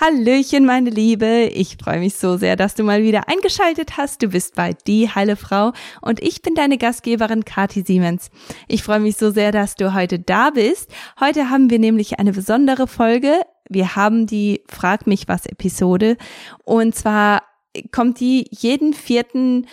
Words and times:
Hallöchen, 0.00 0.64
meine 0.64 0.90
Liebe. 0.90 1.50
Ich 1.52 1.76
freue 1.82 1.98
mich 1.98 2.14
so 2.14 2.36
sehr, 2.36 2.54
dass 2.54 2.76
du 2.76 2.84
mal 2.84 3.02
wieder 3.02 3.28
eingeschaltet 3.28 3.96
hast. 3.96 4.22
Du 4.22 4.28
bist 4.28 4.54
bei 4.54 4.72
Die 4.86 5.12
Heile 5.12 5.34
Frau 5.34 5.72
und 6.02 6.22
ich 6.22 6.40
bin 6.40 6.54
deine 6.54 6.78
Gastgeberin 6.78 7.44
Kati 7.44 7.82
Siemens. 7.82 8.30
Ich 8.68 8.84
freue 8.84 9.00
mich 9.00 9.16
so 9.16 9.32
sehr, 9.32 9.50
dass 9.50 9.74
du 9.74 9.94
heute 9.94 10.20
da 10.20 10.50
bist. 10.50 10.88
Heute 11.18 11.50
haben 11.50 11.68
wir 11.68 11.80
nämlich 11.80 12.20
eine 12.20 12.30
besondere 12.30 12.86
Folge. 12.86 13.40
Wir 13.68 13.96
haben 13.96 14.28
die 14.28 14.62
Frag 14.68 15.08
mich 15.08 15.26
was 15.26 15.46
Episode 15.46 16.16
und 16.64 16.94
zwar 16.94 17.42
kommt 17.90 18.20
die 18.20 18.46
jeden 18.52 18.94
vierten 18.94 19.66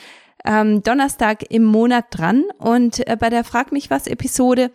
ähm, 0.44 0.82
Donnerstag 0.82 1.44
im 1.52 1.66
Monat 1.66 2.06
dran 2.10 2.46
und 2.58 3.08
äh, 3.08 3.16
bei 3.16 3.30
der 3.30 3.44
Frag 3.44 3.72
mich 3.72 3.92
was 3.92 4.08
Episode 4.08 4.72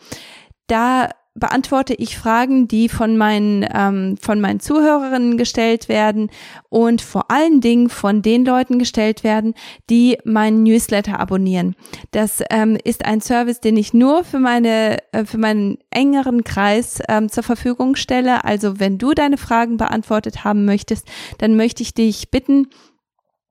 da 0.69 1.09
beantworte 1.41 1.95
ich 1.95 2.17
Fragen, 2.17 2.69
die 2.69 2.89
von 2.89 3.17
meinen, 3.17 3.67
ähm, 3.75 4.17
von 4.21 4.41
meinen 4.41 4.61
Zuhörerinnen 4.61 5.37
gestellt 5.37 5.89
werden 5.89 6.31
und 6.69 7.03
vor 7.03 7.31
allen 7.31 7.61
Dingen 7.61 7.89
von 7.89 8.23
den 8.23 8.45
Leuten 8.45 8.79
gestellt 8.79 9.25
werden, 9.25 9.55
die 9.89 10.19
meinen 10.25 10.63
Newsletter 10.63 11.19
abonnieren. 11.19 11.75
Das 12.13 12.43
ähm, 12.51 12.79
ist 12.85 13.05
ein 13.05 13.21
Service, 13.21 13.61
den 13.61 13.77
ich 13.77 13.93
nur 13.93 14.23
für 14.23 14.39
meine, 14.39 14.99
äh, 15.13 15.25
für 15.25 15.39
meinen 15.39 15.79
engeren 15.91 16.45
Kreis 16.45 17.01
ähm, 17.09 17.29
zur 17.29 17.43
Verfügung 17.43 17.97
stelle. 17.97 18.45
Also 18.45 18.79
wenn 18.79 18.99
du 18.99 19.13
deine 19.13 19.39
Fragen 19.39 19.77
beantwortet 19.77 20.45
haben 20.45 20.65
möchtest, 20.65 21.09
dann 21.39 21.57
möchte 21.57 21.83
ich 21.83 21.95
dich 21.95 22.31
bitten, 22.31 22.69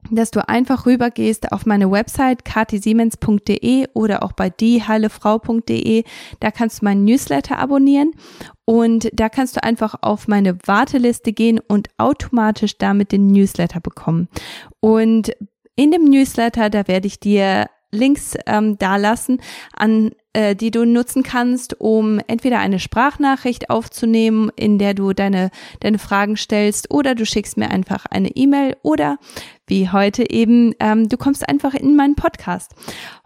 dass 0.09 0.31
du 0.31 0.47
einfach 0.47 0.85
rübergehst 0.85 1.51
auf 1.51 1.65
meine 1.65 1.91
Website 1.91 2.45
katisiemens.de 2.45 3.87
oder 3.93 4.23
auch 4.23 4.31
bei 4.31 4.49
dieheilefrau.de. 4.49 6.03
Da 6.39 6.51
kannst 6.51 6.81
du 6.81 6.85
meinen 6.85 7.05
Newsletter 7.05 7.59
abonnieren 7.59 8.11
und 8.65 9.09
da 9.13 9.29
kannst 9.29 9.57
du 9.57 9.63
einfach 9.63 9.95
auf 10.01 10.27
meine 10.27 10.57
Warteliste 10.65 11.33
gehen 11.33 11.59
und 11.59 11.89
automatisch 11.97 12.77
damit 12.77 13.11
den 13.11 13.27
Newsletter 13.27 13.81
bekommen. 13.81 14.29
Und 14.79 15.31
in 15.75 15.91
dem 15.91 16.05
Newsletter, 16.05 16.69
da 16.69 16.87
werde 16.87 17.07
ich 17.07 17.19
dir 17.19 17.67
Links 17.91 18.35
ähm, 18.45 18.77
dalassen, 18.77 19.41
an 19.73 20.11
äh, 20.33 20.55
die 20.55 20.71
du 20.71 20.85
nutzen 20.85 21.23
kannst, 21.23 21.79
um 21.79 22.19
entweder 22.27 22.59
eine 22.59 22.79
Sprachnachricht 22.79 23.69
aufzunehmen, 23.69 24.51
in 24.55 24.77
der 24.77 24.93
du 24.93 25.13
deine 25.13 25.49
deine 25.79 25.99
Fragen 25.99 26.37
stellst, 26.37 26.91
oder 26.91 27.15
du 27.15 27.25
schickst 27.25 27.57
mir 27.57 27.69
einfach 27.69 28.05
eine 28.05 28.29
E-Mail 28.35 28.77
oder 28.83 29.17
wie 29.67 29.89
heute 29.89 30.29
eben, 30.29 30.73
ähm, 30.79 31.09
du 31.09 31.17
kommst 31.17 31.47
einfach 31.47 31.73
in 31.73 31.95
meinen 31.95 32.15
Podcast. 32.15 32.71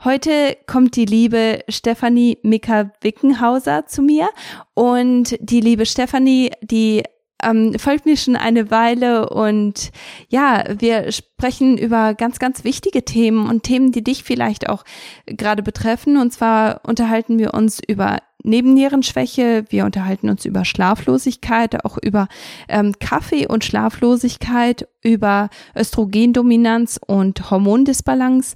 Heute 0.03 0.57
kommt 0.67 0.95
die 0.95 1.05
liebe 1.05 1.59
Stefanie 1.69 2.37
Mika-Wickenhauser 2.43 3.85
zu 3.87 4.01
mir 4.01 4.29
und 4.73 5.37
die 5.39 5.61
liebe 5.61 5.85
Stefanie, 5.85 6.51
die 6.61 7.03
ähm, 7.43 7.77
folgt 7.77 8.05
mir 8.05 8.17
schon 8.17 8.35
eine 8.35 8.71
Weile 8.71 9.29
und 9.29 9.91
ja, 10.29 10.63
wir 10.77 11.11
sprechen 11.11 11.77
über 11.77 12.13
ganz, 12.13 12.39
ganz 12.39 12.63
wichtige 12.63 13.03
Themen 13.05 13.49
und 13.49 13.63
Themen, 13.63 13.91
die 13.91 14.03
dich 14.03 14.23
vielleicht 14.23 14.69
auch 14.69 14.83
gerade 15.25 15.63
betreffen. 15.63 16.17
Und 16.17 16.31
zwar 16.33 16.81
unterhalten 16.83 17.39
wir 17.39 17.53
uns 17.53 17.79
über 17.85 18.17
Nebennierenschwäche, 18.43 19.65
wir 19.69 19.85
unterhalten 19.85 20.29
uns 20.29 20.45
über 20.45 20.65
Schlaflosigkeit, 20.65 21.85
auch 21.85 21.97
über 22.01 22.27
ähm, 22.67 22.93
Kaffee 22.99 23.47
und 23.47 23.63
Schlaflosigkeit, 23.63 24.87
über 25.01 25.49
Östrogendominanz 25.75 26.99
und 27.05 27.49
Hormondisbalance 27.49 28.55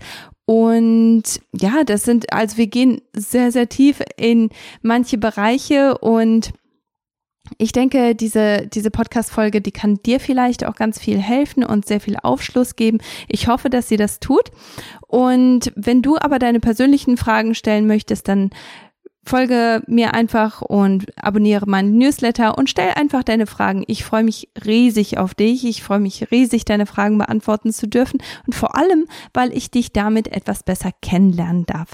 und 0.49 1.23
ja, 1.53 1.83
das 1.83 2.03
sind, 2.03 2.31
also 2.31 2.55
wir 2.55 2.67
gehen 2.67 3.01
sehr, 3.11 3.51
sehr 3.51 3.67
tief 3.67 4.01
in 4.15 4.49
manche 4.81 5.17
Bereiche 5.17 5.97
und 5.97 6.53
ich 7.57 7.71
denke, 7.71 8.15
diese, 8.15 8.67
diese 8.67 8.91
Podcast-Folge, 8.91 9.61
die 9.61 9.71
kann 9.71 9.99
dir 10.05 10.19
vielleicht 10.19 10.65
auch 10.65 10.75
ganz 10.75 10.99
viel 10.99 11.19
helfen 11.19 11.63
und 11.63 11.85
sehr 11.85 11.99
viel 11.99 12.17
Aufschluss 12.21 12.75
geben. 12.75 12.99
Ich 13.27 13.47
hoffe, 13.47 13.69
dass 13.69 13.87
sie 13.87 13.97
das 13.97 14.19
tut. 14.19 14.51
Und 15.07 15.71
wenn 15.75 16.01
du 16.01 16.17
aber 16.17 16.39
deine 16.39 16.59
persönlichen 16.59 17.17
Fragen 17.17 17.55
stellen 17.55 17.87
möchtest, 17.87 18.27
dann 18.27 18.51
folge 19.27 19.83
mir 19.87 20.13
einfach 20.13 20.61
und 20.61 21.05
abonniere 21.17 21.67
meinen 21.67 21.97
Newsletter 21.97 22.57
und 22.57 22.69
stell 22.69 22.91
einfach 22.95 23.23
deine 23.23 23.45
Fragen. 23.45 23.83
Ich 23.87 24.03
freue 24.03 24.23
mich 24.23 24.49
riesig 24.65 25.17
auf 25.17 25.35
dich. 25.35 25.65
Ich 25.65 25.83
freue 25.83 25.99
mich 25.99 26.31
riesig, 26.31 26.65
deine 26.65 26.85
Fragen 26.85 27.17
beantworten 27.17 27.71
zu 27.71 27.87
dürfen 27.87 28.21
und 28.45 28.55
vor 28.55 28.75
allem, 28.75 29.05
weil 29.33 29.55
ich 29.55 29.69
dich 29.69 29.91
damit 29.91 30.29
etwas 30.29 30.63
besser 30.63 30.91
kennenlernen 31.01 31.65
darf. 31.65 31.89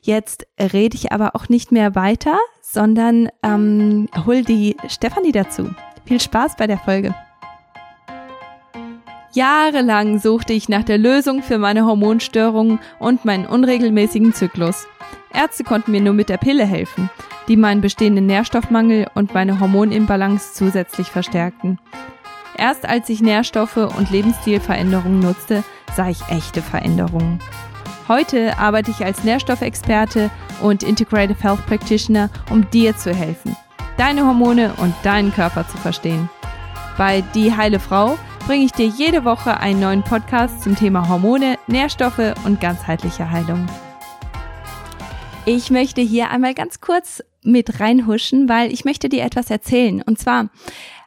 Jetzt 0.00 0.46
rede 0.58 0.96
ich 0.96 1.12
aber 1.12 1.36
auch 1.36 1.48
nicht 1.48 1.72
mehr 1.72 1.94
weiter, 1.94 2.38
sondern 2.72 3.28
ähm, 3.42 4.08
hol 4.24 4.42
die 4.42 4.76
Stefanie 4.88 5.32
dazu. 5.32 5.70
Viel 6.06 6.20
Spaß 6.20 6.56
bei 6.56 6.66
der 6.66 6.78
Folge. 6.78 7.14
Jahrelang 9.34 10.18
suchte 10.18 10.52
ich 10.52 10.68
nach 10.68 10.82
der 10.82 10.98
Lösung 10.98 11.42
für 11.42 11.58
meine 11.58 11.86
Hormonstörungen 11.86 12.80
und 12.98 13.24
meinen 13.24 13.46
unregelmäßigen 13.46 14.34
Zyklus. 14.34 14.86
Ärzte 15.32 15.64
konnten 15.64 15.92
mir 15.92 16.00
nur 16.00 16.12
mit 16.12 16.28
der 16.28 16.36
Pille 16.36 16.66
helfen, 16.66 17.08
die 17.48 17.56
meinen 17.56 17.80
bestehenden 17.80 18.26
Nährstoffmangel 18.26 19.06
und 19.14 19.32
meine 19.32 19.58
Hormonimbalance 19.60 20.52
zusätzlich 20.54 21.08
verstärkten. 21.08 21.78
Erst 22.58 22.86
als 22.86 23.08
ich 23.08 23.22
Nährstoffe 23.22 23.78
und 23.78 24.10
Lebensstilveränderungen 24.10 25.20
nutzte, 25.20 25.64
sah 25.96 26.08
ich 26.08 26.20
echte 26.28 26.60
Veränderungen. 26.60 27.40
Heute 28.12 28.58
arbeite 28.58 28.90
ich 28.90 29.02
als 29.02 29.24
Nährstoffexperte 29.24 30.30
und 30.60 30.82
Integrative 30.82 31.42
Health 31.42 31.64
Practitioner, 31.64 32.28
um 32.50 32.68
dir 32.68 32.94
zu 32.94 33.14
helfen, 33.14 33.56
deine 33.96 34.26
Hormone 34.26 34.74
und 34.82 34.94
deinen 35.02 35.32
Körper 35.32 35.66
zu 35.66 35.78
verstehen. 35.78 36.28
Bei 36.98 37.22
Die 37.34 37.56
Heile 37.56 37.80
Frau 37.80 38.18
bringe 38.46 38.66
ich 38.66 38.72
dir 38.72 38.84
jede 38.84 39.24
Woche 39.24 39.56
einen 39.60 39.80
neuen 39.80 40.02
Podcast 40.02 40.62
zum 40.62 40.76
Thema 40.76 41.08
Hormone, 41.08 41.58
Nährstoffe 41.68 42.34
und 42.44 42.60
ganzheitliche 42.60 43.30
Heilung. 43.30 43.66
Ich 45.46 45.70
möchte 45.70 46.02
hier 46.02 46.28
einmal 46.28 46.52
ganz 46.52 46.82
kurz 46.82 47.22
mit 47.42 47.80
reinhuschen, 47.80 48.46
weil 48.46 48.74
ich 48.74 48.84
möchte 48.84 49.08
dir 49.08 49.24
etwas 49.24 49.48
erzählen. 49.48 50.02
Und 50.02 50.18
zwar 50.18 50.50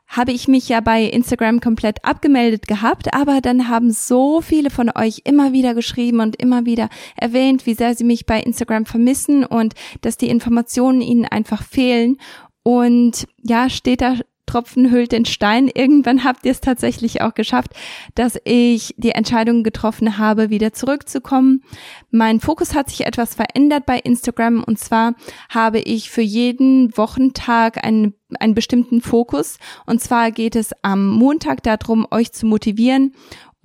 habe 0.08 0.32
ich 0.32 0.48
mich 0.48 0.70
ja 0.70 0.82
bei 0.82 1.04
Instagram 1.04 1.60
komplett 1.60 2.04
abgemeldet 2.04 2.68
gehabt, 2.68 3.14
aber 3.14 3.42
dann 3.42 3.68
haben 3.68 3.92
so 3.92 4.42
viele 4.42 4.70
von 4.70 4.92
euch 4.96 5.22
immer 5.24 5.54
wieder 5.54 5.74
geschrieben 5.74 6.20
und 6.20 6.36
immer 6.36 6.66
wieder 6.66 6.90
erwähnt, 7.16 7.66
wie 7.66 7.74
sehr 7.74 7.96
sie 7.96 8.04
mich 8.04 8.26
bei 8.26 8.40
Instagram 8.40 8.86
vermissen 8.86 9.46
und 9.46 9.74
dass 10.02 10.18
die 10.18 10.30
Informationen 10.30 11.02
ihnen 11.02 11.26
einfach 11.26 11.64
fehlen. 11.64 12.18
Und 12.64 13.28
ja, 13.44 13.70
steht 13.70 14.02
da 14.02 14.16
Tropfen 14.46 14.92
hüllt 14.92 15.12
den 15.12 15.26
Stein. 15.26 15.70
Irgendwann 15.74 16.24
habt 16.24 16.46
ihr 16.46 16.52
es 16.52 16.62
tatsächlich 16.62 17.22
auch 17.22 17.34
geschafft, 17.34 17.72
dass 18.14 18.40
ich 18.44 18.94
die 18.98 19.12
Entscheidung 19.12 19.64
getroffen 19.64 20.18
habe, 20.18 20.50
wieder 20.50 20.74
zurückzukommen. 20.74 21.64
Mein 22.12 22.40
Fokus 22.40 22.76
hat 22.76 22.90
sich 22.90 23.06
etwas 23.06 23.36
verändert 23.36 23.86
bei 23.86 24.00
Instagram 24.00 24.64
und 24.64 24.80
zwar 24.80 25.16
habe 25.50 25.80
ich 25.80 26.10
für 26.10 26.22
jeden 26.22 26.96
Wochentag 26.98 27.84
einen, 27.84 28.14
einen 28.42 28.56
bestimmten 28.56 29.02
Fokus 29.02 29.58
und 29.86 30.02
zwar 30.02 30.32
geht 30.32 30.56
es 30.56 30.72
am 30.82 31.08
Montag 31.08 31.64
darum, 31.64 32.08
euch 32.12 32.32
zu 32.32 32.46
motivieren 32.46 33.14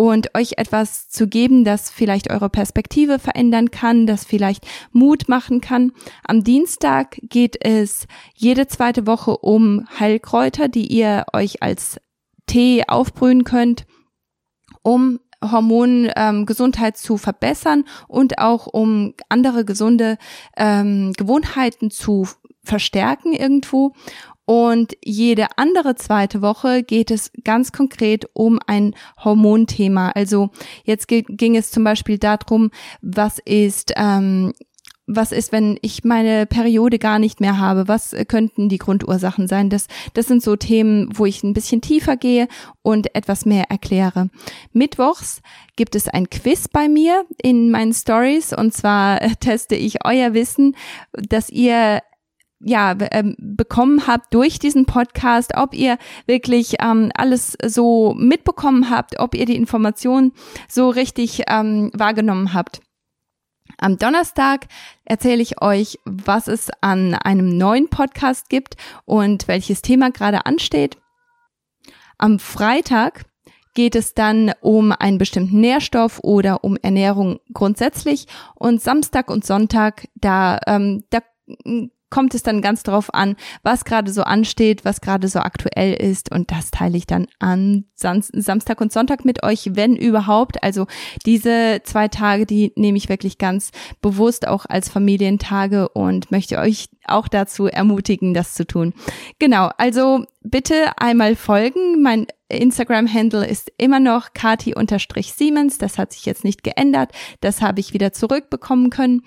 und 0.00 0.34
euch 0.34 0.52
etwas 0.56 1.10
zu 1.10 1.28
geben, 1.28 1.62
das 1.62 1.90
vielleicht 1.90 2.30
eure 2.30 2.48
Perspektive 2.48 3.18
verändern 3.18 3.70
kann, 3.70 4.06
das 4.06 4.24
vielleicht 4.24 4.66
Mut 4.92 5.28
machen 5.28 5.60
kann. 5.60 5.92
Am 6.26 6.42
Dienstag 6.42 7.18
geht 7.22 7.62
es 7.62 8.06
jede 8.34 8.66
zweite 8.66 9.06
Woche 9.06 9.36
um 9.36 9.86
Heilkräuter, 9.98 10.68
die 10.68 10.86
ihr 10.86 11.26
euch 11.34 11.62
als 11.62 12.00
Tee 12.46 12.84
aufbrühen 12.88 13.44
könnt, 13.44 13.84
um 14.82 15.20
Hormongesundheit 15.44 16.94
ähm, 16.94 16.98
zu 16.98 17.18
verbessern 17.18 17.84
und 18.08 18.38
auch 18.38 18.66
um 18.66 19.12
andere 19.28 19.66
gesunde 19.66 20.16
ähm, 20.56 21.12
Gewohnheiten 21.16 21.90
zu 21.90 22.26
verstärken 22.62 23.32
irgendwo. 23.32 23.92
Und 24.44 24.96
jede 25.04 25.46
andere 25.56 25.94
zweite 25.94 26.42
Woche 26.42 26.82
geht 26.82 27.10
es 27.10 27.30
ganz 27.44 27.72
konkret 27.72 28.28
um 28.32 28.58
ein 28.66 28.94
Hormonthema. 29.22 30.10
Also 30.10 30.50
jetzt 30.84 31.06
ging 31.08 31.56
es 31.56 31.70
zum 31.70 31.84
Beispiel 31.84 32.18
darum, 32.18 32.70
was 33.00 33.38
ist 33.44 33.92
ähm, 33.96 34.52
was 35.12 35.32
ist, 35.32 35.50
wenn 35.50 35.78
ich 35.82 36.04
meine 36.04 36.46
Periode 36.46 36.98
gar 36.98 37.18
nicht 37.18 37.40
mehr 37.40 37.58
habe? 37.58 37.88
Was 37.88 38.14
könnten 38.28 38.68
die 38.68 38.78
Grundursachen 38.78 39.48
sein? 39.48 39.68
Das, 39.68 39.86
das 40.14 40.26
sind 40.26 40.42
so 40.42 40.56
Themen, 40.56 41.08
wo 41.12 41.26
ich 41.26 41.42
ein 41.42 41.52
bisschen 41.52 41.80
tiefer 41.80 42.16
gehe 42.16 42.46
und 42.82 43.14
etwas 43.14 43.44
mehr 43.44 43.64
erkläre. 43.70 44.30
Mittwochs 44.72 45.42
gibt 45.76 45.96
es 45.96 46.08
ein 46.08 46.30
Quiz 46.30 46.68
bei 46.68 46.88
mir 46.88 47.24
in 47.42 47.70
meinen 47.70 47.92
Stories 47.92 48.52
und 48.52 48.72
zwar 48.72 49.18
teste 49.40 49.74
ich 49.74 50.04
euer 50.04 50.32
Wissen, 50.32 50.76
dass 51.12 51.50
ihr 51.50 52.02
ja 52.60 52.94
ähm, 53.10 53.36
bekommen 53.38 54.06
habt 54.06 54.32
durch 54.34 54.58
diesen 54.58 54.86
Podcast, 54.86 55.52
ob 55.56 55.74
ihr 55.74 55.98
wirklich 56.26 56.76
ähm, 56.80 57.10
alles 57.14 57.56
so 57.64 58.14
mitbekommen 58.14 58.90
habt, 58.90 59.18
ob 59.18 59.34
ihr 59.34 59.46
die 59.46 59.56
Informationen 59.56 60.32
so 60.68 60.90
richtig 60.90 61.44
ähm, 61.48 61.90
wahrgenommen 61.94 62.52
habt. 62.52 62.80
Am 63.78 63.96
Donnerstag 63.96 64.66
erzähle 65.04 65.42
ich 65.42 65.62
euch, 65.62 65.98
was 66.04 66.48
es 66.48 66.70
an 66.80 67.14
einem 67.14 67.56
neuen 67.56 67.88
Podcast 67.88 68.50
gibt 68.50 68.76
und 69.06 69.48
welches 69.48 69.80
Thema 69.80 70.10
gerade 70.10 70.44
ansteht. 70.44 70.98
Am 72.18 72.38
Freitag 72.38 73.24
geht 73.74 73.94
es 73.94 74.12
dann 74.12 74.52
um 74.60 74.92
einen 74.92 75.16
bestimmten 75.16 75.60
Nährstoff 75.60 76.20
oder 76.22 76.64
um 76.64 76.76
Ernährung 76.76 77.40
grundsätzlich. 77.54 78.26
Und 78.54 78.82
Samstag 78.82 79.30
und 79.30 79.46
Sonntag, 79.46 80.08
da, 80.14 80.58
ähm, 80.66 81.04
da 81.08 81.20
kommt 82.10 82.34
es 82.34 82.42
dann 82.42 82.60
ganz 82.60 82.82
drauf 82.82 83.14
an, 83.14 83.36
was 83.62 83.84
gerade 83.84 84.12
so 84.12 84.22
ansteht, 84.22 84.84
was 84.84 85.00
gerade 85.00 85.28
so 85.28 85.38
aktuell 85.38 85.94
ist. 85.94 86.30
Und 86.30 86.50
das 86.50 86.70
teile 86.70 86.98
ich 86.98 87.06
dann 87.06 87.26
an 87.38 87.84
Samstag 87.94 88.80
und 88.80 88.92
Sonntag 88.92 89.24
mit 89.24 89.42
euch, 89.42 89.70
wenn 89.74 89.96
überhaupt. 89.96 90.62
Also 90.62 90.86
diese 91.24 91.80
zwei 91.84 92.08
Tage, 92.08 92.46
die 92.46 92.72
nehme 92.76 92.98
ich 92.98 93.08
wirklich 93.08 93.38
ganz 93.38 93.70
bewusst 94.00 94.46
auch 94.46 94.66
als 94.66 94.88
Familientage 94.88 95.88
und 95.88 96.30
möchte 96.30 96.58
euch 96.58 96.88
auch 97.06 97.28
dazu 97.28 97.66
ermutigen, 97.66 98.34
das 98.34 98.54
zu 98.54 98.66
tun. 98.66 98.92
Genau, 99.38 99.70
also 99.78 100.24
bitte 100.42 100.92
einmal 100.98 101.36
folgen. 101.36 102.02
Mein 102.02 102.26
Instagram-Handle 102.48 103.46
ist 103.46 103.72
immer 103.78 104.00
noch 104.00 104.32
kati-siemens. 104.32 105.78
Das 105.78 105.98
hat 105.98 106.12
sich 106.12 106.26
jetzt 106.26 106.44
nicht 106.44 106.62
geändert. 106.62 107.12
Das 107.40 107.62
habe 107.62 107.80
ich 107.80 107.94
wieder 107.94 108.12
zurückbekommen 108.12 108.90
können. 108.90 109.22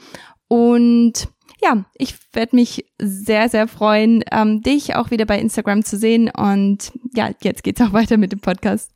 Und 0.48 1.30
ja, 1.64 1.86
ich 1.96 2.16
werde 2.34 2.56
mich 2.56 2.86
sehr, 3.00 3.50
sehr 3.50 3.68
freuen, 3.68 4.24
ähm, 4.32 4.62
dich 4.62 4.96
auch 4.96 5.12
wieder 5.12 5.26
bei 5.26 5.40
Instagram 5.40 5.84
zu 5.84 5.98
sehen. 5.98 6.30
Und 6.30 6.92
ja, 7.16 7.32
jetzt 7.42 7.64
geht's 7.64 7.82
auch 7.82 7.94
weiter 7.94 8.18
mit 8.18 8.32
dem 8.32 8.40
Podcast. 8.40 8.92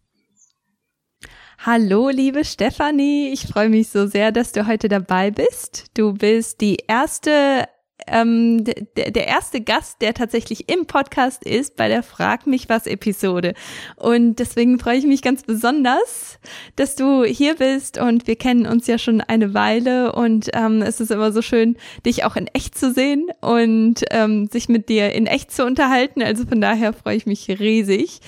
Hallo, 1.60 2.10
liebe 2.10 2.46
Stefanie. 2.46 3.30
Ich 3.34 3.48
freue 3.48 3.70
mich 3.70 3.90
so 3.90 4.06
sehr, 4.06 4.32
dass 4.32 4.52
du 4.52 4.68
heute 4.68 4.90
dabei 4.90 5.32
bist. 5.32 5.86
Du 5.96 6.14
bist 6.14 6.62
die 6.62 6.78
erste 6.88 7.68
ähm, 8.06 8.64
der, 8.64 9.28
erste 9.28 9.62
Gast, 9.62 10.02
der 10.02 10.14
tatsächlich 10.14 10.70
im 10.70 10.86
Podcast 10.86 11.44
ist 11.44 11.76
bei 11.76 11.88
der 11.88 12.04
Frag 12.04 12.46
mich 12.46 12.70
was 12.70 12.86
Episode. 12.86 13.54
Und 13.96 14.40
deswegen 14.40 14.80
freue 14.80 14.98
ich 14.98 15.06
mich 15.06 15.22
ganz 15.22 15.44
besonders, 15.44 16.40
dass 16.76 16.96
du 16.96 17.24
hier 17.24 17.56
bist 17.56 17.98
und 17.98 18.28
wir 18.28 18.36
kennen 18.36 18.68
uns 18.68 18.88
ja 18.88 18.98
schon 18.98 19.22
eine 19.22 19.54
Weile 19.54 20.14
und 20.14 20.50
ähm, 20.54 20.82
es 20.82 21.00
ist 21.00 21.12
immer 21.12 21.32
so 21.32 21.42
schön, 21.42 21.78
dich 22.06 22.24
auch 22.24 22.36
in 22.36 22.48
echt 22.48 22.78
zu 22.78 22.94
sehen 22.94 23.28
und 23.42 24.04
ähm, 24.12 24.48
sich 24.48 24.70
mit 24.70 24.90
dir 24.90 25.14
in 25.14 25.26
echt 25.26 25.52
zu 25.52 25.66
unterhalten. 25.66 26.22
Also 26.22 26.46
von 26.46 26.62
daher 26.62 26.94
freue 26.94 27.18
ich 27.18 27.26
mich 27.26 27.50
riesig. 27.50 28.22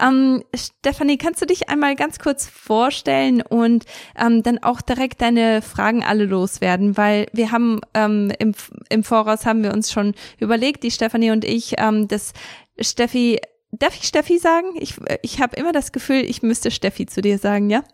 Ähm, 0.00 0.42
Stefanie, 0.54 1.18
kannst 1.18 1.42
du 1.42 1.46
dich 1.46 1.68
einmal 1.68 1.96
ganz 1.96 2.18
kurz 2.18 2.46
vorstellen 2.46 3.42
und 3.42 3.84
ähm, 4.18 4.42
dann 4.42 4.62
auch 4.62 4.80
direkt 4.80 5.20
deine 5.20 5.62
Fragen 5.62 6.04
alle 6.04 6.24
loswerden, 6.24 6.96
weil 6.96 7.26
wir 7.32 7.52
haben 7.52 7.80
ähm, 7.94 8.32
im, 8.38 8.54
im 8.88 9.04
Voraus 9.04 9.46
haben 9.46 9.62
wir 9.62 9.72
uns 9.72 9.92
schon 9.92 10.14
überlegt, 10.38 10.82
die 10.82 10.90
Stefanie 10.90 11.30
und 11.30 11.44
ich, 11.44 11.74
ähm, 11.78 12.08
dass 12.08 12.32
Steffi 12.80 13.40
Darf 13.72 13.94
ich 13.94 14.02
Steffi 14.02 14.38
sagen? 14.38 14.74
Ich, 14.74 14.96
ich 15.22 15.40
habe 15.40 15.54
immer 15.54 15.70
das 15.70 15.92
Gefühl, 15.92 16.24
ich 16.28 16.42
müsste 16.42 16.72
Steffi 16.72 17.06
zu 17.06 17.20
dir 17.20 17.38
sagen, 17.38 17.70
ja? 17.70 17.84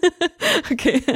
okay. 0.72 1.02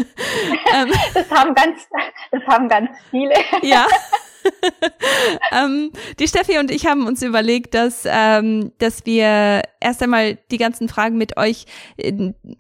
Das 1.15 1.31
haben 1.31 1.55
ganz, 1.55 1.89
das 2.31 2.43
haben 2.47 2.69
ganz 2.69 2.91
viele. 3.11 3.33
ja. 3.63 3.87
ähm, 5.53 5.91
die 6.19 6.29
Steffi 6.29 6.59
und 6.59 6.71
ich 6.71 6.87
haben 6.87 7.07
uns 7.07 7.23
überlegt, 7.23 7.75
dass, 7.75 8.05
ähm, 8.07 8.73
dass 8.79 9.07
wir 9.07 9.63
erst 9.81 10.03
einmal 10.03 10.39
die 10.51 10.59
ganzen 10.59 10.89
Fragen 10.89 11.17
mit 11.17 11.37
euch, 11.37 11.67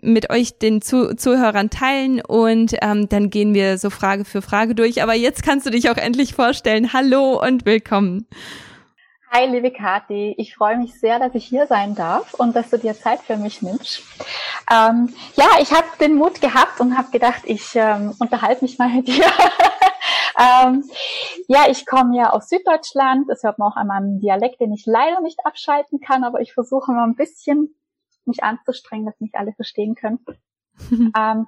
mit 0.03 0.31
euch 0.31 0.59
den 0.59 0.83
Zu 0.83 1.17
Zuhörern 1.17 1.71
teilen 1.71 2.21
und 2.21 2.75
ähm, 2.83 3.09
dann 3.09 3.31
gehen 3.31 3.55
wir 3.55 3.79
so 3.79 3.91
Frage 3.91 4.25
für 4.25 4.43
Frage 4.43 4.75
durch. 4.75 5.03
Aber 5.03 5.15
jetzt 5.15 5.43
kannst 5.43 5.67
du 5.67 5.71
dich 5.71 5.91
auch 5.91 5.97
endlich 5.97 6.35
vorstellen. 6.35 6.93
Hallo 6.93 7.43
und 7.43 7.67
willkommen. 7.67 8.27
Hi, 9.37 9.47
liebe 9.47 9.73
Kathi. 9.73 10.33
Ich 10.39 10.55
freue 10.55 10.79
mich 10.79 11.01
sehr, 11.01 11.19
dass 11.19 11.35
ich 11.35 11.45
hier 11.45 11.67
sein 11.67 11.97
darf 11.97 12.35
und 12.35 12.55
dass 12.55 12.71
du 12.71 12.79
dir 12.79 12.95
Zeit 12.95 13.19
für 13.19 13.37
mich 13.37 13.63
nimmst. 13.63 14.05
Ähm, 14.71 15.13
ja, 15.35 15.47
ich 15.61 15.73
habe 15.73 15.89
den 15.99 16.15
Mut 16.15 16.41
gehabt 16.41 16.79
und 16.79 16.97
habe 16.97 17.11
gedacht, 17.11 17.43
ich 17.45 17.75
ähm, 17.75 18.15
unterhalte 18.21 18.63
mich 18.63 18.79
mal 18.79 18.91
mit 18.91 19.09
dir 19.09 19.25
ähm, 20.39 20.85
ja, 21.49 21.67
ich 21.69 21.85
komme 21.85 22.17
ja 22.17 22.31
aus 22.31 22.49
Süddeutschland. 22.49 23.29
Das 23.29 23.43
hört 23.43 23.59
man 23.59 23.73
auch 23.73 23.77
an 23.77 23.89
meinem 23.89 24.21
Dialekt, 24.21 24.61
den 24.61 24.73
ich 24.73 24.87
leider 24.87 25.21
nicht 25.21 25.45
abschalten 25.45 25.99
kann, 25.99 26.23
aber 26.23 26.41
ich 26.41 26.53
versuche 26.53 26.93
mal 26.93 27.03
ein 27.03 27.17
bisschen 27.17 27.75
mich 28.27 28.45
anzustrengen, 28.45 29.07
dass 29.07 29.19
nicht 29.19 29.35
alle 29.35 29.53
verstehen 29.55 29.97
können. 29.97 30.25
ähm, 31.17 31.47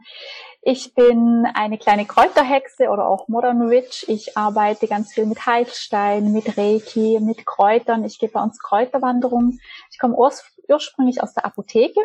ich 0.62 0.94
bin 0.94 1.46
eine 1.55 1.78
kleine 1.78 2.06
Kräuterhexe 2.06 2.88
oder 2.88 3.06
auch 3.06 3.28
Modern 3.28 3.70
Witch. 3.70 4.05
Ich 4.08 4.37
arbeite 4.37 4.87
ganz 4.87 5.12
viel 5.12 5.26
mit 5.26 5.46
Heilstein, 5.46 6.32
mit 6.32 6.56
Reiki, 6.56 7.20
mit 7.20 7.46
Kräutern. 7.46 8.05
Ich 8.05 8.19
gehe 8.19 8.28
bei 8.28 8.43
uns 8.43 8.58
Kräuterwanderungen. 8.58 9.61
Ich 9.90 9.99
komme 9.99 10.17
ursprünglich 10.17 11.23
aus 11.23 11.34
der 11.34 11.44
Apotheke 11.44 12.00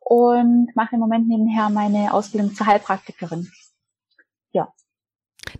und 0.00 0.68
mache 0.74 0.94
im 0.94 1.00
Moment 1.00 1.28
nebenher 1.28 1.70
meine 1.70 2.12
Ausbildung 2.12 2.54
zur 2.54 2.66
Heilpraktikerin. 2.66 3.50
Ja, 4.52 4.72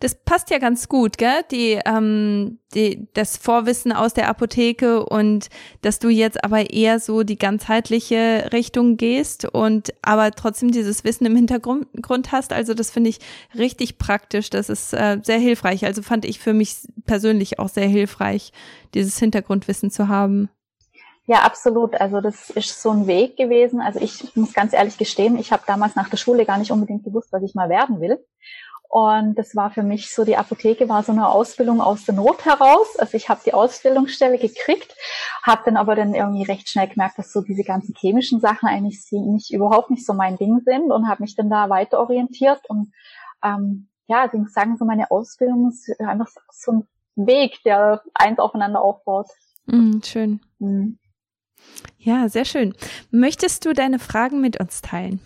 das 0.00 0.14
passt 0.14 0.50
ja 0.50 0.58
ganz 0.58 0.88
gut, 0.88 1.18
gell? 1.18 1.42
Die, 1.50 1.78
ähm, 1.84 2.58
die, 2.74 3.08
das 3.14 3.36
Vorwissen 3.36 3.92
aus 3.92 4.14
der 4.14 4.28
Apotheke 4.28 5.04
und 5.04 5.48
dass 5.82 5.98
du 5.98 6.08
jetzt 6.08 6.42
aber 6.44 6.70
eher 6.70 7.00
so 7.00 7.22
die 7.22 7.38
ganzheitliche 7.38 8.50
Richtung 8.52 8.96
gehst 8.96 9.44
und 9.44 9.94
aber 10.02 10.30
trotzdem 10.32 10.70
dieses 10.70 11.04
Wissen 11.04 11.26
im 11.26 11.36
Hintergrund 11.36 12.32
hast. 12.32 12.52
Also 12.52 12.74
das 12.74 12.90
finde 12.90 13.10
ich 13.10 13.20
richtig 13.56 13.98
praktisch. 13.98 14.50
Das 14.50 14.68
ist 14.68 14.92
äh, 14.92 15.18
sehr 15.22 15.38
hilfreich. 15.38 15.84
Also 15.84 16.02
fand 16.02 16.24
ich 16.24 16.38
für 16.38 16.52
mich 16.52 16.76
persönlich 17.06 17.58
auch 17.58 17.68
sehr 17.68 17.88
hilfreich, 17.88 18.52
dieses 18.94 19.18
Hintergrundwissen 19.18 19.90
zu 19.90 20.08
haben. 20.08 20.48
Ja, 21.26 21.38
absolut. 21.38 21.94
Also 22.00 22.20
das 22.20 22.50
ist 22.50 22.82
so 22.82 22.90
ein 22.90 23.06
Weg 23.06 23.36
gewesen. 23.36 23.80
Also 23.80 23.98
ich 24.00 24.36
muss 24.36 24.52
ganz 24.52 24.74
ehrlich 24.74 24.98
gestehen, 24.98 25.38
ich 25.38 25.52
habe 25.52 25.62
damals 25.66 25.96
nach 25.96 26.10
der 26.10 26.18
Schule 26.18 26.44
gar 26.44 26.58
nicht 26.58 26.70
unbedingt 26.70 27.04
gewusst, 27.04 27.32
was 27.32 27.42
ich 27.42 27.54
mal 27.54 27.70
werden 27.70 28.00
will. 28.00 28.22
Und 28.94 29.34
das 29.34 29.56
war 29.56 29.72
für 29.72 29.82
mich 29.82 30.14
so, 30.14 30.24
die 30.24 30.36
Apotheke 30.36 30.88
war 30.88 31.02
so 31.02 31.10
eine 31.10 31.28
Ausbildung 31.28 31.80
aus 31.80 32.04
der 32.04 32.14
Not 32.14 32.44
heraus. 32.44 32.96
Also 32.96 33.16
ich 33.16 33.28
habe 33.28 33.40
die 33.44 33.52
Ausbildungsstelle 33.52 34.38
gekriegt, 34.38 34.94
habe 35.42 35.62
dann 35.64 35.76
aber 35.76 35.96
dann 35.96 36.14
irgendwie 36.14 36.44
recht 36.44 36.68
schnell 36.68 36.86
gemerkt, 36.86 37.18
dass 37.18 37.32
so 37.32 37.40
diese 37.40 37.64
ganzen 37.64 37.96
chemischen 37.96 38.38
Sachen 38.38 38.68
eigentlich 38.68 39.00
nicht 39.10 39.52
überhaupt 39.52 39.90
nicht 39.90 40.06
so 40.06 40.12
mein 40.14 40.36
Ding 40.36 40.60
sind 40.64 40.92
und 40.92 41.08
habe 41.08 41.24
mich 41.24 41.34
dann 41.34 41.50
da 41.50 41.68
weiter 41.70 41.98
orientiert. 41.98 42.60
Und 42.68 42.92
ähm, 43.42 43.88
ja, 44.06 44.22
also 44.22 44.36
ich 44.36 44.42
muss 44.44 44.52
sagen, 44.52 44.76
so 44.76 44.84
meine 44.84 45.10
Ausbildung 45.10 45.70
ist 45.70 45.90
einfach 46.00 46.30
so 46.52 46.70
ein 46.70 46.88
Weg, 47.16 47.64
der 47.64 48.00
eins 48.14 48.38
aufeinander 48.38 48.80
aufbaut. 48.80 49.26
Mm, 49.66 50.02
schön. 50.04 50.40
Mm. 50.60 50.92
Ja, 51.98 52.28
sehr 52.28 52.44
schön. 52.44 52.74
Möchtest 53.10 53.66
du 53.66 53.72
deine 53.72 53.98
Fragen 53.98 54.40
mit 54.40 54.60
uns 54.60 54.82
teilen? 54.82 55.18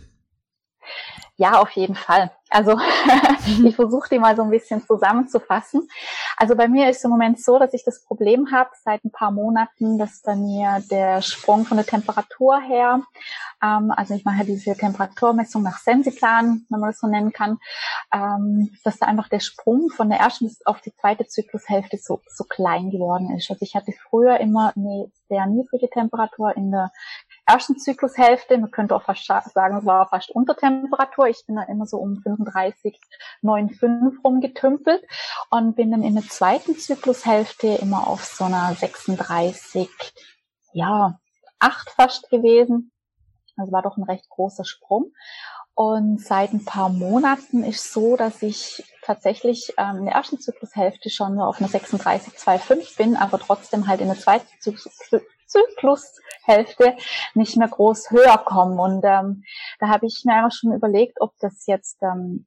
Ja, 1.36 1.60
auf 1.60 1.72
jeden 1.72 1.94
Fall. 1.94 2.30
Also 2.50 2.78
ich 3.64 3.76
versuche 3.76 4.08
die 4.10 4.18
mal 4.18 4.36
so 4.36 4.42
ein 4.42 4.50
bisschen 4.50 4.84
zusammenzufassen. 4.86 5.88
Also 6.36 6.56
bei 6.56 6.68
mir 6.68 6.88
ist 6.88 7.04
im 7.04 7.10
Moment 7.10 7.40
so, 7.42 7.58
dass 7.58 7.74
ich 7.74 7.84
das 7.84 8.02
Problem 8.04 8.50
habe 8.52 8.70
seit 8.82 9.04
ein 9.04 9.12
paar 9.12 9.30
Monaten, 9.30 9.98
dass 9.98 10.22
bei 10.22 10.34
mir 10.34 10.82
der 10.90 11.20
Sprung 11.20 11.66
von 11.66 11.76
der 11.76 11.86
Temperatur 11.86 12.60
her, 12.60 13.02
ähm, 13.62 13.92
also 13.94 14.14
ich 14.14 14.24
mache 14.24 14.44
diese 14.44 14.74
Temperaturmessung 14.76 15.62
nach 15.62 15.78
Sensiplan, 15.78 16.66
wenn 16.68 16.80
man 16.80 16.90
das 16.90 17.00
so 17.00 17.06
nennen 17.06 17.32
kann, 17.32 17.58
ähm, 18.12 18.70
dass 18.84 18.98
da 18.98 19.06
einfach 19.06 19.28
der 19.28 19.40
Sprung 19.40 19.90
von 19.90 20.08
der 20.08 20.18
ersten 20.18 20.50
auf 20.64 20.80
die 20.80 20.94
zweite 20.94 21.26
Zyklushälfte 21.26 21.98
so, 21.98 22.20
so 22.28 22.44
klein 22.44 22.90
geworden 22.90 23.36
ist. 23.36 23.50
Also 23.50 23.62
ich 23.62 23.74
hatte 23.74 23.92
früher 24.08 24.38
immer 24.40 24.72
eine 24.76 25.10
sehr 25.28 25.46
niedrige 25.46 25.90
Temperatur 25.90 26.56
in 26.56 26.70
der 26.70 26.90
ersten 27.48 27.78
Zyklushälfte. 27.78 28.58
Man 28.58 28.70
könnte 28.70 28.94
auch 28.94 29.02
fast 29.02 29.26
sagen, 29.26 29.78
es 29.78 29.86
war 29.86 30.08
fast 30.08 30.30
Untertemperatur. 30.30 31.26
Ich 31.26 31.44
bin 31.46 31.56
da 31.56 31.62
immer 31.62 31.86
so 31.86 31.98
um 31.98 32.20
35, 32.22 33.00
9,5 33.42 34.22
rumgetümpelt 34.22 35.02
und 35.50 35.74
bin 35.74 35.90
dann 35.90 36.02
in 36.02 36.14
der 36.14 36.24
zweiten 36.24 36.76
Zyklushälfte 36.76 37.68
immer 37.68 38.06
auf 38.06 38.24
so 38.24 38.44
einer 38.44 38.74
36, 38.74 39.88
ja, 40.72 41.18
8 41.58 41.90
fast 41.90 42.30
gewesen. 42.30 42.92
Also 43.56 43.72
war 43.72 43.82
doch 43.82 43.96
ein 43.96 44.04
recht 44.04 44.28
großer 44.28 44.64
Sprung. 44.64 45.12
Und 45.74 46.20
seit 46.20 46.52
ein 46.52 46.64
paar 46.64 46.88
Monaten 46.88 47.62
ist 47.62 47.92
so, 47.92 48.16
dass 48.16 48.42
ich 48.42 48.82
tatsächlich 49.02 49.72
ähm, 49.78 49.98
in 49.98 50.04
der 50.06 50.14
ersten 50.14 50.40
Zyklushälfte 50.40 51.08
schon 51.08 51.40
auf 51.40 51.60
einer 51.60 51.68
36,25 51.68 52.96
bin, 52.96 53.16
aber 53.16 53.38
trotzdem 53.38 53.86
halt 53.86 54.00
in 54.00 54.08
der 54.08 54.18
zweiten 54.18 54.48
Zyklushälfte 55.48 56.96
nicht 57.34 57.56
mehr 57.56 57.68
groß 57.68 58.10
höher 58.10 58.38
kommen. 58.38 58.78
Und 58.78 59.04
ähm, 59.04 59.42
da 59.80 59.88
habe 59.88 60.06
ich 60.06 60.22
mir 60.24 60.34
einfach 60.34 60.56
schon 60.56 60.72
überlegt, 60.72 61.20
ob 61.20 61.32
das 61.40 61.66
jetzt 61.66 61.98
ähm, 62.02 62.46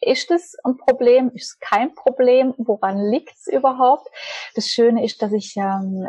ist 0.00 0.30
es 0.30 0.56
ein 0.64 0.76
Problem, 0.76 1.30
ist 1.30 1.60
kein 1.60 1.94
Problem, 1.94 2.54
woran 2.58 2.98
liegt 3.10 3.34
es 3.34 3.46
überhaupt? 3.46 4.08
Das 4.54 4.68
Schöne 4.68 5.04
ist, 5.04 5.22
dass 5.22 5.32
ich 5.32 5.56
ähm, 5.56 6.08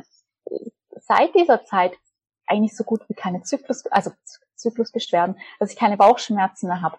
seit 0.91 1.33
dieser 1.35 1.63
Zeit 1.65 1.93
eigentlich 2.45 2.75
so 2.75 2.83
gut 2.83 3.01
wie 3.07 3.13
keine 3.13 3.41
Zyklus, 3.43 3.85
also 3.87 4.11
Zyklusbeschwerden, 4.55 5.37
dass 5.59 5.71
ich 5.71 5.77
keine 5.77 5.97
Bauchschmerzen 5.97 6.67
mehr 6.67 6.81
habe. 6.81 6.97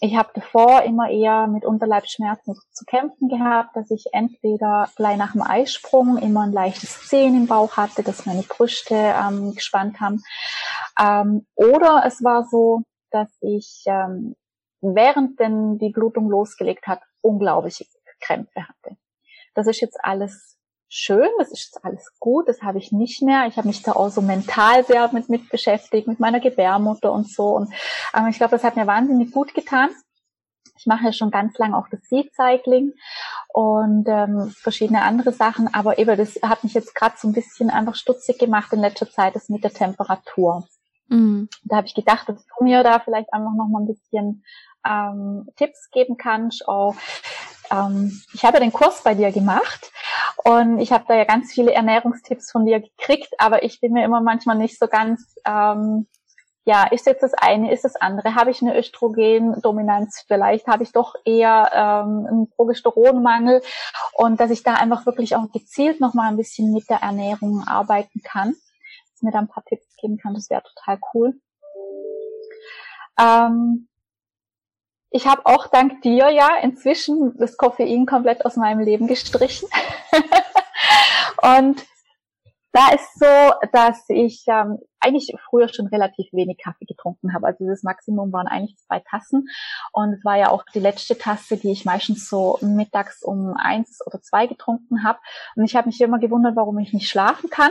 Ich 0.00 0.16
habe 0.16 0.30
davor 0.34 0.82
immer 0.82 1.08
eher 1.08 1.46
mit 1.46 1.64
Unterleibsschmerzen 1.64 2.54
zu 2.72 2.84
kämpfen 2.84 3.28
gehabt, 3.28 3.74
dass 3.76 3.90
ich 3.90 4.06
entweder 4.12 4.90
gleich 4.96 5.16
nach 5.16 5.32
dem 5.32 5.42
Eisprung 5.42 6.18
immer 6.18 6.42
ein 6.42 6.52
leichtes 6.52 7.08
Zehen 7.08 7.34
im 7.34 7.46
Bauch 7.46 7.76
hatte, 7.76 8.02
dass 8.02 8.26
meine 8.26 8.42
Brüste 8.42 8.94
ähm, 8.94 9.54
gespannt 9.54 10.00
haben. 10.00 10.22
Ähm, 11.00 11.46
oder 11.54 12.02
es 12.06 12.22
war 12.22 12.44
so, 12.44 12.82
dass 13.10 13.30
ich 13.40 13.84
ähm, 13.86 14.36
während 14.80 15.40
denn 15.40 15.78
die 15.78 15.90
Blutung 15.90 16.28
losgelegt 16.28 16.86
hat, 16.86 17.00
unglaubliche 17.22 17.86
Krämpfe 18.20 18.68
hatte. 18.68 18.96
Das 19.54 19.66
ist 19.66 19.80
jetzt 19.80 19.98
alles 20.02 20.55
schön, 20.88 21.28
das 21.38 21.50
ist 21.50 21.78
alles 21.84 22.12
gut, 22.18 22.48
das 22.48 22.62
habe 22.62 22.78
ich 22.78 22.92
nicht 22.92 23.22
mehr. 23.22 23.46
Ich 23.46 23.56
habe 23.56 23.68
mich 23.68 23.82
da 23.82 23.92
auch 23.92 24.08
so 24.08 24.22
mental 24.22 24.84
sehr 24.84 25.10
mit, 25.12 25.28
mit 25.28 25.48
beschäftigt, 25.48 26.06
mit 26.06 26.20
meiner 26.20 26.40
Gebärmutter 26.40 27.12
und 27.12 27.28
so. 27.28 27.56
Und 27.56 27.72
ähm, 28.14 28.28
ich 28.28 28.36
glaube, 28.36 28.52
das 28.52 28.64
hat 28.64 28.76
mir 28.76 28.86
wahnsinnig 28.86 29.32
gut 29.32 29.54
getan. 29.54 29.90
Ich 30.78 30.86
mache 30.86 31.04
ja 31.04 31.12
schon 31.12 31.30
ganz 31.30 31.56
lange 31.58 31.76
auch 31.76 31.88
das 31.90 32.00
Seed 32.08 32.32
Cycling 32.34 32.92
und 33.52 34.06
ähm, 34.08 34.54
verschiedene 34.56 35.02
andere 35.02 35.32
Sachen, 35.32 35.72
aber 35.72 35.98
eben 35.98 36.16
das 36.16 36.38
hat 36.42 36.62
mich 36.64 36.74
jetzt 36.74 36.94
gerade 36.94 37.16
so 37.18 37.26
ein 37.26 37.32
bisschen 37.32 37.70
einfach 37.70 37.94
stutzig 37.94 38.38
gemacht 38.38 38.72
in 38.72 38.80
letzter 38.80 39.10
Zeit, 39.10 39.34
das 39.34 39.48
mit 39.48 39.64
der 39.64 39.72
Temperatur. 39.72 40.66
Mhm. 41.08 41.48
Da 41.64 41.76
habe 41.76 41.86
ich 41.86 41.94
gedacht, 41.94 42.28
dass 42.28 42.44
du 42.44 42.64
mir 42.64 42.82
da 42.82 43.00
vielleicht 43.00 43.32
einfach 43.32 43.54
noch 43.56 43.68
mal 43.68 43.80
ein 43.80 43.86
bisschen 43.86 44.44
ähm, 44.86 45.48
Tipps 45.56 45.90
geben 45.90 46.16
kannst. 46.16 46.68
Auch, 46.68 46.94
ähm, 47.70 48.20
ich 48.32 48.44
habe 48.44 48.58
ja 48.58 48.60
den 48.60 48.72
Kurs 48.72 49.02
bei 49.02 49.14
dir 49.14 49.32
gemacht 49.32 49.90
und 50.44 50.78
ich 50.78 50.92
habe 50.92 51.04
da 51.08 51.14
ja 51.14 51.24
ganz 51.24 51.52
viele 51.52 51.72
Ernährungstipps 51.72 52.50
von 52.50 52.66
dir 52.66 52.80
gekriegt, 52.80 53.34
aber 53.38 53.62
ich 53.62 53.80
bin 53.80 53.92
mir 53.92 54.04
immer 54.04 54.20
manchmal 54.20 54.56
nicht 54.56 54.78
so 54.78 54.86
ganz, 54.86 55.34
ähm, 55.46 56.06
ja, 56.64 56.84
ist 56.84 57.06
jetzt 57.06 57.22
das 57.22 57.32
eine, 57.34 57.72
ist 57.72 57.84
das 57.84 57.94
andere? 57.96 58.34
Habe 58.34 58.50
ich 58.50 58.60
eine 58.60 58.76
Östrogendominanz? 58.76 60.24
Vielleicht 60.26 60.66
habe 60.66 60.82
ich 60.82 60.92
doch 60.92 61.14
eher 61.24 61.70
ähm, 61.72 62.26
einen 62.26 62.50
Progesteronmangel 62.50 63.62
und 64.14 64.40
dass 64.40 64.50
ich 64.50 64.64
da 64.64 64.74
einfach 64.74 65.06
wirklich 65.06 65.36
auch 65.36 65.50
gezielt 65.52 66.00
nochmal 66.00 66.28
ein 66.28 66.36
bisschen 66.36 66.72
mit 66.72 66.90
der 66.90 67.02
Ernährung 67.02 67.62
arbeiten 67.66 68.20
kann. 68.22 68.54
Dass 69.12 69.22
mir 69.22 69.30
da 69.30 69.38
ein 69.38 69.48
paar 69.48 69.64
Tipps 69.64 69.86
geben 69.96 70.18
kann, 70.18 70.34
das 70.34 70.50
wäre 70.50 70.62
total 70.62 70.98
cool. 71.14 71.40
Ähm, 73.18 73.88
ich 75.10 75.26
habe 75.26 75.46
auch 75.46 75.68
dank 75.68 76.02
dir 76.02 76.30
ja 76.30 76.56
inzwischen 76.62 77.36
das 77.38 77.56
Koffein 77.56 78.06
komplett 78.06 78.44
aus 78.44 78.56
meinem 78.56 78.80
Leben 78.80 79.06
gestrichen. 79.06 79.68
und 81.42 81.84
da 82.76 82.90
ist 82.90 83.18
so, 83.18 83.54
dass 83.72 84.04
ich 84.08 84.44
ähm, 84.48 84.78
eigentlich 85.00 85.34
früher 85.48 85.68
schon 85.68 85.86
relativ 85.86 86.30
wenig 86.32 86.58
Kaffee 86.62 86.84
getrunken 86.84 87.32
habe. 87.32 87.46
Also 87.46 87.66
das 87.66 87.82
Maximum 87.82 88.30
waren 88.34 88.46
eigentlich 88.46 88.76
zwei 88.86 89.00
Tassen. 89.00 89.48
Und 89.92 90.12
es 90.12 90.24
war 90.26 90.36
ja 90.36 90.50
auch 90.50 90.62
die 90.74 90.80
letzte 90.80 91.16
Tasse, 91.16 91.56
die 91.56 91.72
ich 91.72 91.86
meistens 91.86 92.28
so 92.28 92.58
mittags 92.60 93.22
um 93.22 93.54
eins 93.56 94.00
oder 94.04 94.20
zwei 94.20 94.46
getrunken 94.46 95.04
habe. 95.04 95.18
Und 95.54 95.64
ich 95.64 95.74
habe 95.74 95.88
mich 95.88 95.98
immer 96.02 96.18
gewundert, 96.18 96.54
warum 96.56 96.78
ich 96.78 96.92
nicht 96.92 97.08
schlafen 97.08 97.48
kann. 97.48 97.70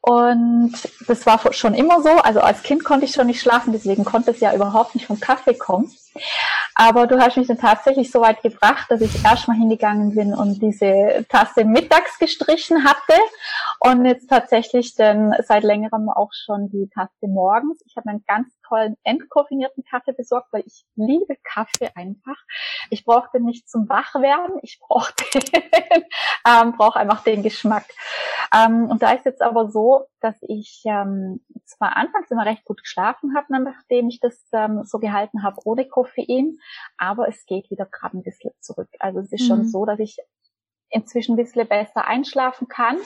Und 0.00 0.74
das 1.08 1.26
war 1.26 1.52
schon 1.52 1.74
immer 1.74 2.00
so. 2.00 2.10
Also 2.10 2.40
als 2.40 2.62
Kind 2.62 2.84
konnte 2.84 3.06
ich 3.06 3.12
schon 3.12 3.26
nicht 3.26 3.40
schlafen, 3.40 3.72
deswegen 3.72 4.04
konnte 4.04 4.30
es 4.30 4.38
ja 4.38 4.54
überhaupt 4.54 4.94
nicht 4.94 5.06
vom 5.06 5.18
Kaffee 5.18 5.54
kommen. 5.54 5.90
Aber 6.74 7.06
du 7.06 7.18
hast 7.20 7.36
mich 7.36 7.46
dann 7.46 7.58
tatsächlich 7.58 8.10
so 8.10 8.20
weit 8.20 8.42
gebracht, 8.42 8.90
dass 8.90 9.00
ich 9.00 9.24
erstmal 9.24 9.56
hingegangen 9.56 10.14
bin 10.14 10.34
und 10.34 10.60
diese 10.60 11.24
Tasse 11.28 11.64
mittags 11.64 12.18
gestrichen 12.18 12.84
hatte 12.84 13.14
und 13.80 14.04
jetzt 14.04 14.28
tatsächlich 14.28 14.94
dann 14.94 15.34
seit 15.42 15.64
längerem 15.64 16.08
auch 16.08 16.30
schon 16.32 16.70
die 16.70 16.88
Tasse 16.94 17.28
morgens. 17.28 17.82
Ich 17.86 17.96
habe 17.96 18.08
einen 18.08 18.24
ganz 18.26 18.48
tollen 18.66 18.96
entkoffinierten 19.04 19.84
Kaffee 19.84 20.12
besorgt, 20.12 20.48
weil 20.52 20.64
ich 20.66 20.84
liebe 20.96 21.36
Kaffee 21.42 21.90
einfach. 21.94 22.36
Ich 22.90 23.04
brauchte 23.04 23.40
nicht 23.40 23.68
zum 23.68 23.88
Wachwerden, 23.88 24.56
ich 24.62 24.78
brauchte 24.80 25.24
ähm, 26.46 26.72
brauche 26.76 26.98
einfach 26.98 27.22
den 27.22 27.42
Geschmack. 27.42 27.84
Ähm, 28.54 28.88
und 28.90 29.02
da 29.02 29.12
ist 29.12 29.26
jetzt 29.26 29.42
aber 29.42 29.70
so, 29.70 30.06
dass 30.22 30.36
ich 30.42 30.82
ähm, 30.84 31.40
zwar 31.64 31.96
anfangs 31.96 32.30
immer 32.30 32.46
recht 32.46 32.64
gut 32.64 32.82
geschlafen 32.82 33.34
habe, 33.36 33.62
nachdem 33.62 34.08
ich 34.08 34.20
das 34.20 34.48
ähm, 34.52 34.84
so 34.84 34.98
gehalten 34.98 35.42
habe 35.42 35.60
ohne 35.64 35.86
Koffein, 35.86 36.58
aber 36.96 37.28
es 37.28 37.44
geht 37.46 37.70
wieder 37.70 37.86
gerade 37.86 38.18
ein 38.18 38.22
bisschen 38.22 38.52
zurück. 38.60 38.88
Also 38.98 39.20
es 39.20 39.32
ist 39.32 39.42
mhm. 39.42 39.46
schon 39.46 39.64
so, 39.68 39.84
dass 39.84 39.98
ich 39.98 40.16
inzwischen 40.90 41.34
ein 41.34 41.44
bisschen 41.44 41.66
besser 41.66 42.06
einschlafen 42.06 42.68
kann 42.68 42.98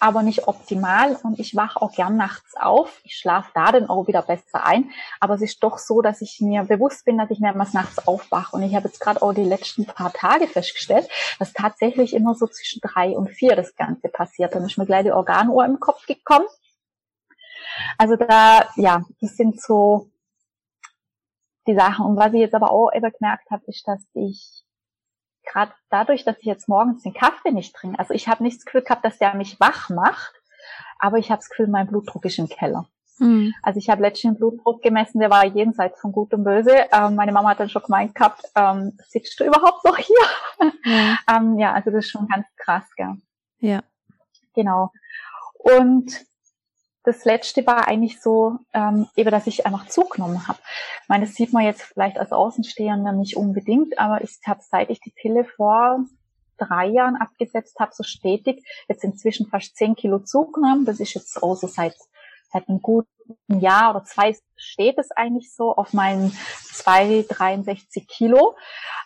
aber 0.00 0.22
nicht 0.22 0.48
optimal 0.48 1.16
und 1.22 1.38
ich 1.38 1.56
wache 1.56 1.80
auch 1.80 1.92
gern 1.92 2.16
nachts 2.16 2.56
auf. 2.56 3.00
Ich 3.04 3.16
schlafe 3.16 3.50
da 3.54 3.72
dann 3.72 3.88
auch 3.88 4.06
wieder 4.06 4.22
besser 4.22 4.64
ein, 4.64 4.90
aber 5.20 5.34
es 5.34 5.42
ist 5.42 5.62
doch 5.62 5.78
so, 5.78 6.02
dass 6.02 6.20
ich 6.20 6.40
mir 6.40 6.64
bewusst 6.64 7.04
bin, 7.04 7.18
dass 7.18 7.30
ich 7.30 7.40
mehrmals 7.40 7.72
nachts 7.72 8.06
aufwache 8.06 8.56
und 8.56 8.62
ich 8.62 8.74
habe 8.74 8.88
jetzt 8.88 9.00
gerade 9.00 9.22
auch 9.22 9.32
die 9.32 9.44
letzten 9.44 9.86
paar 9.86 10.12
Tage 10.12 10.46
festgestellt, 10.46 11.08
dass 11.38 11.52
tatsächlich 11.52 12.14
immer 12.14 12.34
so 12.34 12.46
zwischen 12.46 12.80
drei 12.80 13.10
und 13.16 13.30
vier 13.30 13.56
das 13.56 13.74
Ganze 13.76 14.08
passiert. 14.08 14.54
Dann 14.54 14.64
ist 14.64 14.78
mir 14.78 14.86
gleich 14.86 15.04
die 15.04 15.12
Organuhr 15.12 15.64
im 15.64 15.80
Kopf 15.80 16.06
gekommen. 16.06 16.46
Also 17.98 18.16
da, 18.16 18.68
ja, 18.76 19.04
das 19.20 19.36
sind 19.36 19.60
so 19.60 20.10
die 21.66 21.74
Sachen. 21.74 22.06
Und 22.06 22.16
was 22.16 22.32
ich 22.32 22.40
jetzt 22.40 22.54
aber 22.54 22.70
auch 22.70 22.90
immer 22.90 23.10
gemerkt 23.10 23.50
habe, 23.50 23.64
ist, 23.66 23.86
dass 23.86 24.02
ich 24.14 24.63
gerade 25.44 25.72
dadurch, 25.90 26.24
dass 26.24 26.38
ich 26.38 26.44
jetzt 26.44 26.68
morgens 26.68 27.02
den 27.02 27.14
Kaffee 27.14 27.52
nicht 27.52 27.74
trinke, 27.74 27.98
also 27.98 28.14
ich 28.14 28.28
habe 28.28 28.42
nicht 28.42 28.58
das 28.58 28.64
Gefühl 28.64 28.82
gehabt, 28.82 29.04
dass 29.04 29.18
der 29.18 29.34
mich 29.34 29.58
wach 29.60 29.90
macht, 29.90 30.34
aber 30.98 31.18
ich 31.18 31.30
habe 31.30 31.40
das 31.40 31.48
Gefühl, 31.48 31.68
mein 31.68 31.86
Blutdruck 31.86 32.24
ist 32.24 32.38
im 32.38 32.48
Keller. 32.48 32.86
Mhm. 33.18 33.54
Also 33.62 33.78
ich 33.78 33.88
habe 33.88 34.02
letztens 34.02 34.34
den 34.34 34.38
Blutdruck 34.38 34.82
gemessen, 34.82 35.20
der 35.20 35.30
war 35.30 35.44
jenseits 35.44 36.00
von 36.00 36.12
Gut 36.12 36.34
und 36.34 36.44
Böse. 36.44 36.86
Ähm, 36.92 37.14
meine 37.14 37.32
Mama 37.32 37.50
hat 37.50 37.60
dann 37.60 37.68
schon 37.68 37.82
gemeint 37.82 38.14
gehabt, 38.14 38.42
ähm, 38.56 38.98
sitzt 39.06 39.38
du 39.38 39.44
überhaupt 39.44 39.84
noch 39.84 39.96
hier? 39.96 40.16
Ja. 40.86 41.16
ähm, 41.36 41.58
ja, 41.58 41.72
also 41.72 41.90
das 41.90 42.04
ist 42.04 42.10
schon 42.10 42.28
ganz 42.28 42.46
krass, 42.56 42.84
gell? 42.96 43.16
Ja. 43.58 43.82
Genau. 44.54 44.92
Und 45.58 46.24
das 47.04 47.24
letzte 47.26 47.66
war 47.66 47.86
eigentlich 47.86 48.20
so, 48.20 48.58
ähm, 48.72 49.06
eben, 49.14 49.30
dass 49.30 49.46
ich 49.46 49.66
einfach 49.66 49.86
zugenommen 49.86 50.48
habe. 50.48 50.58
Ich 51.02 51.08
meine, 51.08 51.26
das 51.26 51.34
sieht 51.34 51.52
man 51.52 51.64
jetzt 51.64 51.82
vielleicht 51.82 52.18
als 52.18 52.32
Außenstehender 52.32 53.12
nicht 53.12 53.36
unbedingt, 53.36 53.98
aber 53.98 54.22
ich 54.24 54.38
habe, 54.46 54.60
seit 54.62 54.88
ich 54.88 55.00
die 55.00 55.12
Pille 55.14 55.44
vor 55.44 56.00
drei 56.56 56.86
Jahren 56.86 57.16
abgesetzt 57.16 57.78
habe, 57.78 57.92
so 57.94 58.04
stetig, 58.04 58.64
jetzt 58.88 59.04
inzwischen 59.04 59.48
fast 59.48 59.76
zehn 59.76 59.94
Kilo 59.96 60.20
zugenommen. 60.20 60.86
Das 60.86 60.98
ist 60.98 61.14
jetzt 61.14 61.42
auch 61.42 61.56
so 61.56 61.66
seit, 61.66 61.94
seit 62.52 62.68
einem 62.68 62.80
guten 62.80 63.08
Jahr 63.48 63.90
oder 63.90 64.04
zwei 64.04 64.34
steht 64.56 64.96
es 64.98 65.10
eigentlich 65.10 65.52
so 65.52 65.74
auf 65.74 65.92
meinen 65.92 66.32
263 66.72 68.08
Kilo. 68.08 68.56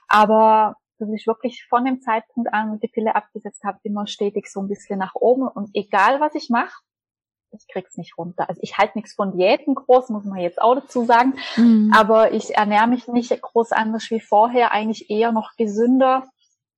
Aber 0.06 0.76
das 0.98 1.08
ist 1.08 1.26
wirklich 1.26 1.66
von 1.68 1.84
dem 1.84 2.00
Zeitpunkt 2.00 2.52
an, 2.52 2.70
wo 2.70 2.74
ich 2.74 2.80
die 2.80 2.88
Pille 2.88 3.16
abgesetzt 3.16 3.64
habe, 3.64 3.78
immer 3.82 4.06
stetig 4.06 4.46
so 4.46 4.60
ein 4.60 4.68
bisschen 4.68 4.98
nach 4.98 5.14
oben. 5.14 5.48
Und 5.48 5.70
egal 5.74 6.20
was 6.20 6.34
ich 6.34 6.48
mache, 6.50 6.82
ich 7.52 7.66
krieg's 7.68 7.96
nicht 7.96 8.18
runter. 8.18 8.48
Also 8.48 8.60
ich 8.62 8.78
halte 8.78 8.98
nichts 8.98 9.14
von 9.14 9.36
Diäten 9.36 9.74
groß, 9.74 10.10
muss 10.10 10.24
man 10.24 10.38
jetzt 10.38 10.60
auch 10.60 10.74
dazu 10.74 11.04
sagen. 11.04 11.34
Mhm. 11.56 11.92
Aber 11.94 12.32
ich 12.32 12.56
ernähre 12.56 12.86
mich 12.86 13.08
nicht 13.08 13.40
groß 13.40 13.72
anders 13.72 14.10
wie 14.10 14.20
vorher, 14.20 14.72
eigentlich 14.72 15.10
eher 15.10 15.32
noch 15.32 15.56
gesünder. 15.56 16.28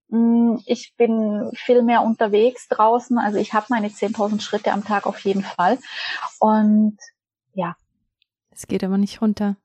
Mm, 0.09 0.57
ich 0.67 0.95
bin 0.97 1.50
viel 1.55 1.83
mehr 1.83 2.03
unterwegs 2.03 2.69
draußen. 2.69 3.19
Also 3.19 3.39
ich 3.39 3.53
habe 3.53 3.67
meine 3.71 3.89
10.000 3.89 4.41
Schritte 4.41 4.73
am 4.73 4.85
Tag 4.85 5.07
auf 5.07 5.19
jeden 5.21 5.43
Fall. 5.43 5.79
Und 6.39 6.99
ja. 7.55 7.77
Es 8.50 8.67
geht 8.67 8.85
aber 8.85 8.99
nicht 8.99 9.23
runter. 9.23 9.57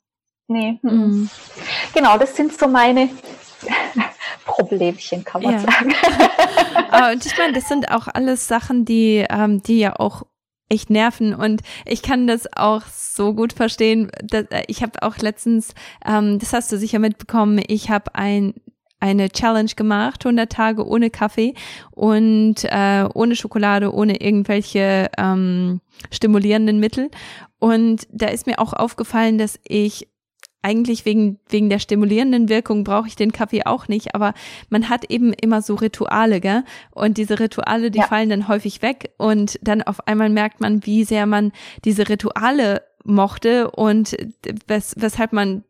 Nee. 0.48 0.80
Mhm. 0.84 1.30
Genau, 1.94 2.18
das 2.18 2.36
sind 2.36 2.54
so 2.54 2.68
meine 2.68 3.10
Problemchen, 4.46 5.24
kann 5.24 5.42
man 5.42 5.54
ja. 5.54 5.60
sagen. 5.60 5.94
und 7.14 7.26
ich 7.26 7.38
meine, 7.38 7.54
das 7.54 7.68
sind 7.68 7.90
auch 7.90 8.08
alles 8.08 8.48
Sachen, 8.48 8.86
die, 8.86 9.26
ähm, 9.28 9.64
die 9.64 9.80
ja 9.80 9.96
auch 9.98 10.24
echt 10.70 10.90
nerven 10.90 11.34
und 11.34 11.62
ich 11.86 12.02
kann 12.02 12.28
das 12.28 12.48
auch 12.56 12.84
so 12.88 13.34
gut 13.34 13.54
verstehen. 13.54 14.10
Äh, 14.32 14.64
ich 14.68 14.82
habe 14.82 15.02
auch 15.04 15.18
letztens, 15.18 15.74
ähm, 16.06 16.40
das 16.40 16.54
hast 16.54 16.72
du 16.72 16.78
sicher 16.78 17.00
mitbekommen, 17.00 17.62
ich 17.68 17.90
habe 17.90 18.16
ein 18.16 18.54
eine 19.02 19.30
Challenge 19.30 19.72
gemacht, 19.76 20.26
100 20.26 20.52
Tage 20.52 20.88
ohne 20.88 21.10
Kaffee 21.12 21.54
und 21.92 22.64
äh, 22.64 23.08
ohne 23.14 23.36
Schokolade, 23.36 23.94
ohne 23.94 24.20
irgendwelche 24.22 25.12
ähm, 25.18 25.82
stimulierenden 26.12 26.80
Mittel. 26.80 27.12
Und 27.60 28.08
da 28.12 28.28
ist 28.28 28.48
mir 28.48 28.58
auch 28.58 28.74
aufgefallen, 28.74 29.38
dass 29.38 29.60
ich 29.68 30.08
eigentlich 30.66 31.06
wegen, 31.06 31.40
wegen 31.48 31.70
der 31.70 31.78
stimulierenden 31.78 32.50
Wirkung 32.50 32.84
brauche 32.84 33.08
ich 33.08 33.16
den 33.16 33.32
Kaffee 33.32 33.66
auch 33.66 33.88
nicht, 33.88 34.16
aber 34.16 34.34
man 34.70 34.90
hat 34.90 35.12
eben 35.12 35.32
immer 35.32 35.62
so 35.62 35.76
Rituale, 35.76 36.42
gell? 36.42 36.64
Und 36.90 37.20
diese 37.20 37.40
Rituale, 37.40 37.92
die 37.92 38.00
ja. 38.00 38.08
fallen 38.08 38.30
dann 38.30 38.48
häufig 38.48 38.82
weg 38.82 39.12
und 39.20 39.60
dann 39.62 39.84
auf 39.84 40.08
einmal 40.08 40.30
merkt 40.30 40.62
man, 40.62 40.84
wie 40.84 41.04
sehr 41.04 41.28
man 41.28 41.52
diese 41.86 42.10
Rituale 42.10 42.82
mochte 43.04 43.70
und 43.70 44.18
wes 44.66 44.96
weshalb 44.98 45.34
man 45.34 45.64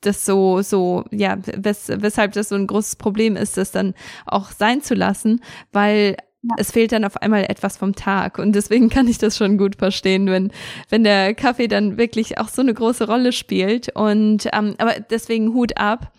das 0.00 0.24
so, 0.26 0.62
so, 0.62 1.04
ja, 1.12 1.38
wes 1.44 1.92
weshalb 1.94 2.32
das 2.32 2.48
so 2.48 2.56
ein 2.56 2.66
großes 2.66 2.96
Problem 2.96 3.36
ist, 3.36 3.56
das 3.56 3.70
dann 3.70 3.94
auch 4.26 4.50
sein 4.50 4.82
zu 4.82 4.94
lassen, 4.94 5.40
weil 5.70 6.16
es 6.56 6.72
fehlt 6.72 6.92
dann 6.92 7.04
auf 7.04 7.16
einmal 7.18 7.44
etwas 7.44 7.76
vom 7.76 7.94
Tag. 7.94 8.38
Und 8.38 8.52
deswegen 8.52 8.88
kann 8.90 9.08
ich 9.08 9.18
das 9.18 9.36
schon 9.36 9.58
gut 9.58 9.76
verstehen, 9.76 10.26
wenn, 10.26 10.50
wenn 10.88 11.04
der 11.04 11.34
Kaffee 11.34 11.68
dann 11.68 11.98
wirklich 11.98 12.38
auch 12.38 12.48
so 12.48 12.62
eine 12.62 12.74
große 12.74 13.06
Rolle 13.06 13.32
spielt. 13.32 13.94
Und 13.94 14.48
ähm, 14.52 14.74
aber 14.78 14.94
deswegen 15.00 15.54
Hut 15.54 15.76
ab 15.76 16.12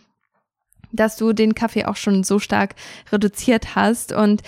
dass 0.93 1.17
du 1.17 1.33
den 1.33 1.55
Kaffee 1.55 1.85
auch 1.85 1.97
schon 1.97 2.23
so 2.23 2.39
stark 2.39 2.75
reduziert 3.11 3.75
hast. 3.75 4.13
Und 4.13 4.41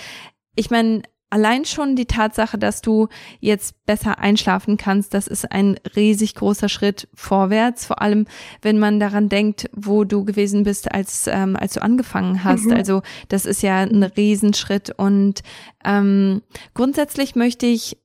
ich 0.56 0.70
meine, 0.70 1.02
allein 1.36 1.66
schon 1.66 1.98
die 1.98 2.06
Tatsache, 2.06 2.58
dass 2.58 2.82
du 2.82 3.10
jetzt 3.42 3.86
besser 3.86 4.20
einschlafen 4.20 4.78
kannst, 4.78 5.14
das 5.14 5.28
ist 5.28 5.52
ein 5.52 5.78
riesig 5.94 6.34
großer 6.36 6.70
Schritt 6.70 7.10
vorwärts. 7.14 7.86
Vor 7.86 8.02
allem, 8.02 8.26
wenn 8.62 8.80
man 8.80 9.02
daran 9.02 9.28
denkt, 9.28 9.70
wo 9.74 10.06
du 10.06 10.24
gewesen 10.24 10.64
bist, 10.64 10.94
als 10.94 11.28
ähm, 11.28 11.58
als 11.58 11.74
du 11.74 11.82
angefangen 11.82 12.46
hast. 12.46 12.68
Mhm. 12.68 12.74
Also 12.74 13.02
das 13.28 13.46
ist 13.46 13.64
ja 13.64 13.80
ein 13.80 14.04
Riesenschritt. 14.04 14.92
Und 14.96 15.44
ähm, 15.84 16.42
grundsätzlich 16.74 17.36
möchte 17.36 17.66
ich, 17.66 17.98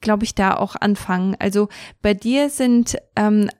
glaube 0.00 0.22
ich, 0.22 0.36
da 0.36 0.54
auch 0.54 0.76
anfangen. 0.76 1.34
Also 1.40 1.68
bei 2.02 2.14
dir 2.14 2.50
sind 2.50 2.98
ähm, 3.16 3.50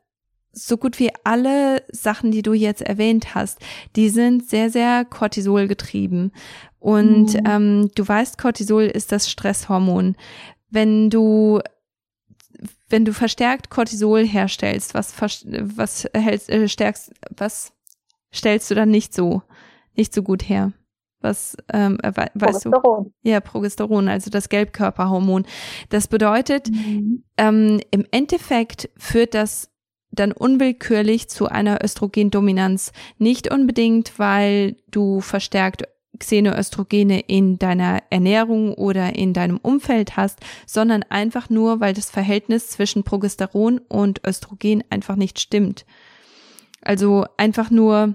so 0.52 0.76
gut 0.76 1.00
wie 1.00 1.10
alle 1.24 1.82
Sachen, 1.90 2.30
die 2.30 2.42
du 2.42 2.52
jetzt 2.52 2.80
erwähnt 2.80 3.34
hast, 3.34 3.58
die 3.96 4.08
sind 4.08 4.48
sehr, 4.48 4.70
sehr 4.70 5.04
Cortisol 5.04 5.66
getrieben. 5.66 6.30
Und 6.86 7.34
mhm. 7.34 7.42
ähm, 7.48 7.90
du 7.96 8.06
weißt, 8.06 8.38
Cortisol 8.38 8.84
ist 8.84 9.10
das 9.10 9.28
Stresshormon. 9.28 10.14
Wenn 10.70 11.10
du 11.10 11.60
wenn 12.88 13.04
du 13.04 13.12
verstärkt 13.12 13.70
Cortisol 13.70 14.24
herstellst, 14.24 14.94
was 14.94 15.12
was 15.20 16.08
hältst, 16.14 16.48
äh, 16.48 16.68
stärkst, 16.68 17.12
was 17.36 17.72
stellst 18.32 18.70
du 18.70 18.76
dann 18.76 18.88
nicht 18.88 19.12
so 19.12 19.42
nicht 19.96 20.14
so 20.14 20.22
gut 20.22 20.48
her? 20.48 20.74
Was 21.20 21.56
ähm, 21.72 21.98
äh, 22.04 22.12
weißt 22.34 22.66
du? 22.66 23.12
Ja, 23.24 23.40
Progesteron, 23.40 24.06
also 24.06 24.30
das 24.30 24.48
Gelbkörperhormon. 24.48 25.44
Das 25.88 26.06
bedeutet, 26.06 26.70
mhm. 26.70 27.24
ähm, 27.36 27.80
im 27.90 28.06
Endeffekt 28.12 28.90
führt 28.96 29.34
das 29.34 29.72
dann 30.12 30.30
unwillkürlich 30.30 31.28
zu 31.28 31.48
einer 31.48 31.82
Östrogendominanz. 31.82 32.92
Nicht 33.18 33.52
unbedingt, 33.52 34.20
weil 34.20 34.76
du 34.88 35.20
verstärkt 35.20 35.82
Xenoöstrogene 36.18 37.20
in 37.20 37.58
deiner 37.58 38.02
Ernährung 38.10 38.74
oder 38.74 39.14
in 39.14 39.32
deinem 39.32 39.58
Umfeld 39.58 40.16
hast, 40.16 40.40
sondern 40.66 41.02
einfach 41.04 41.50
nur, 41.50 41.80
weil 41.80 41.94
das 41.94 42.10
Verhältnis 42.10 42.70
zwischen 42.70 43.04
Progesteron 43.04 43.78
und 43.78 44.26
Östrogen 44.26 44.84
einfach 44.90 45.16
nicht 45.16 45.40
stimmt. 45.40 45.86
Also 46.82 47.26
einfach 47.36 47.70
nur, 47.70 48.14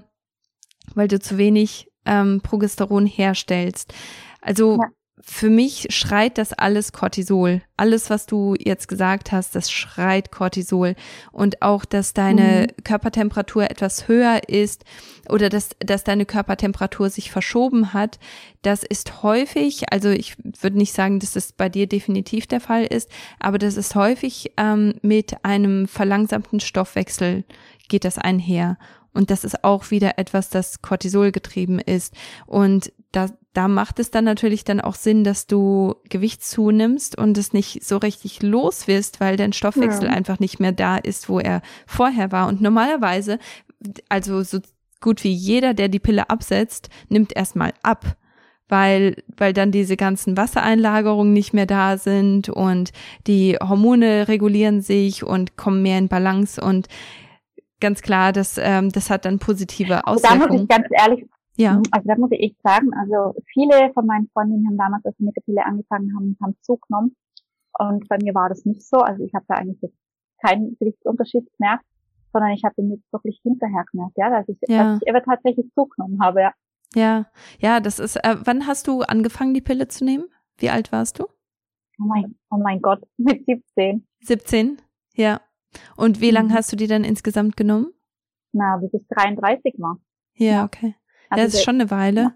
weil 0.94 1.08
du 1.08 1.18
zu 1.20 1.38
wenig 1.38 1.90
ähm, 2.06 2.40
Progesteron 2.42 3.06
herstellst. 3.06 3.94
Also 4.40 4.78
ja 4.80 4.88
für 5.24 5.50
mich 5.50 5.86
schreit 5.90 6.36
das 6.36 6.52
alles 6.52 6.92
Cortisol. 6.92 7.62
Alles, 7.76 8.10
was 8.10 8.26
du 8.26 8.56
jetzt 8.58 8.88
gesagt 8.88 9.30
hast, 9.30 9.54
das 9.54 9.70
schreit 9.70 10.32
Cortisol. 10.32 10.96
Und 11.30 11.62
auch, 11.62 11.84
dass 11.84 12.12
deine 12.12 12.66
mhm. 12.66 12.84
Körpertemperatur 12.84 13.70
etwas 13.70 14.08
höher 14.08 14.48
ist 14.48 14.84
oder 15.28 15.48
dass, 15.48 15.70
dass 15.78 16.02
deine 16.02 16.26
Körpertemperatur 16.26 17.08
sich 17.08 17.30
verschoben 17.30 17.94
hat, 17.94 18.18
das 18.62 18.82
ist 18.82 19.22
häufig, 19.22 19.92
also 19.92 20.10
ich 20.10 20.36
würde 20.60 20.76
nicht 20.76 20.92
sagen, 20.92 21.20
dass 21.20 21.36
es 21.36 21.52
bei 21.52 21.68
dir 21.68 21.86
definitiv 21.86 22.48
der 22.48 22.60
Fall 22.60 22.84
ist, 22.84 23.08
aber 23.38 23.58
das 23.58 23.76
ist 23.76 23.94
häufig 23.94 24.52
ähm, 24.56 24.94
mit 25.02 25.44
einem 25.44 25.86
verlangsamten 25.86 26.58
Stoffwechsel 26.58 27.44
geht 27.88 28.04
das 28.04 28.18
einher. 28.18 28.76
Und 29.14 29.30
das 29.30 29.44
ist 29.44 29.62
auch 29.62 29.90
wieder 29.90 30.18
etwas, 30.18 30.48
das 30.48 30.82
Cortisol 30.82 31.32
getrieben 31.32 31.78
ist. 31.78 32.14
Und 32.46 32.92
da, 33.12 33.28
da 33.52 33.68
macht 33.68 33.98
es 33.98 34.10
dann 34.10 34.24
natürlich 34.24 34.64
dann 34.64 34.80
auch 34.80 34.94
Sinn, 34.94 35.24
dass 35.24 35.46
du 35.46 35.96
Gewicht 36.08 36.42
zunimmst 36.42 37.18
und 37.18 37.36
es 37.36 37.52
nicht 37.52 37.84
so 37.84 37.98
richtig 37.98 38.42
los 38.42 38.88
wirst, 38.88 39.20
weil 39.20 39.36
dein 39.36 39.52
Stoffwechsel 39.52 40.04
ja. 40.04 40.10
einfach 40.10 40.38
nicht 40.38 40.58
mehr 40.58 40.72
da 40.72 40.96
ist, 40.96 41.28
wo 41.28 41.38
er 41.38 41.60
vorher 41.86 42.32
war. 42.32 42.48
Und 42.48 42.62
normalerweise, 42.62 43.38
also 44.08 44.42
so 44.42 44.60
gut 45.00 45.22
wie 45.24 45.32
jeder, 45.32 45.74
der 45.74 45.88
die 45.88 45.98
Pille 45.98 46.30
absetzt, 46.30 46.88
nimmt 47.08 47.34
erstmal 47.36 47.74
ab 47.82 48.16
weil, 48.68 49.22
weil 49.36 49.52
dann 49.52 49.70
diese 49.70 49.98
ganzen 49.98 50.38
Wassereinlagerungen 50.38 51.34
nicht 51.34 51.52
mehr 51.52 51.66
da 51.66 51.98
sind 51.98 52.48
und 52.48 52.92
die 53.26 53.58
Hormone 53.60 54.28
regulieren 54.28 54.80
sich 54.80 55.22
und 55.22 55.58
kommen 55.58 55.82
mehr 55.82 55.98
in 55.98 56.08
Balance 56.08 56.58
und 56.58 56.88
ganz 57.80 58.00
klar, 58.00 58.32
das, 58.32 58.56
ähm, 58.56 58.90
das 58.90 59.10
hat 59.10 59.26
dann 59.26 59.38
positive 59.38 60.06
Auswirkungen. 60.06 60.40
Da 60.40 60.52
muss 60.52 60.62
ich 60.62 60.68
ganz 60.68 60.86
ehrlich 60.90 61.26
ja. 61.56 61.74
Mhm. 61.74 61.82
Also 61.90 62.08
da 62.08 62.16
muss 62.16 62.30
ich 62.32 62.40
echt 62.40 62.62
sagen, 62.62 62.92
also 62.94 63.34
viele 63.52 63.92
von 63.92 64.06
meinen 64.06 64.28
Freundinnen 64.32 64.66
haben 64.66 64.78
damals, 64.78 65.04
als 65.04 65.16
sie 65.18 65.24
mit 65.24 65.36
der 65.36 65.42
Pille 65.42 65.64
angefangen 65.64 66.14
haben, 66.14 66.36
haben 66.42 66.56
zugenommen. 66.62 67.16
Und 67.78 68.08
bei 68.08 68.18
mir 68.22 68.34
war 68.34 68.48
das 68.48 68.64
nicht 68.64 68.82
so. 68.82 68.98
Also 68.98 69.24
ich 69.24 69.34
habe 69.34 69.44
da 69.48 69.54
eigentlich 69.54 69.80
jetzt 69.82 69.96
keinen 70.44 70.76
Gewichtsunterschied 70.78 71.48
gemerkt, 71.56 71.84
sondern 72.32 72.50
ich 72.52 72.64
habe 72.64 72.74
den 72.76 72.90
jetzt 72.90 73.12
wirklich 73.12 73.40
hinterher 73.42 73.84
gemerkt, 73.90 74.16
ja, 74.16 74.30
dass 74.30 74.48
ich, 74.48 74.58
ja. 74.68 74.94
dass 74.94 75.02
ich 75.02 75.08
aber 75.08 75.22
tatsächlich 75.22 75.66
zugenommen 75.74 76.20
habe, 76.22 76.40
ja. 76.42 76.52
Ja, 76.94 77.26
ja, 77.58 77.80
das 77.80 77.98
ist, 77.98 78.16
äh, 78.16 78.36
wann 78.44 78.66
hast 78.66 78.86
du 78.86 79.00
angefangen, 79.02 79.54
die 79.54 79.62
Pille 79.62 79.88
zu 79.88 80.04
nehmen? 80.04 80.26
Wie 80.58 80.68
alt 80.68 80.92
warst 80.92 81.18
du? 81.18 81.24
Oh 81.24 82.04
mein, 82.04 82.34
oh 82.50 82.58
mein 82.58 82.82
Gott, 82.82 83.02
mit 83.16 83.46
17. 83.46 84.06
17? 84.20 84.78
Ja. 85.14 85.40
Und 85.96 86.20
wie 86.20 86.28
mhm. 86.28 86.34
lange 86.34 86.54
hast 86.54 86.72
du 86.72 86.76
die 86.76 86.86
dann 86.86 87.04
insgesamt 87.04 87.56
genommen? 87.56 87.92
Na, 88.52 88.76
bis 88.76 88.92
ich 88.92 89.06
33 89.08 89.74
war. 89.78 89.98
Ja, 90.34 90.64
okay. 90.64 90.94
Also 91.32 91.44
das 91.44 91.54
ist 91.54 91.64
schon 91.64 91.80
eine 91.80 91.90
Weile. 91.90 92.34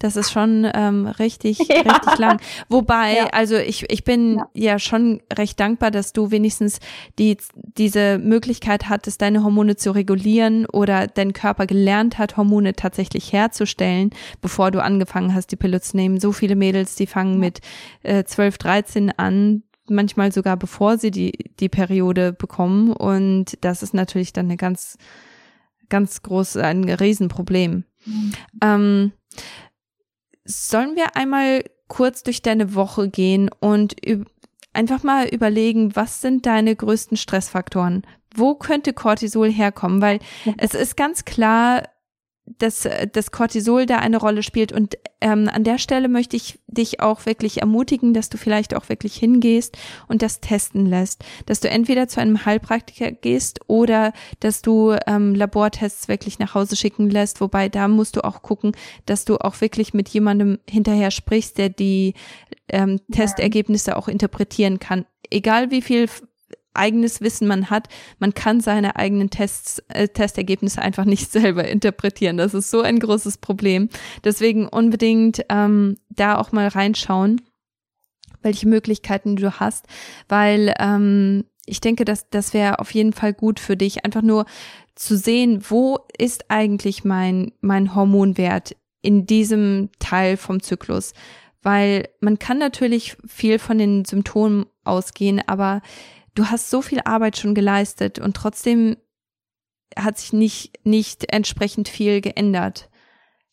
Das 0.00 0.16
ist 0.16 0.32
schon 0.32 0.66
ähm, 0.74 1.06
richtig, 1.06 1.58
ja. 1.68 1.82
richtig 1.82 2.18
lang. 2.18 2.40
Wobei, 2.68 3.16
ja. 3.16 3.26
also 3.32 3.56
ich, 3.56 3.88
ich 3.90 4.02
bin 4.02 4.36
ja. 4.36 4.46
ja. 4.54 4.78
schon 4.78 5.20
recht 5.32 5.60
dankbar, 5.60 5.90
dass 5.90 6.12
du 6.12 6.30
wenigstens 6.30 6.80
die, 7.18 7.36
diese 7.54 8.18
Möglichkeit 8.18 8.88
hattest, 8.88 9.20
deine 9.20 9.44
Hormone 9.44 9.76
zu 9.76 9.90
regulieren 9.92 10.64
oder 10.66 11.06
dein 11.06 11.34
Körper 11.34 11.66
gelernt 11.66 12.18
hat, 12.18 12.38
Hormone 12.38 12.72
tatsächlich 12.72 13.32
herzustellen, 13.32 14.10
bevor 14.40 14.70
du 14.70 14.82
angefangen 14.82 15.34
hast, 15.34 15.52
die 15.52 15.56
Pille 15.56 15.82
zu 15.82 15.96
nehmen. 15.96 16.18
So 16.18 16.32
viele 16.32 16.56
Mädels, 16.56 16.96
die 16.96 17.06
fangen 17.06 17.38
mit 17.38 17.60
äh, 18.02 18.24
12, 18.24 18.56
13 18.56 19.12
an, 19.18 19.64
manchmal 19.86 20.32
sogar 20.32 20.56
bevor 20.56 20.96
sie 20.96 21.10
die, 21.10 21.32
die 21.60 21.68
Periode 21.68 22.32
bekommen. 22.32 22.90
Und 22.94 23.58
das 23.60 23.82
ist 23.82 23.92
natürlich 23.92 24.32
dann 24.32 24.46
eine 24.46 24.56
ganz, 24.56 24.96
ganz 25.90 26.22
groß, 26.22 26.56
ein 26.56 26.84
Riesenproblem. 26.88 27.84
Mhm. 28.04 28.32
Ähm, 28.62 29.12
sollen 30.44 30.96
wir 30.96 31.16
einmal 31.16 31.64
kurz 31.88 32.22
durch 32.22 32.42
deine 32.42 32.74
Woche 32.74 33.08
gehen 33.08 33.50
und 33.60 33.96
einfach 34.72 35.02
mal 35.02 35.26
überlegen, 35.26 35.96
was 35.96 36.20
sind 36.20 36.46
deine 36.46 36.74
größten 36.74 37.16
Stressfaktoren? 37.16 38.02
Wo 38.34 38.54
könnte 38.54 38.92
Cortisol 38.92 39.50
herkommen? 39.50 40.00
Weil 40.00 40.20
es 40.56 40.74
ist 40.74 40.96
ganz 40.96 41.24
klar, 41.24 41.88
dass 42.58 42.88
das 43.12 43.30
Cortisol 43.30 43.86
da 43.86 43.98
eine 43.98 44.18
Rolle 44.18 44.42
spielt. 44.42 44.72
Und 44.72 44.96
ähm, 45.20 45.48
an 45.52 45.64
der 45.64 45.78
Stelle 45.78 46.08
möchte 46.08 46.36
ich 46.36 46.58
dich 46.66 47.00
auch 47.00 47.26
wirklich 47.26 47.60
ermutigen, 47.60 48.14
dass 48.14 48.30
du 48.30 48.38
vielleicht 48.38 48.74
auch 48.74 48.88
wirklich 48.88 49.16
hingehst 49.16 49.76
und 50.08 50.22
das 50.22 50.40
testen 50.40 50.86
lässt. 50.86 51.24
Dass 51.46 51.60
du 51.60 51.68
entweder 51.68 52.08
zu 52.08 52.20
einem 52.20 52.44
Heilpraktiker 52.44 53.12
gehst 53.12 53.60
oder 53.66 54.12
dass 54.40 54.62
du 54.62 54.96
ähm, 55.06 55.34
Labortests 55.34 56.08
wirklich 56.08 56.38
nach 56.38 56.54
Hause 56.54 56.76
schicken 56.76 57.10
lässt. 57.10 57.40
Wobei 57.40 57.68
da 57.68 57.88
musst 57.88 58.16
du 58.16 58.24
auch 58.24 58.42
gucken, 58.42 58.72
dass 59.06 59.24
du 59.24 59.36
auch 59.36 59.60
wirklich 59.60 59.94
mit 59.94 60.08
jemandem 60.08 60.58
hinterher 60.68 61.10
sprichst, 61.10 61.58
der 61.58 61.68
die 61.68 62.14
ähm, 62.68 63.00
Testergebnisse 63.12 63.96
auch 63.96 64.08
interpretieren 64.08 64.78
kann. 64.78 65.06
Egal 65.30 65.70
wie 65.70 65.82
viel 65.82 66.08
eigenes 66.74 67.20
Wissen 67.20 67.48
man 67.48 67.70
hat, 67.70 67.88
man 68.18 68.34
kann 68.34 68.60
seine 68.60 68.96
eigenen 68.96 69.30
Tests, 69.30 69.82
äh, 69.88 70.08
Testergebnisse 70.08 70.82
einfach 70.82 71.04
nicht 71.04 71.30
selber 71.32 71.66
interpretieren. 71.66 72.36
Das 72.36 72.54
ist 72.54 72.70
so 72.70 72.82
ein 72.82 72.98
großes 72.98 73.38
Problem. 73.38 73.88
Deswegen 74.24 74.68
unbedingt 74.68 75.44
ähm, 75.48 75.96
da 76.08 76.38
auch 76.38 76.52
mal 76.52 76.68
reinschauen, 76.68 77.40
welche 78.42 78.68
Möglichkeiten 78.68 79.36
du 79.36 79.60
hast, 79.60 79.86
weil 80.28 80.74
ähm, 80.78 81.44
ich 81.66 81.80
denke, 81.80 82.04
dass 82.04 82.30
das 82.30 82.54
wäre 82.54 82.78
auf 82.78 82.92
jeden 82.92 83.12
Fall 83.12 83.34
gut 83.34 83.60
für 83.60 83.76
dich, 83.76 84.04
einfach 84.04 84.22
nur 84.22 84.46
zu 84.94 85.16
sehen, 85.16 85.62
wo 85.68 85.98
ist 86.18 86.50
eigentlich 86.50 87.04
mein 87.04 87.52
mein 87.60 87.94
Hormonwert 87.94 88.76
in 89.02 89.26
diesem 89.26 89.90
Teil 89.98 90.36
vom 90.36 90.62
Zyklus, 90.62 91.12
weil 91.62 92.08
man 92.20 92.38
kann 92.38 92.58
natürlich 92.58 93.16
viel 93.26 93.58
von 93.58 93.78
den 93.78 94.04
Symptomen 94.04 94.66
ausgehen, 94.84 95.40
aber 95.46 95.82
du 96.40 96.50
hast 96.50 96.70
so 96.70 96.80
viel 96.80 97.00
Arbeit 97.04 97.36
schon 97.36 97.54
geleistet 97.54 98.18
und 98.18 98.34
trotzdem 98.34 98.96
hat 99.96 100.18
sich 100.18 100.32
nicht, 100.32 100.86
nicht 100.86 101.32
entsprechend 101.32 101.88
viel 101.88 102.20
geändert. 102.20 102.88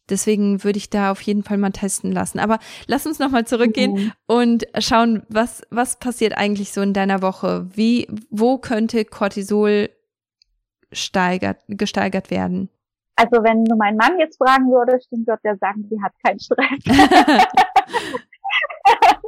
Deswegen 0.09 0.63
würde 0.63 0.77
ich 0.77 0.89
da 0.89 1.11
auf 1.11 1.19
jeden 1.21 1.43
Fall 1.43 1.57
mal 1.57 1.71
testen 1.71 2.13
lassen. 2.13 2.39
Aber 2.39 2.59
lass 2.85 3.05
uns 3.05 3.19
nochmal 3.19 3.45
zurückgehen 3.45 3.91
mhm. 3.91 4.11
und 4.25 4.65
schauen, 4.79 5.23
was, 5.27 5.63
was 5.69 5.99
passiert 5.99 6.37
eigentlich 6.37 6.71
so 6.71 6.81
in 6.81 6.93
deiner 6.93 7.21
Woche? 7.21 7.67
Wie, 7.73 8.07
wo 8.29 8.57
könnte 8.57 9.03
Cortisol 9.03 9.89
steigert, 10.93 11.57
gesteigert 11.67 12.31
werden? 12.31 12.69
Also 13.17 13.43
wenn 13.43 13.65
du 13.65 13.75
meinen 13.75 13.97
Mann 13.97 14.17
jetzt 14.19 14.37
fragen 14.37 14.67
würdest, 14.67 15.11
dann 15.11 15.27
würde 15.27 15.41
er 15.43 15.57
sagen, 15.57 15.85
sie 15.89 16.01
hat 16.01 16.13
keinen 16.23 16.39
Stress. 16.39 16.79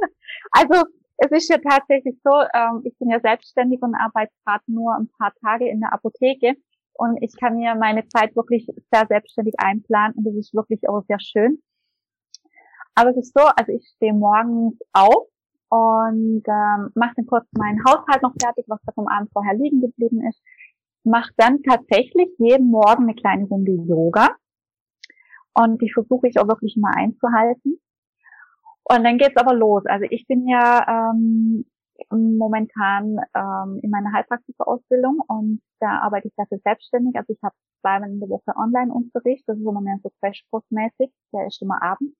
Also 0.52 0.82
es 1.20 1.30
ist 1.32 1.50
ja 1.50 1.58
tatsächlich 1.58 2.18
so, 2.24 2.30
ähm, 2.54 2.80
ich 2.84 2.96
bin 2.98 3.10
ja 3.10 3.20
selbstständig 3.20 3.82
und 3.82 3.94
arbeite 3.94 4.32
gerade 4.44 4.64
nur 4.66 4.96
ein 4.96 5.08
paar 5.18 5.32
Tage 5.44 5.68
in 5.68 5.80
der 5.80 5.92
Apotheke 5.92 6.56
und 6.94 7.22
ich 7.22 7.36
kann 7.38 7.56
mir 7.56 7.74
meine 7.74 8.08
Zeit 8.08 8.34
wirklich 8.34 8.66
sehr 8.90 9.06
selbstständig 9.06 9.54
einplanen 9.58 10.14
und 10.16 10.24
das 10.24 10.34
ist 10.34 10.54
wirklich 10.54 10.88
auch 10.88 11.02
sehr 11.08 11.20
schön. 11.20 11.62
Aber 12.94 13.10
es 13.10 13.18
ist 13.18 13.34
so, 13.36 13.44
also 13.44 13.70
ich 13.70 13.86
stehe 13.96 14.14
morgens 14.14 14.78
auf 14.94 15.28
und 15.68 16.42
ähm, 16.48 16.90
mache 16.94 17.12
dann 17.16 17.26
kurz 17.26 17.46
meinen 17.52 17.84
Haushalt 17.84 18.22
noch 18.22 18.34
fertig, 18.40 18.64
was 18.68 18.80
da 18.86 18.92
vom 18.92 19.06
Abend 19.06 19.30
vorher 19.32 19.54
liegen 19.54 19.82
geblieben 19.82 20.26
ist. 20.26 20.42
Mache 21.04 21.32
dann 21.36 21.62
tatsächlich 21.62 22.30
jeden 22.38 22.70
Morgen 22.70 23.04
eine 23.04 23.14
kleine 23.14 23.44
Runde 23.44 23.72
Yoga 23.72 24.36
und 25.52 25.82
die 25.82 25.92
versuche 25.92 26.28
ich 26.28 26.38
auch 26.38 26.48
wirklich 26.48 26.76
mal 26.78 26.94
einzuhalten. 26.96 27.78
Und 28.90 29.04
dann 29.04 29.18
geht's 29.18 29.36
aber 29.36 29.54
los. 29.54 29.84
Also 29.86 30.06
ich 30.10 30.26
bin 30.26 30.48
ja 30.48 31.12
ähm, 31.14 31.64
momentan 32.10 33.18
ähm, 33.34 33.78
in 33.82 33.90
meiner 33.90 34.12
Heilpraktikausbildung 34.12 35.20
und 35.28 35.60
da 35.78 36.00
arbeite 36.00 36.26
ich 36.26 36.34
dafür 36.36 36.58
selbstständig. 36.64 37.14
Also 37.16 37.32
ich 37.32 37.42
habe 37.42 37.54
zweimal 37.80 38.10
in 38.10 38.18
der 38.18 38.28
Woche 38.28 38.52
Online-Unterricht. 38.56 39.44
Das 39.46 39.56
ist 39.56 39.62
immer 39.64 39.80
mehr 39.80 39.98
so 40.02 40.10
Crashkurs-mäßig. 40.20 41.12
Der 41.32 41.46
ist 41.46 41.62
immer 41.62 41.80
abends. 41.80 42.16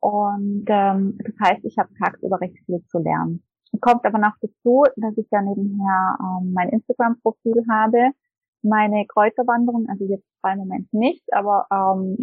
Und 0.00 0.66
ähm, 0.68 1.18
das 1.18 1.34
heißt, 1.42 1.64
ich 1.64 1.76
habe 1.78 1.88
tagsüber 1.94 2.40
recht 2.40 2.56
viel 2.64 2.84
zu 2.86 2.98
lernen. 2.98 3.42
Kommt 3.80 4.04
aber 4.04 4.18
noch 4.18 4.36
dazu, 4.40 4.84
dass 4.96 5.18
ich 5.18 5.26
ja 5.32 5.42
nebenher 5.42 6.16
ähm, 6.20 6.52
mein 6.52 6.68
Instagram-Profil 6.68 7.64
habe, 7.68 8.10
meine 8.62 9.04
Kräuterwanderung, 9.06 9.88
also 9.88 10.04
jetzt 10.04 10.26
bei 10.42 10.54
Moment 10.56 10.92
nicht, 10.92 11.24
aber 11.32 11.66
ähm, 11.72 12.16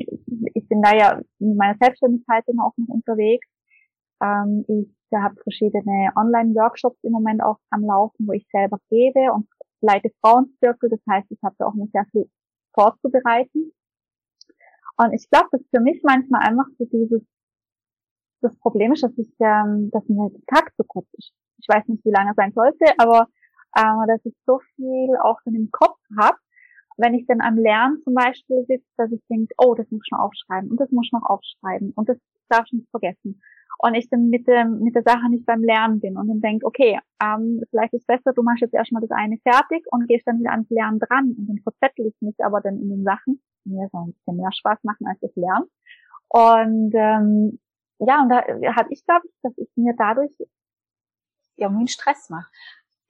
ich 0.53 0.67
bin 0.67 0.81
da 0.81 0.95
ja 0.95 1.21
in 1.39 1.55
meiner 1.55 1.77
Selbstständigkeit 1.79 2.43
immer 2.47 2.65
auch 2.67 2.73
noch 2.77 2.87
unterwegs. 2.87 3.47
Ähm, 4.21 4.65
ich 4.67 4.95
habe 5.13 5.35
verschiedene 5.43 6.11
Online-Workshops 6.15 7.03
im 7.03 7.11
Moment 7.11 7.43
auch 7.43 7.57
am 7.69 7.81
Laufen, 7.83 8.27
wo 8.27 8.33
ich 8.33 8.47
selber 8.51 8.79
gebe 8.89 9.31
und 9.33 9.47
leite 9.81 10.09
Frauenzirkel. 10.21 10.89
Das 10.89 11.01
heißt, 11.09 11.31
ich 11.31 11.39
habe 11.43 11.55
da 11.59 11.67
auch 11.67 11.75
noch 11.75 11.87
sehr 11.91 12.05
viel 12.11 12.29
vorzubereiten. 12.73 13.71
Und 14.97 15.13
ich 15.13 15.29
glaube, 15.29 15.47
dass 15.51 15.61
für 15.73 15.81
mich 15.81 16.01
manchmal 16.03 16.47
einfach 16.47 16.67
so 16.77 16.85
dieses 16.85 17.21
das 18.41 18.57
Problem 18.59 18.93
ist, 18.93 19.03
dass 19.03 19.17
ich, 19.17 19.33
ähm, 19.39 19.89
dass 19.91 20.07
mir 20.07 20.29
die 20.29 20.43
Tag 20.45 20.71
zu 20.75 20.83
kurz 20.83 21.07
ist. 21.13 21.31
Ich 21.57 21.67
weiß 21.67 21.87
nicht, 21.87 22.05
wie 22.05 22.11
lange 22.11 22.31
es 22.31 22.35
sein 22.35 22.53
sollte, 22.53 22.85
aber 22.97 23.27
äh, 23.75 24.07
dass 24.07 24.23
ich 24.25 24.35
so 24.45 24.59
viel 24.75 25.15
auch 25.23 25.39
in 25.45 25.53
dem 25.53 25.69
Kopf 25.71 25.97
habe, 26.19 26.37
wenn 26.97 27.13
ich 27.13 27.25
dann 27.27 27.41
am 27.41 27.57
Lernen 27.57 28.01
zum 28.03 28.13
Beispiel 28.13 28.65
sitze, 28.67 28.87
dass 28.97 29.11
ich 29.11 29.21
denke, 29.29 29.53
oh, 29.57 29.73
das 29.75 29.89
muss 29.91 30.01
ich 30.05 30.11
noch 30.11 30.19
aufschreiben 30.19 30.69
und 30.69 30.79
das 30.79 30.91
muss 30.91 31.07
ich 31.07 31.11
noch 31.11 31.27
aufschreiben 31.27 31.91
und 31.95 32.07
das 32.07 32.17
darf 32.49 32.65
ich 32.67 32.73
nicht 32.73 32.89
vergessen. 32.89 33.41
Und 33.85 33.93
ich 33.93 34.09
dann 34.09 34.29
mit, 34.29 34.47
dem, 34.47 34.79
mit 34.79 34.95
der 34.95 35.03
Sache 35.03 35.29
nicht 35.29 35.45
beim 35.45 35.63
Lernen 35.63 35.99
bin 35.99 36.17
und 36.17 36.27
dann 36.27 36.41
denke, 36.41 36.65
okay, 36.65 36.99
ähm, 37.21 37.61
vielleicht 37.69 37.93
ist 37.93 38.07
besser, 38.07 38.33
du 38.33 38.41
machst 38.41 38.61
jetzt 38.61 38.73
erstmal 38.73 39.03
das 39.03 39.11
eine 39.11 39.37
fertig 39.37 39.85
und 39.91 40.07
gehst 40.07 40.25
dann 40.25 40.39
wieder 40.39 40.53
ans 40.53 40.67
Lernen 40.71 40.97
dran 40.97 41.35
und 41.37 41.45
dann 41.47 41.59
verzettel 41.59 42.07
ich 42.07 42.15
mich 42.19 42.33
aber 42.43 42.61
dann 42.61 42.79
in 42.79 42.89
den 42.89 43.03
Sachen, 43.03 43.39
die 43.63 43.69
mir 43.69 43.87
so 43.91 43.99
ein 43.99 44.13
bisschen 44.13 44.37
mehr 44.37 44.51
Spaß 44.51 44.79
machen 44.85 45.05
als 45.05 45.19
das 45.19 45.35
Lernen. 45.35 45.67
Und 46.29 46.95
ähm, 46.95 47.59
ja, 47.99 48.23
und 48.23 48.29
da 48.29 48.41
hatte 48.75 48.89
ich, 48.89 49.05
glaube 49.05 49.27
ich, 49.27 49.33
dass 49.43 49.53
ich 49.55 49.69
mir 49.75 49.93
dadurch 49.95 50.35
irgendwie 51.55 51.81
einen 51.81 51.87
Stress 51.87 52.31
mache. 52.31 52.49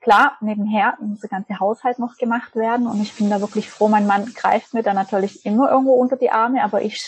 Klar, 0.02 0.38
nebenher 0.42 0.98
muss 1.00 1.22
der 1.22 1.30
ganze 1.30 1.58
Haushalt 1.58 2.00
noch 2.00 2.18
gemacht 2.18 2.54
werden 2.58 2.86
und 2.86 3.02
ich 3.02 3.16
bin 3.16 3.30
da 3.30 3.40
wirklich 3.40 3.70
froh. 3.70 3.88
Mein 3.88 4.08
Mann 4.08 4.26
greift 4.26 4.74
mir 4.74 4.84
da 4.84 4.94
natürlich 4.94 5.46
immer 5.46 5.72
irgendwo 5.72 5.94
unter 5.94 6.18
die 6.18 6.32
Arme, 6.32 6.66
aber 6.66 6.82
ich 6.82 7.02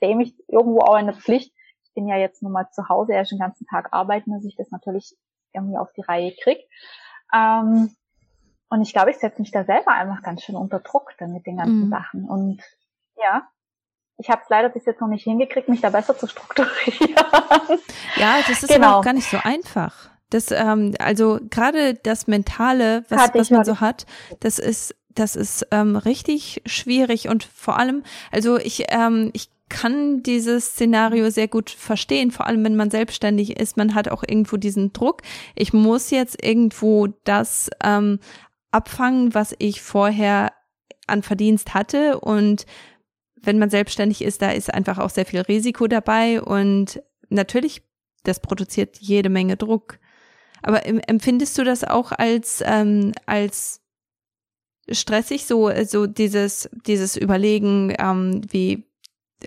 sehe 0.00 0.16
mich 0.16 0.34
irgendwo 0.48 0.80
auch 0.80 0.98
in 0.98 1.06
der 1.06 1.14
Pflicht. 1.14 1.55
Ich 1.96 2.02
bin 2.02 2.08
ja 2.08 2.16
jetzt 2.16 2.42
nur 2.42 2.52
mal 2.52 2.68
zu 2.72 2.90
Hause, 2.90 3.14
er 3.14 3.22
ist 3.22 3.32
den 3.32 3.38
ganzen 3.38 3.66
Tag 3.66 3.88
arbeiten, 3.92 4.30
dass 4.32 4.44
ich 4.44 4.54
das 4.54 4.70
natürlich 4.70 5.16
irgendwie 5.54 5.78
auf 5.78 5.90
die 5.92 6.02
Reihe 6.02 6.34
krieg. 6.42 6.58
Ähm, 7.34 7.96
und 8.68 8.82
ich 8.82 8.92
glaube, 8.92 9.12
ich 9.12 9.16
setze 9.16 9.40
mich 9.40 9.50
da 9.50 9.64
selber 9.64 9.92
einfach 9.92 10.22
ganz 10.22 10.42
schön 10.42 10.56
unter 10.56 10.80
Druck 10.80 11.14
dann 11.18 11.32
mit 11.32 11.46
den 11.46 11.56
ganzen 11.56 11.86
mhm. 11.86 11.90
Sachen. 11.90 12.28
Und 12.28 12.62
ja, 13.16 13.48
ich 14.18 14.28
habe 14.28 14.42
es 14.42 14.48
leider 14.50 14.68
bis 14.68 14.84
jetzt 14.84 15.00
noch 15.00 15.08
nicht 15.08 15.24
hingekriegt, 15.24 15.70
mich 15.70 15.80
da 15.80 15.88
besser 15.88 16.16
zu 16.18 16.26
strukturieren. 16.26 17.14
Ja, 18.16 18.40
das 18.46 18.62
ist 18.62 18.68
genau. 18.68 18.88
aber 18.88 18.96
auch 18.98 19.04
gar 19.04 19.12
nicht 19.12 19.30
so 19.30 19.38
einfach. 19.42 20.10
Das, 20.30 20.50
ähm, 20.50 20.94
also 20.98 21.38
gerade 21.50 21.94
das 21.94 22.26
Mentale, 22.26 23.04
was, 23.08 23.34
was 23.34 23.50
man 23.50 23.64
so 23.64 23.80
hat, 23.80 24.06
das 24.40 24.58
ist, 24.58 24.94
das 25.08 25.36
ist 25.36 25.66
ähm, 25.70 25.96
richtig 25.96 26.62
schwierig 26.66 27.28
und 27.28 27.44
vor 27.44 27.78
allem, 27.78 28.02
also 28.32 28.58
ich, 28.58 28.84
ähm, 28.88 29.30
ich 29.34 29.50
kann 29.76 30.22
dieses 30.22 30.68
Szenario 30.68 31.28
sehr 31.28 31.48
gut 31.48 31.68
verstehen, 31.68 32.30
vor 32.30 32.46
allem 32.46 32.64
wenn 32.64 32.76
man 32.76 32.90
selbstständig 32.90 33.60
ist. 33.60 33.76
Man 33.76 33.94
hat 33.94 34.08
auch 34.08 34.24
irgendwo 34.26 34.56
diesen 34.56 34.94
Druck. 34.94 35.20
Ich 35.54 35.74
muss 35.74 36.10
jetzt 36.10 36.42
irgendwo 36.42 37.08
das 37.24 37.68
ähm, 37.84 38.18
abfangen, 38.70 39.34
was 39.34 39.54
ich 39.58 39.82
vorher 39.82 40.54
an 41.06 41.22
Verdienst 41.22 41.74
hatte 41.74 42.18
und 42.20 42.64
wenn 43.34 43.58
man 43.58 43.68
selbstständig 43.68 44.22
ist, 44.22 44.40
da 44.40 44.50
ist 44.50 44.72
einfach 44.72 44.96
auch 44.96 45.10
sehr 45.10 45.26
viel 45.26 45.40
Risiko 45.40 45.88
dabei 45.88 46.40
und 46.40 47.02
natürlich, 47.28 47.82
das 48.24 48.40
produziert 48.40 48.96
jede 48.98 49.28
Menge 49.28 49.58
Druck. 49.58 49.98
Aber 50.62 50.86
empfindest 50.86 51.58
du 51.58 51.64
das 51.64 51.84
auch 51.84 52.12
als, 52.12 52.62
ähm, 52.64 53.12
als 53.26 53.82
stressig, 54.90 55.44
so, 55.44 55.70
so 55.84 56.06
dieses, 56.06 56.70
dieses 56.86 57.18
Überlegen, 57.18 57.94
ähm, 57.98 58.40
wie, 58.48 58.86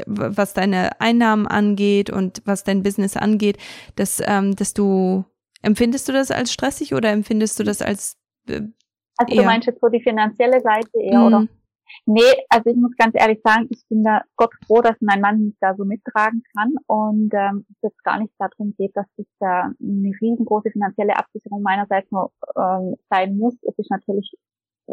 was 0.05 0.53
deine 0.53 0.99
Einnahmen 1.01 1.47
angeht 1.47 2.09
und 2.09 2.41
was 2.45 2.63
dein 2.63 2.83
Business 2.83 3.17
angeht, 3.17 3.57
dass, 3.95 4.21
ähm, 4.25 4.55
dass 4.55 4.73
du, 4.73 5.25
empfindest 5.61 6.07
du 6.07 6.13
das 6.13 6.31
als 6.31 6.53
stressig 6.53 6.93
oder 6.93 7.11
empfindest 7.11 7.59
du 7.59 7.63
das 7.63 7.81
als, 7.81 8.17
äh, 8.47 8.61
also 9.17 9.35
du 9.35 9.43
meinst 9.43 9.67
jetzt 9.67 9.81
so 9.81 9.89
die 9.89 10.01
finanzielle 10.01 10.61
Seite 10.61 10.97
eher, 10.97 11.19
mm. 11.19 11.25
oder? 11.25 11.47
Nee, 12.05 12.21
also 12.49 12.69
ich 12.69 12.77
muss 12.77 12.95
ganz 12.97 13.15
ehrlich 13.15 13.39
sagen, 13.43 13.67
ich 13.69 13.81
bin 13.89 14.03
da 14.03 14.21
Gott 14.35 14.51
froh, 14.65 14.81
dass 14.81 14.95
mein 15.01 15.21
Mann 15.21 15.43
mich 15.43 15.55
da 15.59 15.75
so 15.75 15.85
mittragen 15.85 16.43
kann 16.55 16.75
und 16.87 17.33
ähm, 17.33 17.65
es 17.69 17.77
jetzt 17.81 18.03
gar 18.03 18.19
nicht 18.19 18.33
darum 18.37 18.73
geht, 18.77 18.95
dass 18.95 19.07
es 19.17 19.25
da 19.39 19.71
eine 19.81 20.11
riesengroße 20.21 20.71
finanzielle 20.71 21.17
Absicherung 21.17 21.61
meinerseits 21.61 22.09
nur 22.11 22.31
ähm, 22.55 22.95
sein 23.09 23.37
muss. 23.37 23.55
Es 23.63 23.77
ist 23.77 23.89
natürlich 23.89 24.31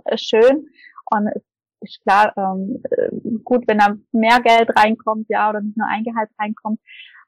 äh, 0.05 0.17
schön 0.17 0.69
und 1.11 1.29
es 1.29 1.43
ist 1.81 2.01
klar 2.03 2.33
ähm, 2.37 2.83
äh, 2.91 3.39
gut, 3.45 3.65
wenn 3.67 3.79
da 3.79 3.97
mehr 4.13 4.41
Geld 4.41 4.71
reinkommt, 4.77 5.27
ja, 5.29 5.51
oder 5.51 5.61
nicht 5.61 5.77
nur 5.77 5.87
ein 5.87 6.05
Gehalt 6.05 6.31
reinkommt. 6.39 6.81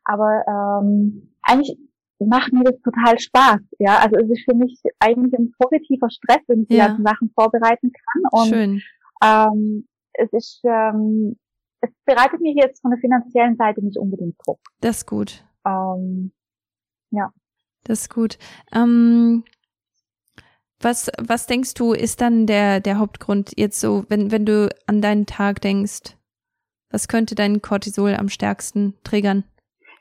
Aber 0.05 0.43
ähm, 0.47 1.35
eigentlich 1.43 1.79
macht 2.19 2.53
mir 2.53 2.65
das 2.65 2.81
total 2.83 3.19
Spaß. 3.19 3.61
Ja, 3.79 3.99
also 3.99 4.17
es 4.17 4.31
ist 4.31 4.45
für 4.45 4.57
mich 4.57 4.81
eigentlich 4.99 5.39
ein 5.39 5.53
positiver 5.59 6.11
Stress, 6.11 6.43
wenn 6.49 6.63
ich 6.63 6.69
die 6.69 6.77
ganzen 6.77 7.05
Sachen 7.05 7.31
vorbereiten 7.35 7.93
kann. 7.93 8.23
Und 8.31 8.49
Schön 8.49 8.83
ähm, 9.23 9.87
es 10.13 10.33
ist, 10.33 10.61
ähm, 10.65 11.37
es 11.81 11.91
bereitet 12.05 12.41
mich 12.41 12.57
jetzt 12.57 12.81
von 12.81 12.91
der 12.91 13.01
finanziellen 13.01 13.57
Seite 13.57 13.85
nicht 13.85 13.99
unbedingt 13.99 14.37
Druck. 14.45 14.61
Das 14.81 14.99
ist 14.99 15.07
gut. 15.07 15.45
Ähm, 15.65 16.33
ja. 17.11 17.33
Das 17.85 18.01
ist 18.01 18.15
gut. 18.15 18.39
Ähm, 18.73 19.45
was, 20.81 21.11
was 21.19 21.47
denkst 21.47 21.75
du, 21.75 21.93
ist 21.93 22.21
dann 22.21 22.47
der, 22.47 22.81
der 22.81 22.99
Hauptgrund 22.99 23.53
jetzt 23.57 23.81
so, 23.81 24.05
wenn, 24.09 24.31
wenn 24.31 24.47
du 24.47 24.69
an 24.87 25.03
deinen 25.03 25.27
Tag 25.27 25.61
denkst? 25.61 26.17
Was 26.91 27.09
könnte 27.09 27.35
dein 27.35 27.61
Cortisol 27.61 28.15
am 28.15 28.29
stärksten 28.29 28.95
triggern? 29.05 29.45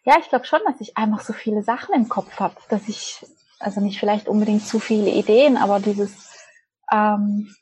Ja, 0.05 0.17
ich 0.19 0.29
glaube 0.29 0.45
schon, 0.45 0.61
dass 0.65 0.79
ich 0.79 0.95
einfach 0.95 1.21
so 1.21 1.33
viele 1.33 1.63
Sachen 1.63 1.93
im 1.93 2.07
Kopf 2.07 2.39
habe, 2.39 2.55
dass 2.69 2.87
ich, 2.87 3.25
also 3.59 3.81
nicht 3.81 3.99
vielleicht 3.99 4.27
unbedingt 4.27 4.65
zu 4.65 4.79
viele 4.79 5.09
Ideen, 5.09 5.57
aber 5.57 5.79
dieses, 5.79 6.13
ähm, 6.91 7.53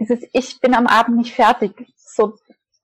dieses 0.00 0.24
Ich 0.32 0.60
bin 0.60 0.74
am 0.74 0.88
Abend 0.88 1.18
nicht 1.18 1.34
fertig. 1.34 1.72
So, 1.96 2.36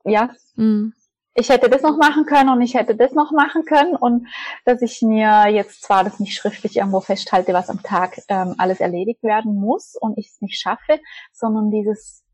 ja. 0.05 0.31
Mhm. 0.55 0.93
Ich 1.35 1.49
hätte 1.49 1.71
das 1.71 1.83
noch 1.83 1.97
machen 1.97 2.27
können 2.27 2.51
und 2.51 2.61
ich 2.61 2.75
hätte 2.75 2.97
das 2.97 3.13
noch 3.13 3.31
machen 3.31 3.65
können 3.65 3.95
und 3.95 4.27
dass 4.65 4.83
ich 4.83 5.01
mir 5.01 5.49
jetzt 5.49 5.83
zwar 5.83 6.03
das 6.03 6.19
nicht 6.19 6.35
schriftlich 6.35 6.77
irgendwo 6.77 7.01
festhalte, 7.01 7.53
was 7.53 7.71
am 7.71 7.83
Tag 7.83 8.19
ähm, 8.29 8.57
alles 8.59 8.81
erledigt 8.81 9.23
werden 9.23 9.55
muss 9.55 9.95
und 9.95 10.19
ich 10.19 10.29
es 10.29 10.41
nicht 10.41 10.61
schaffe, 10.61 10.99
sondern 11.33 11.71
dieses 11.71 12.25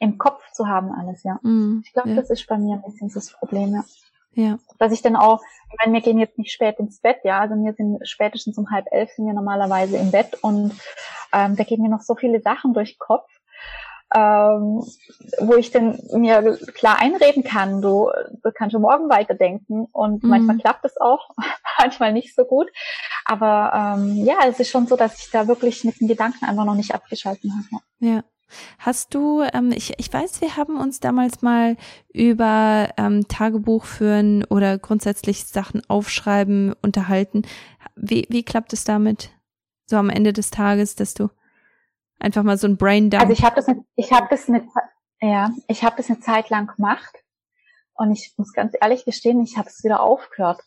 im 0.00 0.18
Kopf 0.18 0.42
zu 0.50 0.66
haben 0.66 0.90
alles, 0.90 1.22
ja. 1.22 1.38
Mhm, 1.42 1.84
ich 1.86 1.92
glaube, 1.92 2.10
ja. 2.10 2.16
das 2.16 2.28
ist 2.28 2.46
bei 2.48 2.58
mir 2.58 2.74
ein 2.74 2.82
bisschen 2.82 3.08
das 3.14 3.32
Problem, 3.32 3.74
ja. 3.74 3.84
Ja. 4.34 4.58
Dass 4.78 4.92
ich 4.92 5.02
dann 5.02 5.14
auch, 5.14 5.40
ich 5.70 5.76
meine, 5.78 5.92
wir 5.92 6.00
gehen 6.00 6.18
jetzt 6.18 6.38
nicht 6.38 6.52
spät 6.52 6.78
ins 6.78 7.00
Bett, 7.00 7.18
ja, 7.22 7.40
also 7.40 7.54
wir 7.54 7.72
sind 7.74 8.00
spätestens 8.08 8.58
um 8.58 8.70
halb 8.70 8.86
elf 8.90 9.10
sind 9.10 9.26
wir 9.26 9.34
normalerweise 9.34 9.98
im 9.98 10.10
Bett 10.10 10.42
und 10.42 10.72
ähm, 11.32 11.54
da 11.54 11.64
gehen 11.64 11.82
mir 11.82 11.90
noch 11.90 12.00
so 12.00 12.14
viele 12.14 12.40
Sachen 12.40 12.72
durch 12.72 12.94
den 12.94 12.98
Kopf 12.98 13.28
ähm, 14.14 14.82
wo 15.40 15.54
ich 15.54 15.70
dann 15.70 15.98
mir 16.12 16.58
klar 16.74 16.98
einreden 17.00 17.44
kann, 17.44 17.80
du, 17.80 18.10
du 18.42 18.50
kannst 18.52 18.72
schon 18.72 18.82
morgen 18.82 19.08
weiterdenken 19.08 19.86
und 19.92 20.22
mhm. 20.22 20.28
manchmal 20.30 20.58
klappt 20.58 20.84
es 20.84 21.00
auch, 21.00 21.30
manchmal 21.78 22.12
nicht 22.12 22.34
so 22.34 22.44
gut. 22.44 22.68
Aber 23.24 23.96
ähm, 23.98 24.16
ja, 24.24 24.38
es 24.46 24.60
ist 24.60 24.70
schon 24.70 24.86
so, 24.86 24.96
dass 24.96 25.18
ich 25.18 25.30
da 25.30 25.48
wirklich 25.48 25.84
mit 25.84 26.00
den 26.00 26.08
Gedanken 26.08 26.44
einfach 26.44 26.64
noch 26.64 26.74
nicht 26.74 26.94
abgeschalten 26.94 27.52
habe. 27.52 27.82
Ja. 28.00 28.24
Hast 28.78 29.14
du, 29.14 29.42
ähm, 29.54 29.72
ich, 29.72 29.94
ich 29.98 30.12
weiß, 30.12 30.42
wir 30.42 30.56
haben 30.56 30.78
uns 30.78 31.00
damals 31.00 31.40
mal 31.40 31.78
über 32.12 32.90
ähm, 32.98 33.26
Tagebuch 33.26 33.86
führen 33.86 34.44
oder 34.44 34.76
grundsätzlich 34.76 35.46
Sachen 35.46 35.80
aufschreiben 35.88 36.74
unterhalten. 36.82 37.42
Wie, 37.96 38.26
wie 38.28 38.42
klappt 38.42 38.74
es 38.74 38.84
damit? 38.84 39.30
So 39.86 39.96
am 39.96 40.10
Ende 40.10 40.34
des 40.34 40.50
Tages, 40.50 40.96
dass 40.96 41.14
du 41.14 41.30
einfach 42.22 42.42
mal 42.42 42.56
so 42.56 42.66
ein 42.66 42.76
Brain 42.76 43.10
Dump. 43.10 43.22
Also 43.22 43.32
ich 43.32 43.44
habe 43.44 43.56
das, 43.56 43.66
ich 43.96 44.12
habe 44.12 44.28
das 44.30 44.48
eine, 44.48 44.66
ja, 45.20 45.50
ich 45.68 45.84
habe 45.84 45.96
das 45.96 46.08
eine 46.08 46.20
Zeit 46.20 46.50
lang 46.50 46.68
gemacht 46.74 47.16
und 47.94 48.12
ich 48.12 48.32
muss 48.36 48.52
ganz 48.52 48.74
ehrlich 48.80 49.04
gestehen, 49.04 49.42
ich 49.42 49.58
habe 49.58 49.68
es 49.68 49.84
wieder 49.84 50.00
aufgehört. 50.00 50.60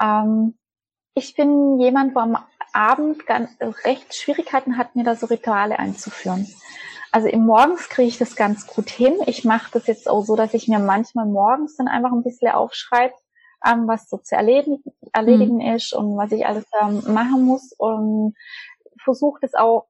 Ähm, 0.00 0.58
ich 1.14 1.34
bin 1.34 1.78
jemand, 1.80 2.14
wo 2.14 2.20
am 2.20 2.38
Abend 2.72 3.26
ganz, 3.26 3.50
recht 3.84 4.14
Schwierigkeiten 4.14 4.76
hat, 4.76 4.94
mir 4.94 5.04
da 5.04 5.16
so 5.16 5.26
Rituale 5.26 5.78
einzuführen. 5.78 6.46
Also 7.12 7.26
im 7.26 7.44
Morgens 7.44 7.88
kriege 7.88 8.08
ich 8.08 8.18
das 8.18 8.36
ganz 8.36 8.66
gut 8.68 8.88
hin. 8.88 9.14
Ich 9.26 9.44
mache 9.44 9.70
das 9.72 9.88
jetzt 9.88 10.08
auch 10.08 10.22
so, 10.22 10.36
dass 10.36 10.54
ich 10.54 10.68
mir 10.68 10.78
manchmal 10.78 11.26
morgens 11.26 11.76
dann 11.76 11.88
einfach 11.88 12.12
ein 12.12 12.22
bisschen 12.22 12.52
aufschreibe, 12.52 13.14
ähm, 13.66 13.88
was 13.88 14.08
so 14.08 14.18
zu 14.18 14.36
erledigen, 14.36 14.82
erledigen 15.12 15.56
mhm. 15.56 15.74
ist 15.74 15.92
und 15.92 16.16
was 16.16 16.30
ich 16.30 16.46
alles 16.46 16.64
ähm, 16.80 17.02
machen 17.12 17.42
muss 17.42 17.72
und 17.76 18.34
versuche 19.02 19.40
das 19.42 19.54
auch, 19.54 19.89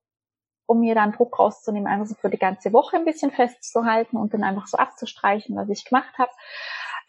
um 0.70 0.80
mir 0.80 0.94
dann 0.94 1.12
Druck 1.12 1.38
rauszunehmen, 1.38 1.86
einfach 1.86 2.06
so 2.06 2.14
für 2.14 2.30
die 2.30 2.38
ganze 2.38 2.72
Woche 2.72 2.96
ein 2.96 3.04
bisschen 3.04 3.30
festzuhalten 3.30 4.16
und 4.16 4.34
dann 4.34 4.44
einfach 4.44 4.66
so 4.66 4.76
abzustreichen, 4.76 5.56
was 5.56 5.68
ich 5.68 5.84
gemacht 5.84 6.14
habe. 6.18 6.30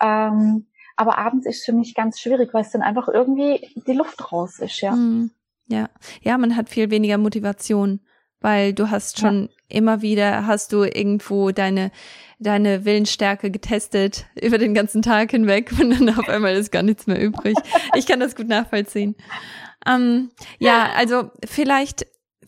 Ähm, 0.02 0.67
aber 0.95 1.17
abends 1.17 1.45
ist 1.45 1.63
für 1.63 1.74
mich 1.74 1.95
ganz 1.95 2.19
schwierig, 2.19 2.54
weil 2.54 2.63
es 2.63 2.71
dann 2.71 2.82
einfach 2.82 3.08
irgendwie 3.08 3.69
die 3.88 3.93
Luft 3.93 4.32
raus 4.32 4.60
ist, 4.60 4.82
ja. 4.82 4.91
Mhm. 4.91 5.32
Ja, 5.67 5.89
ja, 6.21 6.38
man 6.38 6.58
hat 6.58 6.69
viel 6.69 6.91
weniger 6.91 7.17
Motivation 7.17 8.02
weil 8.41 8.74
du 8.74 8.89
hast 8.89 9.19
schon 9.19 9.43
ja. 9.43 9.78
immer 9.78 10.02
wieder, 10.02 10.47
hast 10.47 10.74
du 10.74 10.84
irgendwo 10.84 11.52
deine, 11.52 11.91
deine 12.39 12.84
Willensstärke 12.84 13.52
getestet 13.52 14.26
über 14.41 14.58
den 14.58 14.74
ganzen 14.74 15.02
Tag 15.02 15.32
hinweg 15.32 15.71
und 15.80 15.91
dann 15.91 16.10
auf 16.10 16.28
einmal 16.28 16.56
ist 16.56 16.71
gar 16.71 16.84
nichts 16.84 17.08
mehr 17.08 17.21
übrig. 17.21 17.56
Ich 17.95 18.08
kann 18.08 18.19
das 18.19 18.36
gut 18.36 18.47
nachvollziehen. 18.47 19.15
Ähm, 19.88 20.32
ja, 20.60 20.89
also 20.95 21.32
vielleicht, 21.47 22.06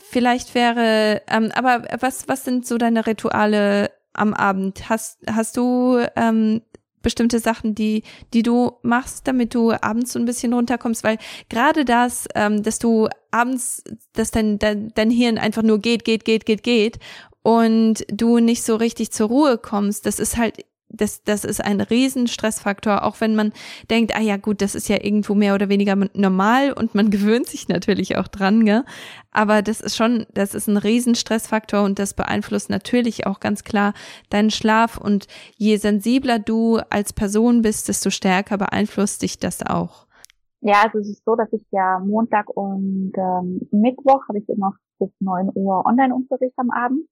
vielleicht 0.09 0.55
wäre, 0.55 1.21
ähm, 1.27 1.51
aber 1.53 1.83
was, 1.99 2.27
was 2.27 2.43
sind 2.43 2.65
so 2.67 2.77
deine 2.77 3.07
Rituale 3.07 3.91
am 4.13 4.33
Abend? 4.33 4.89
Hast, 4.89 5.19
hast 5.27 5.57
du 5.57 5.99
ähm, 6.15 6.61
bestimmte 7.01 7.39
Sachen, 7.39 7.75
die, 7.75 8.03
die 8.33 8.43
du 8.43 8.73
machst, 8.81 9.27
damit 9.27 9.53
du 9.53 9.71
abends 9.71 10.13
so 10.13 10.19
ein 10.19 10.25
bisschen 10.25 10.53
runterkommst, 10.53 11.03
weil 11.03 11.17
gerade 11.49 11.85
das, 11.85 12.27
ähm, 12.33 12.63
dass 12.63 12.79
du 12.79 13.09
abends, 13.31 13.83
dass 14.13 14.31
dein, 14.31 14.57
dein, 14.57 14.91
dein 14.95 15.11
Hirn 15.11 15.37
einfach 15.37 15.63
nur 15.63 15.79
geht, 15.79 16.05
geht, 16.05 16.25
geht, 16.25 16.45
geht, 16.45 16.63
geht 16.63 16.99
und 17.43 18.05
du 18.07 18.39
nicht 18.39 18.63
so 18.63 18.75
richtig 18.75 19.11
zur 19.11 19.27
Ruhe 19.27 19.57
kommst, 19.57 20.05
das 20.05 20.19
ist 20.19 20.37
halt 20.37 20.65
das, 20.93 21.23
das 21.23 21.43
ist 21.43 21.63
ein 21.63 21.82
riesen 21.82 22.27
Stressfaktor, 22.27 23.03
auch 23.03 23.19
wenn 23.19 23.36
man 23.36 23.51
denkt, 23.89 24.15
ah 24.15 24.21
ja 24.21 24.38
gut, 24.38 24.62
das 24.62 24.75
ist 24.75 24.88
ja 24.88 25.03
irgendwo 25.03 25.34
mehr 25.34 25.56
oder 25.56 25.67
weniger 25.69 25.95
normal 26.13 26.71
und 26.71 26.95
man 26.95 27.10
gewöhnt 27.12 27.47
sich 27.47 27.67
natürlich 27.67 28.17
auch 28.17 28.27
dran, 28.27 28.63
gell? 28.65 28.84
aber 29.32 29.62
das 29.62 29.82
ist 29.82 29.97
schon, 29.97 30.25
das 30.34 30.53
ist 30.53 30.67
ein 30.67 30.77
riesen 30.77 31.15
Stressfaktor 31.15 31.84
und 31.84 31.99
das 31.99 32.13
beeinflusst 32.13 32.69
natürlich 32.69 33.25
auch 33.25 33.39
ganz 33.39 33.63
klar 33.63 33.93
deinen 34.29 34.51
Schlaf 34.51 34.97
und 34.97 35.27
je 35.58 35.77
sensibler 35.77 36.39
du 36.39 36.79
als 36.89 37.12
Person 37.12 37.63
bist, 37.63 37.89
desto 37.89 38.12
stärker 38.12 38.58
beeinflusst 38.58 39.23
dich 39.23 39.39
das 39.39 39.65
auch. 39.65 40.06
Ja, 40.62 40.84
also 40.86 40.99
es 40.99 41.10
ist 41.10 41.25
so, 41.25 41.36
dass 41.36 41.51
ich 41.51 41.63
ja 41.71 41.99
Montag 41.99 42.49
und 42.56 43.12
ähm, 43.17 43.67
Mittwoch 43.71 44.25
habe 44.29 44.38
ich 44.38 44.47
immer 44.47 44.73
bis 44.97 45.10
neun 45.19 45.51
Uhr 45.56 45.86
Online-Unterricht 45.86 46.53
am 46.56 46.69
Abend. 46.71 47.06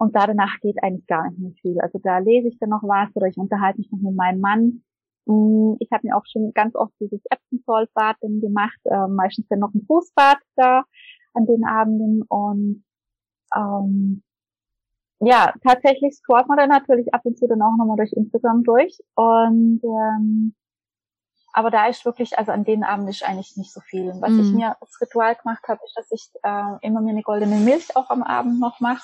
Und 0.00 0.16
da 0.16 0.26
danach 0.26 0.58
geht 0.60 0.82
eigentlich 0.82 1.06
gar 1.06 1.28
nicht 1.28 1.38
mehr 1.38 1.52
viel. 1.60 1.78
Also 1.78 1.98
da 2.02 2.16
lese 2.18 2.48
ich 2.48 2.58
dann 2.58 2.70
noch 2.70 2.82
was 2.82 3.14
oder 3.14 3.26
ich 3.26 3.36
unterhalte 3.36 3.80
mich 3.80 3.92
noch 3.92 3.98
mit 3.98 4.16
meinem 4.16 4.40
Mann. 4.40 4.82
Mm, 5.26 5.74
ich 5.78 5.92
habe 5.92 6.06
mir 6.06 6.16
auch 6.16 6.24
schon 6.24 6.54
ganz 6.54 6.74
oft 6.74 6.94
dieses 7.00 7.20
Epsom-Salt-Bad 7.28 8.16
gemacht, 8.22 8.78
äh, 8.84 9.08
meistens 9.08 9.46
dann 9.48 9.58
noch 9.58 9.74
ein 9.74 9.84
Fußbad 9.86 10.38
da 10.56 10.84
an 11.34 11.44
den 11.44 11.66
Abenden 11.66 12.22
und 12.22 12.82
ähm, 13.54 14.22
ja, 15.18 15.52
tatsächlich 15.62 16.14
scrollt 16.14 16.48
man 16.48 16.56
dann 16.56 16.70
natürlich 16.70 17.12
ab 17.12 17.20
und 17.24 17.36
zu 17.36 17.46
dann 17.46 17.60
auch 17.60 17.76
nochmal 17.76 17.98
durch 17.98 18.14
Instagram 18.14 18.64
durch 18.64 18.98
und 19.16 19.82
ähm, 19.84 20.54
aber 21.52 21.70
da 21.70 21.88
ist 21.88 22.06
wirklich, 22.06 22.38
also 22.38 22.52
an 22.52 22.64
den 22.64 22.84
Abenden 22.84 23.10
ist 23.10 23.28
eigentlich 23.28 23.56
nicht 23.56 23.72
so 23.72 23.80
viel. 23.80 24.14
Was 24.20 24.30
mm. 24.30 24.40
ich 24.40 24.52
mir 24.52 24.76
als 24.80 24.98
Ritual 25.00 25.34
gemacht 25.34 25.64
habe, 25.68 25.80
ist, 25.84 25.96
dass 25.96 26.10
ich 26.10 26.30
äh, 26.42 26.86
immer 26.86 27.02
mir 27.02 27.10
eine 27.10 27.22
goldene 27.22 27.56
Milch 27.56 27.94
auch 27.96 28.08
am 28.08 28.22
Abend 28.22 28.60
noch 28.60 28.80
mache 28.80 29.02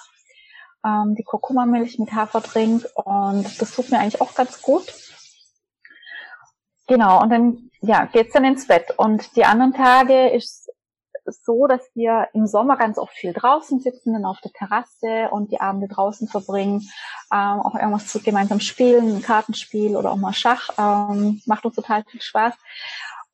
ähm, 0.87 1.15
die 1.17 1.25
Kurkuma-Milch 1.25 1.99
mit 1.99 2.13
Haferdrink 2.13 2.87
und 2.95 3.61
das 3.61 3.75
tut 3.75 3.91
mir 3.91 3.99
eigentlich 3.99 4.21
auch 4.21 4.35
ganz 4.35 4.63
gut. 4.63 4.85
Genau, 6.87 7.21
und 7.21 7.31
dann 7.31 7.71
ja, 7.81 8.05
geht's 8.07 8.33
dann 8.33 8.45
ins 8.45 8.67
Bett. 8.67 8.95
Und 8.97 9.35
die 9.37 9.45
anderen 9.45 9.75
Tage 9.75 10.31
ist 10.31 10.71
so, 11.25 11.67
dass 11.67 11.81
wir 11.95 12.29
im 12.35 12.47
Sommer 12.47 12.77
ganz 12.77 12.99
oft 12.99 13.13
viel 13.13 13.33
draußen 13.33 13.81
sitzen, 13.81 14.13
dann 14.13 14.25
auf 14.25 14.41
der 14.41 14.53
Terrasse 14.53 15.29
und 15.31 15.51
die 15.51 15.61
Abende 15.61 15.89
draußen 15.89 16.29
verbringen, 16.29 16.89
ähm, 17.33 17.61
auch 17.61 17.75
irgendwas 17.75 18.07
zu 18.07 18.21
gemeinsam 18.21 18.61
spielen, 18.61 19.17
ein 19.17 19.23
Kartenspiel 19.23 19.97
oder 19.97 20.13
auch 20.13 20.17
mal 20.17 20.33
Schach, 20.33 20.71
ähm, 20.79 21.41
macht 21.47 21.65
uns 21.65 21.75
total 21.75 22.05
viel 22.05 22.21
Spaß. 22.21 22.55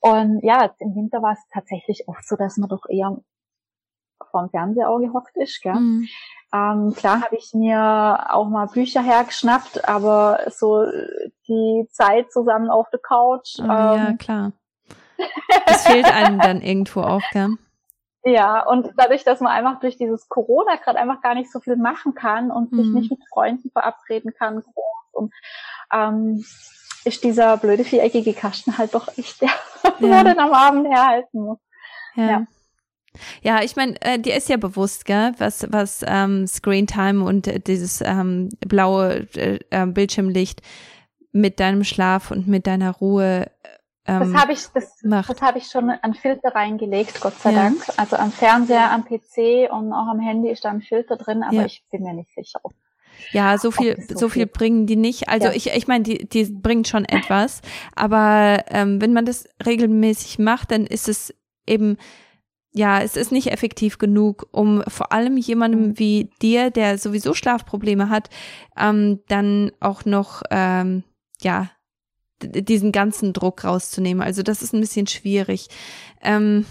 Und 0.00 0.40
ja, 0.42 0.74
im 0.78 0.96
Winter 0.96 1.22
war 1.22 1.32
es 1.32 1.38
tatsächlich 1.52 2.08
oft 2.08 2.26
so, 2.26 2.36
dass 2.36 2.56
man 2.56 2.68
doch 2.68 2.86
eher 2.88 3.18
vorm 4.32 4.50
Fernseher 4.50 4.90
auch 4.90 4.98
gehockt 4.98 5.36
ist, 5.36 5.62
gell? 5.62 5.74
Mhm. 5.74 6.08
Ähm, 6.52 6.94
klar 6.94 7.22
habe 7.22 7.36
ich 7.36 7.54
mir 7.54 8.26
auch 8.28 8.48
mal 8.48 8.66
Bücher 8.66 9.02
hergeschnappt, 9.02 9.88
aber 9.88 10.40
so 10.50 10.84
die 11.48 11.86
Zeit 11.90 12.30
zusammen 12.30 12.68
auf 12.68 12.90
der 12.90 13.00
Couch. 13.00 13.58
Ähm, 13.58 13.66
ja, 13.68 14.12
klar. 14.18 14.52
Das 15.66 15.86
fehlt 15.86 16.12
einem 16.12 16.40
dann 16.40 16.60
irgendwo 16.60 17.02
auch, 17.02 17.22
gell? 17.32 17.50
Ja, 18.24 18.64
und 18.64 18.92
dadurch, 18.96 19.24
dass 19.24 19.40
man 19.40 19.50
einfach 19.50 19.80
durch 19.80 19.96
dieses 19.96 20.28
Corona 20.28 20.76
gerade 20.76 20.96
einfach 20.96 21.20
gar 21.22 21.34
nicht 21.34 21.50
so 21.50 21.58
viel 21.58 21.74
machen 21.74 22.14
kann 22.14 22.52
und 22.52 22.70
sich 22.70 22.86
mhm. 22.86 22.94
nicht 22.94 23.10
mit 23.10 23.18
Freunden 23.28 23.68
verabreden 23.72 24.32
kann, 24.32 24.62
groß 24.62 25.08
und 25.10 25.34
ähm, 25.92 26.44
ist 27.04 27.24
dieser 27.24 27.56
blöde 27.56 27.82
viereckige 27.82 28.32
Kasten 28.32 28.78
halt 28.78 28.94
doch 28.94 29.08
echt 29.18 29.40
der, 29.40 29.48
ja. 29.48 29.90
man 30.08 30.24
dann 30.24 30.38
am 30.38 30.52
Abend 30.52 30.86
herhalten 30.86 31.40
muss. 31.40 31.58
ja. 32.14 32.30
ja. 32.30 32.46
Ja, 33.42 33.62
ich 33.62 33.76
meine, 33.76 34.00
äh, 34.00 34.18
dir 34.18 34.36
ist 34.36 34.48
ja 34.48 34.56
bewusst, 34.56 35.04
gell, 35.04 35.32
was, 35.38 35.66
was 35.70 36.04
ähm, 36.06 36.46
Screen 36.46 36.86
Time 36.86 37.24
und 37.24 37.46
äh, 37.46 37.60
dieses 37.60 38.00
ähm, 38.00 38.48
blaue 38.60 39.26
äh, 39.36 39.58
äh, 39.70 39.86
Bildschirmlicht 39.86 40.62
mit 41.32 41.60
deinem 41.60 41.84
Schlaf 41.84 42.30
und 42.30 42.48
mit 42.48 42.66
deiner 42.66 42.90
Ruhe 42.90 43.50
ähm, 44.04 44.32
das 44.32 44.42
habe 44.42 44.52
ich, 44.52 44.66
das, 44.74 45.02
macht. 45.04 45.30
das 45.30 45.40
habe 45.40 45.58
ich 45.58 45.66
schon 45.66 45.90
an 45.90 46.14
Filter 46.14 46.54
reingelegt, 46.54 47.20
Gott 47.20 47.38
sei 47.38 47.52
ja. 47.52 47.62
Dank. 47.62 47.84
Also 47.96 48.16
am 48.16 48.32
Fernseher, 48.32 48.90
am 48.90 49.04
PC 49.04 49.70
und 49.70 49.92
auch 49.92 50.08
am 50.08 50.18
Handy 50.18 50.50
ist 50.50 50.64
da 50.64 50.70
ein 50.70 50.82
Filter 50.82 51.16
drin, 51.16 51.44
aber 51.44 51.54
ja. 51.54 51.66
ich 51.66 51.84
bin 51.90 52.02
mir 52.02 52.12
nicht 52.12 52.34
sicher. 52.34 52.58
Ob, 52.64 52.72
ja, 53.30 53.56
so 53.58 53.70
viel, 53.70 53.96
so, 54.08 54.18
so 54.18 54.28
viel, 54.28 54.46
bringen 54.46 54.86
die 54.86 54.96
nicht. 54.96 55.28
Also 55.28 55.48
ja. 55.48 55.54
ich, 55.54 55.68
ich 55.68 55.86
meine, 55.86 56.02
die, 56.02 56.28
die 56.28 56.44
bringen 56.46 56.84
schon 56.84 57.04
etwas, 57.04 57.60
aber 57.94 58.64
ähm, 58.68 59.00
wenn 59.00 59.12
man 59.12 59.24
das 59.24 59.48
regelmäßig 59.64 60.40
macht, 60.40 60.72
dann 60.72 60.84
ist 60.84 61.08
es 61.08 61.32
eben 61.66 61.96
ja, 62.74 63.02
es 63.02 63.16
ist 63.16 63.32
nicht 63.32 63.48
effektiv 63.52 63.98
genug, 63.98 64.48
um 64.50 64.82
vor 64.88 65.12
allem 65.12 65.36
jemandem 65.36 65.88
mhm. 65.88 65.98
wie 65.98 66.30
dir, 66.40 66.70
der 66.70 66.96
sowieso 66.98 67.34
Schlafprobleme 67.34 68.08
hat, 68.08 68.30
ähm, 68.76 69.20
dann 69.28 69.72
auch 69.80 70.04
noch, 70.04 70.42
ähm, 70.50 71.04
ja, 71.42 71.70
diesen 72.42 72.90
ganzen 72.90 73.32
Druck 73.32 73.64
rauszunehmen. 73.64 74.22
Also 74.22 74.42
das 74.42 74.62
ist 74.62 74.72
ein 74.72 74.80
bisschen 74.80 75.06
schwierig. 75.06 75.68
Ähm, 76.22 76.66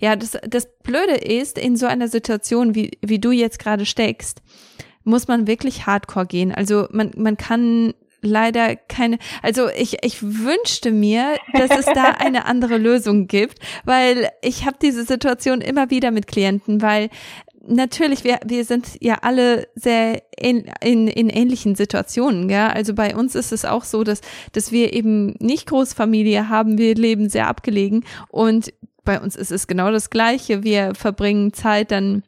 ja, 0.00 0.16
das, 0.16 0.38
das 0.48 0.68
Blöde 0.82 1.14
ist, 1.14 1.58
in 1.58 1.76
so 1.76 1.86
einer 1.86 2.08
Situation, 2.08 2.74
wie, 2.74 2.98
wie 3.00 3.18
du 3.18 3.30
jetzt 3.30 3.58
gerade 3.58 3.86
steckst, 3.86 4.42
muss 5.04 5.28
man 5.28 5.46
wirklich 5.46 5.86
hardcore 5.86 6.26
gehen. 6.26 6.52
Also 6.52 6.88
man, 6.90 7.12
man 7.16 7.36
kann 7.36 7.94
leider 8.26 8.76
keine, 8.76 9.18
also 9.42 9.68
ich, 9.68 9.98
ich 10.02 10.22
wünschte 10.22 10.90
mir, 10.90 11.36
dass 11.52 11.70
es 11.70 11.86
da 11.86 12.04
eine 12.18 12.46
andere 12.46 12.78
Lösung 12.78 13.26
gibt, 13.26 13.58
weil 13.84 14.28
ich 14.42 14.66
habe 14.66 14.76
diese 14.80 15.04
Situation 15.04 15.60
immer 15.60 15.90
wieder 15.90 16.10
mit 16.10 16.26
Klienten, 16.26 16.82
weil 16.82 17.10
natürlich, 17.66 18.24
wir, 18.24 18.40
wir 18.44 18.64
sind 18.64 18.98
ja 19.00 19.18
alle 19.22 19.68
sehr 19.74 20.22
in, 20.38 20.70
in, 20.82 21.08
in 21.08 21.30
ähnlichen 21.30 21.74
Situationen, 21.74 22.50
ja. 22.50 22.68
Also 22.68 22.94
bei 22.94 23.16
uns 23.16 23.34
ist 23.34 23.52
es 23.52 23.64
auch 23.64 23.84
so, 23.84 24.04
dass, 24.04 24.20
dass 24.52 24.72
wir 24.72 24.92
eben 24.92 25.34
nicht 25.38 25.66
Großfamilie 25.66 26.48
haben, 26.48 26.78
wir 26.78 26.94
leben 26.94 27.28
sehr 27.28 27.48
abgelegen 27.48 28.04
und 28.28 28.72
bei 29.04 29.20
uns 29.20 29.36
ist 29.36 29.52
es 29.52 29.66
genau 29.66 29.90
das 29.90 30.10
Gleiche. 30.10 30.62
Wir 30.62 30.94
verbringen 30.94 31.52
Zeit 31.52 31.90
dann 31.90 32.22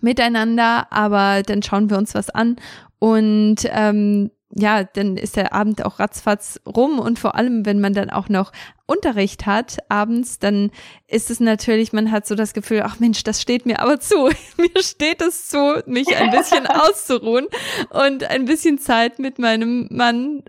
miteinander, 0.00 0.90
aber 0.90 1.42
dann 1.42 1.62
schauen 1.62 1.90
wir 1.90 1.98
uns 1.98 2.14
was 2.14 2.30
an 2.30 2.56
und 2.98 3.56
ähm, 3.70 4.30
ja, 4.54 4.84
dann 4.84 5.16
ist 5.16 5.36
der 5.36 5.52
Abend 5.52 5.84
auch 5.84 5.98
ratzfatz 5.98 6.60
rum 6.66 6.98
und 6.98 7.18
vor 7.18 7.34
allem, 7.34 7.64
wenn 7.64 7.80
man 7.80 7.94
dann 7.94 8.10
auch 8.10 8.28
noch 8.28 8.52
Unterricht 8.86 9.46
hat 9.46 9.78
abends, 9.88 10.38
dann 10.38 10.70
ist 11.06 11.30
es 11.30 11.40
natürlich, 11.40 11.92
man 11.92 12.10
hat 12.10 12.26
so 12.26 12.34
das 12.34 12.52
Gefühl, 12.52 12.82
ach 12.84 13.00
Mensch, 13.00 13.22
das 13.24 13.40
steht 13.40 13.64
mir 13.64 13.80
aber 13.80 13.98
zu. 14.00 14.28
mir 14.58 14.82
steht 14.82 15.22
es 15.22 15.48
zu, 15.48 15.82
mich 15.86 16.14
ein 16.16 16.30
bisschen 16.30 16.66
auszuruhen 16.68 17.46
und 17.90 18.24
ein 18.24 18.44
bisschen 18.44 18.78
Zeit 18.78 19.18
mit 19.18 19.38
meinem 19.38 19.88
Mann 19.90 20.42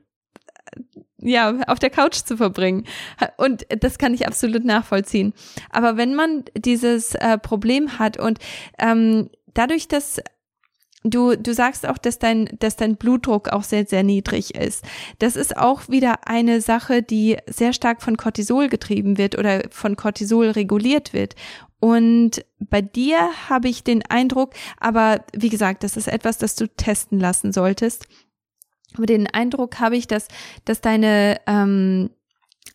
ja, 1.26 1.58
auf 1.68 1.80
der 1.80 1.90
Couch 1.90 2.16
zu 2.16 2.36
verbringen. 2.36 2.86
Und 3.38 3.66
das 3.70 3.98
kann 3.98 4.14
ich 4.14 4.28
absolut 4.28 4.66
nachvollziehen. 4.66 5.34
Aber 5.70 5.96
wenn 5.96 6.16
man 6.16 6.44
dieses 6.58 7.16
äh, 7.16 7.38
Problem 7.38 7.98
hat 7.98 8.20
und 8.20 8.40
ähm, 8.78 9.30
dadurch, 9.54 9.88
dass 9.88 10.22
Du, 11.04 11.36
du 11.36 11.54
sagst 11.54 11.88
auch, 11.88 11.98
dass 11.98 12.18
dein, 12.18 12.50
dass 12.60 12.78
dein 12.78 12.96
Blutdruck 12.96 13.50
auch 13.50 13.64
sehr, 13.64 13.86
sehr 13.86 14.04
niedrig 14.04 14.56
ist. 14.56 14.86
Das 15.20 15.36
ist 15.36 15.58
auch 15.58 15.90
wieder 15.90 16.28
eine 16.28 16.62
Sache, 16.62 17.04
die 17.04 17.38
sehr 17.46 17.74
stark 17.74 18.02
von 18.02 18.16
Cortisol 18.16 18.70
getrieben 18.70 19.18
wird 19.18 19.38
oder 19.38 19.64
von 19.70 19.98
Cortisol 19.98 20.50
reguliert 20.52 21.12
wird. 21.12 21.36
Und 21.82 22.46
bei 22.60 22.82
dir 22.82 23.30
habe 23.50 23.68
ich 23.68 23.84
den 23.84 24.04
Eindruck, 24.10 24.54
aber 24.80 25.26
wie 25.36 25.50
gesagt, 25.50 25.84
das 25.84 25.98
ist 25.98 26.08
etwas, 26.08 26.38
das 26.38 26.56
du 26.56 26.70
testen 26.70 27.20
lassen 27.20 27.52
solltest. 27.52 28.08
Aber 28.96 29.06
den 29.06 29.28
Eindruck 29.28 29.82
habe 29.82 29.98
ich, 29.98 30.08
dass, 30.08 30.30
dass 30.64 30.80
deine, 30.80 31.42
ähm, 31.46 32.12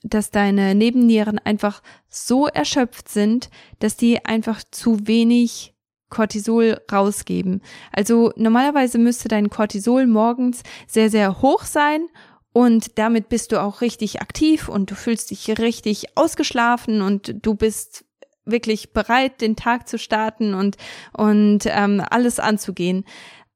dass 0.02 0.30
deine 0.30 0.74
Nebennieren 0.74 1.38
einfach 1.38 1.82
so 2.10 2.48
erschöpft 2.48 3.08
sind, 3.08 3.48
dass 3.78 3.96
die 3.96 4.22
einfach 4.26 4.62
zu 4.70 5.06
wenig 5.06 5.74
Cortisol 6.10 6.80
rausgeben. 6.90 7.62
Also 7.92 8.32
normalerweise 8.36 8.98
müsste 8.98 9.28
dein 9.28 9.50
Cortisol 9.50 10.06
morgens 10.06 10.62
sehr, 10.86 11.10
sehr 11.10 11.42
hoch 11.42 11.64
sein 11.64 12.08
und 12.52 12.98
damit 12.98 13.28
bist 13.28 13.52
du 13.52 13.62
auch 13.62 13.80
richtig 13.80 14.20
aktiv 14.20 14.68
und 14.68 14.90
du 14.90 14.94
fühlst 14.94 15.30
dich 15.30 15.58
richtig 15.58 16.16
ausgeschlafen 16.16 17.02
und 17.02 17.34
du 17.44 17.54
bist 17.54 18.04
wirklich 18.44 18.92
bereit, 18.92 19.40
den 19.40 19.56
Tag 19.56 19.88
zu 19.88 19.98
starten 19.98 20.54
und, 20.54 20.76
und 21.12 21.66
ähm, 21.66 22.02
alles 22.08 22.40
anzugehen. 22.40 23.04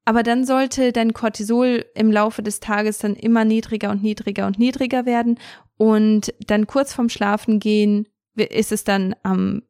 Aber 0.04 0.22
dann 0.22 0.44
sollte 0.44 0.92
dein 0.92 1.14
Cortisol 1.14 1.84
im 1.94 2.10
Laufe 2.10 2.42
des 2.42 2.60
Tages 2.60 2.98
dann 2.98 3.14
immer 3.14 3.44
niedriger 3.44 3.90
und 3.90 4.02
niedriger 4.02 4.46
und 4.46 4.58
niedriger 4.58 5.06
werden 5.06 5.38
und 5.76 6.34
dann 6.46 6.66
kurz 6.66 6.92
vorm 6.92 7.08
Schlafen 7.08 7.60
gehen 7.60 8.08
ist 8.34 8.72
es 8.72 8.84
dann 8.84 9.14
am 9.22 9.62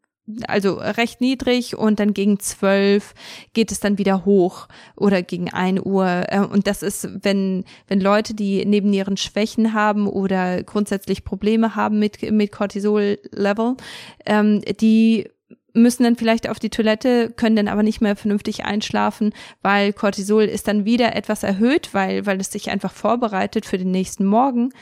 also 0.47 0.75
recht 0.75 1.21
niedrig 1.21 1.77
und 1.77 2.01
dann 2.01 2.15
gegen 2.15 2.39
zwölf 2.41 3.15
geht 3.53 3.73
es 3.73 3.81
dann 3.81 3.99
wieder 3.99 4.25
hoch 4.25 4.69
oder 4.97 5.23
gegen 5.23 5.51
ein 5.51 5.85
Uhr. 5.85 6.25
Äh, 6.29 6.41
und 6.41 6.67
das 6.67 6.83
ist, 6.83 7.09
wenn, 7.25 7.65
wenn 7.89 8.01
Leute, 8.01 8.35
die 8.35 8.65
neben 8.65 8.93
ihren 8.93 9.17
Schwächen 9.17 9.75
haben 9.75 10.07
oder 10.07 10.63
grundsätzlich 10.63 11.25
Probleme 11.25 11.75
haben 11.75 11.99
mit, 11.99 12.23
mit 12.31 12.53
Cortisol-Level, 12.53 13.77
ähm, 14.27 14.61
die 14.81 15.29
müssen 15.75 16.05
dann 16.05 16.17
vielleicht 16.17 16.49
auf 16.49 16.59
die 16.59 16.71
Toilette, 16.71 17.31
können 17.31 17.57
dann 17.57 17.69
aber 17.69 17.83
nicht 17.83 18.01
mehr 18.01 18.17
vernünftig 18.17 18.65
einschlafen, 18.65 19.33
weil 19.63 19.93
Cortisol 19.93 20.45
ist 20.45 20.69
dann 20.69 20.85
wieder 20.85 21.17
etwas 21.17 21.43
erhöht, 21.43 21.91
weil, 21.93 22.27
weil 22.27 22.41
es 22.41 22.51
sich 22.51 22.71
einfach 22.71 22.93
vorbereitet 22.93 23.67
für 23.67 23.79
den 23.79 23.91
nächsten 23.91 24.25
Morgen. 24.25 24.73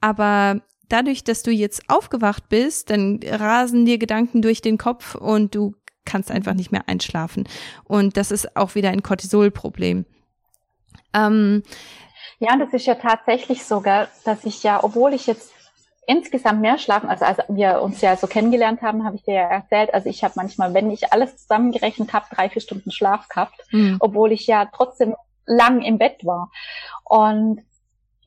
Aber 0.00 0.60
dadurch, 0.88 1.24
dass 1.24 1.42
du 1.42 1.50
jetzt 1.50 1.88
aufgewacht 1.88 2.48
bist, 2.48 2.90
dann 2.90 3.20
rasen 3.24 3.84
dir 3.84 3.98
Gedanken 3.98 4.42
durch 4.42 4.60
den 4.62 4.78
Kopf 4.78 5.14
und 5.14 5.54
du 5.54 5.74
kannst 6.04 6.30
einfach 6.30 6.54
nicht 6.54 6.72
mehr 6.72 6.88
einschlafen. 6.88 7.48
Und 7.84 8.16
das 8.16 8.30
ist 8.30 8.56
auch 8.56 8.74
wieder 8.74 8.90
ein 8.90 9.02
Cortisolproblem. 9.02 10.04
Ähm, 11.14 11.62
ja, 12.38 12.52
und 12.52 12.60
das 12.60 12.72
ist 12.72 12.86
ja 12.86 12.96
tatsächlich 12.96 13.64
sogar, 13.64 14.08
dass 14.24 14.44
ich 14.44 14.62
ja, 14.62 14.82
obwohl 14.82 15.14
ich 15.14 15.26
jetzt 15.26 15.52
insgesamt 16.06 16.60
mehr 16.60 16.78
schlafen, 16.78 17.08
also 17.08 17.24
als 17.24 17.38
wir 17.48 17.80
uns 17.80 18.00
ja 18.00 18.16
so 18.16 18.26
kennengelernt 18.26 18.82
haben, 18.82 19.04
habe 19.04 19.16
ich 19.16 19.22
dir 19.22 19.34
ja 19.34 19.48
erzählt, 19.48 19.94
also 19.94 20.08
ich 20.08 20.22
habe 20.22 20.34
manchmal, 20.36 20.74
wenn 20.74 20.90
ich 20.90 21.12
alles 21.12 21.36
zusammengerechnet 21.38 22.12
habe, 22.12 22.26
drei, 22.30 22.50
vier 22.50 22.60
Stunden 22.60 22.90
Schlaf 22.90 23.28
gehabt, 23.28 23.58
mhm. 23.70 23.96
obwohl 24.00 24.32
ich 24.32 24.46
ja 24.46 24.66
trotzdem 24.66 25.14
lang 25.46 25.82
im 25.82 25.98
Bett 25.98 26.24
war. 26.24 26.50
Und 27.04 27.62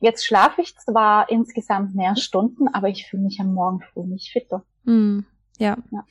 Jetzt 0.00 0.24
schlafe 0.26 0.62
ich 0.62 0.76
zwar 0.76 1.28
insgesamt 1.28 1.94
mehr 1.94 2.16
Stunden, 2.16 2.68
aber 2.68 2.88
ich 2.88 3.06
fühle 3.06 3.24
mich 3.24 3.40
am 3.40 3.54
Morgen 3.54 3.80
früh 3.80 4.04
nicht 4.04 4.30
fitter. 4.32 4.62
Mm, 4.84 5.20
ja. 5.58 5.76
ja. 5.90 6.04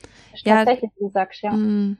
Tatsächlich, 0.43 0.91
wie 0.97 1.05
du 1.05 1.11
sagst, 1.11 1.41
ja. 1.41 1.51
Mm. 1.51 1.97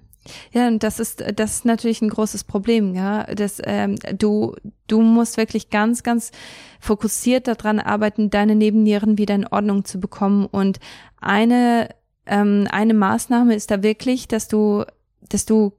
Ja, 0.51 0.67
und 0.67 0.83
das 0.83 0.99
ist 0.99 1.23
das 1.35 1.55
ist 1.55 1.65
natürlich 1.65 2.01
ein 2.01 2.09
großes 2.09 2.43
Problem, 2.43 2.93
ja. 2.93 3.23
Das 3.23 3.61
ähm, 3.63 3.95
du 4.17 4.55
du 4.87 5.01
musst 5.01 5.37
wirklich 5.37 5.69
ganz 5.69 6.03
ganz 6.03 6.31
fokussiert 6.79 7.47
daran 7.47 7.79
arbeiten, 7.79 8.29
deine 8.29 8.55
Nebennieren 8.55 9.17
wieder 9.17 9.35
in 9.35 9.47
Ordnung 9.47 9.85
zu 9.85 9.99
bekommen. 9.99 10.45
Und 10.45 10.79
eine 11.21 11.89
ähm, 12.25 12.67
eine 12.69 12.93
Maßnahme 12.93 13.55
ist 13.55 13.71
da 13.71 13.83
wirklich, 13.83 14.27
dass 14.27 14.47
du 14.47 14.83
dass 15.29 15.45
du 15.45 15.73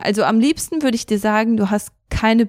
also 0.00 0.24
am 0.24 0.40
liebsten 0.40 0.82
würde 0.82 0.96
ich 0.96 1.06
dir 1.06 1.18
sagen, 1.18 1.56
du 1.56 1.70
hast 1.70 1.92
keine 2.10 2.44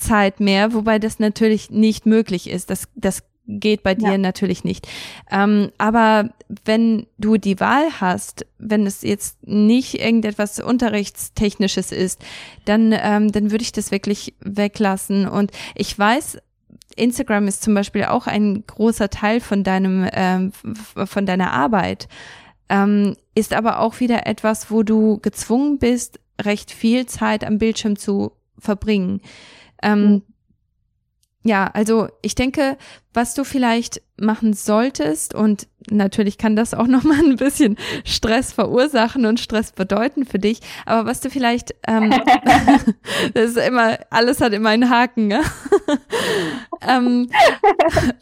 Bildschirmzeit 0.00 0.40
mehr, 0.40 0.72
wobei 0.72 0.98
das 0.98 1.18
natürlich 1.18 1.70
nicht 1.70 2.06
möglich 2.06 2.48
ist. 2.48 2.70
Das, 2.70 2.88
das 2.94 3.22
geht 3.46 3.82
bei 3.82 3.94
dir 3.94 4.12
ja. 4.12 4.18
natürlich 4.18 4.64
nicht. 4.64 4.88
Ähm, 5.30 5.70
aber 5.78 6.30
wenn 6.64 7.06
du 7.18 7.36
die 7.36 7.58
Wahl 7.60 8.00
hast, 8.00 8.46
wenn 8.58 8.86
es 8.86 9.02
jetzt 9.02 9.46
nicht 9.46 9.94
irgendetwas 9.94 10.60
Unterrichtstechnisches 10.60 11.92
ist, 11.92 12.22
dann, 12.64 12.92
ähm, 12.96 13.32
dann 13.32 13.50
würde 13.50 13.62
ich 13.62 13.72
das 13.72 13.90
wirklich 13.90 14.34
weglassen. 14.40 15.26
Und 15.26 15.50
ich 15.74 15.98
weiß, 15.98 16.38
Instagram 16.96 17.48
ist 17.48 17.62
zum 17.62 17.74
Beispiel 17.74 18.04
auch 18.04 18.26
ein 18.26 18.64
großer 18.66 19.10
Teil 19.10 19.40
von 19.40 19.64
deinem, 19.64 20.08
ähm, 20.12 20.52
von 20.52 21.26
deiner 21.26 21.52
Arbeit, 21.52 22.08
ähm, 22.68 23.16
ist 23.34 23.52
aber 23.52 23.80
auch 23.80 23.98
wieder 23.98 24.26
etwas, 24.26 24.70
wo 24.70 24.82
du 24.84 25.18
gezwungen 25.18 25.78
bist, 25.78 26.20
recht 26.40 26.70
viel 26.70 27.06
Zeit 27.06 27.42
am 27.44 27.58
Bildschirm 27.58 27.96
zu 27.96 28.32
verbringen. 28.58 29.20
Ähm, 29.82 30.10
mhm. 30.10 30.22
Ja, 31.42 31.70
also 31.72 32.08
ich 32.20 32.34
denke, 32.34 32.76
was 33.14 33.32
du 33.32 33.44
vielleicht 33.44 34.02
machen 34.18 34.52
solltest 34.52 35.34
und 35.34 35.68
natürlich 35.90 36.36
kann 36.36 36.54
das 36.54 36.74
auch 36.74 36.86
noch 36.86 37.02
mal 37.02 37.18
ein 37.18 37.36
bisschen 37.36 37.76
Stress 38.04 38.52
verursachen 38.52 39.24
und 39.24 39.40
Stress 39.40 39.72
bedeuten 39.72 40.26
für 40.26 40.38
dich, 40.38 40.60
aber 40.84 41.08
was 41.08 41.20
du 41.20 41.30
vielleicht, 41.30 41.74
ähm, 41.86 42.10
das 43.34 43.50
ist 43.50 43.56
immer, 43.56 43.98
alles 44.10 44.42
hat 44.42 44.52
immer 44.52 44.68
einen 44.68 44.90
Haken, 44.90 45.28
ne? 45.28 45.40
ähm, 46.86 47.30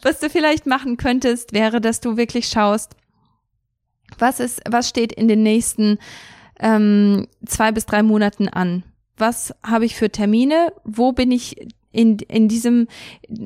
was 0.01 0.19
du 0.19 0.29
vielleicht 0.29 0.65
machen 0.65 0.95
könntest, 0.95 1.51
wäre, 1.51 1.81
dass 1.81 1.99
du 1.99 2.15
wirklich 2.15 2.47
schaust, 2.47 2.95
was 4.17 4.39
ist, 4.39 4.61
was 4.67 4.87
steht 4.87 5.11
in 5.11 5.27
den 5.27 5.43
nächsten 5.43 5.99
ähm, 6.59 7.27
zwei 7.45 7.71
bis 7.73 7.85
drei 7.85 8.01
Monaten 8.01 8.47
an? 8.47 8.83
Was 9.19 9.53
habe 9.63 9.85
ich 9.85 9.95
für 9.95 10.09
Termine, 10.09 10.73
wo 10.83 11.11
bin 11.11 11.31
ich 11.31 11.55
in, 11.91 12.19
in 12.19 12.47
diesem, 12.47 12.87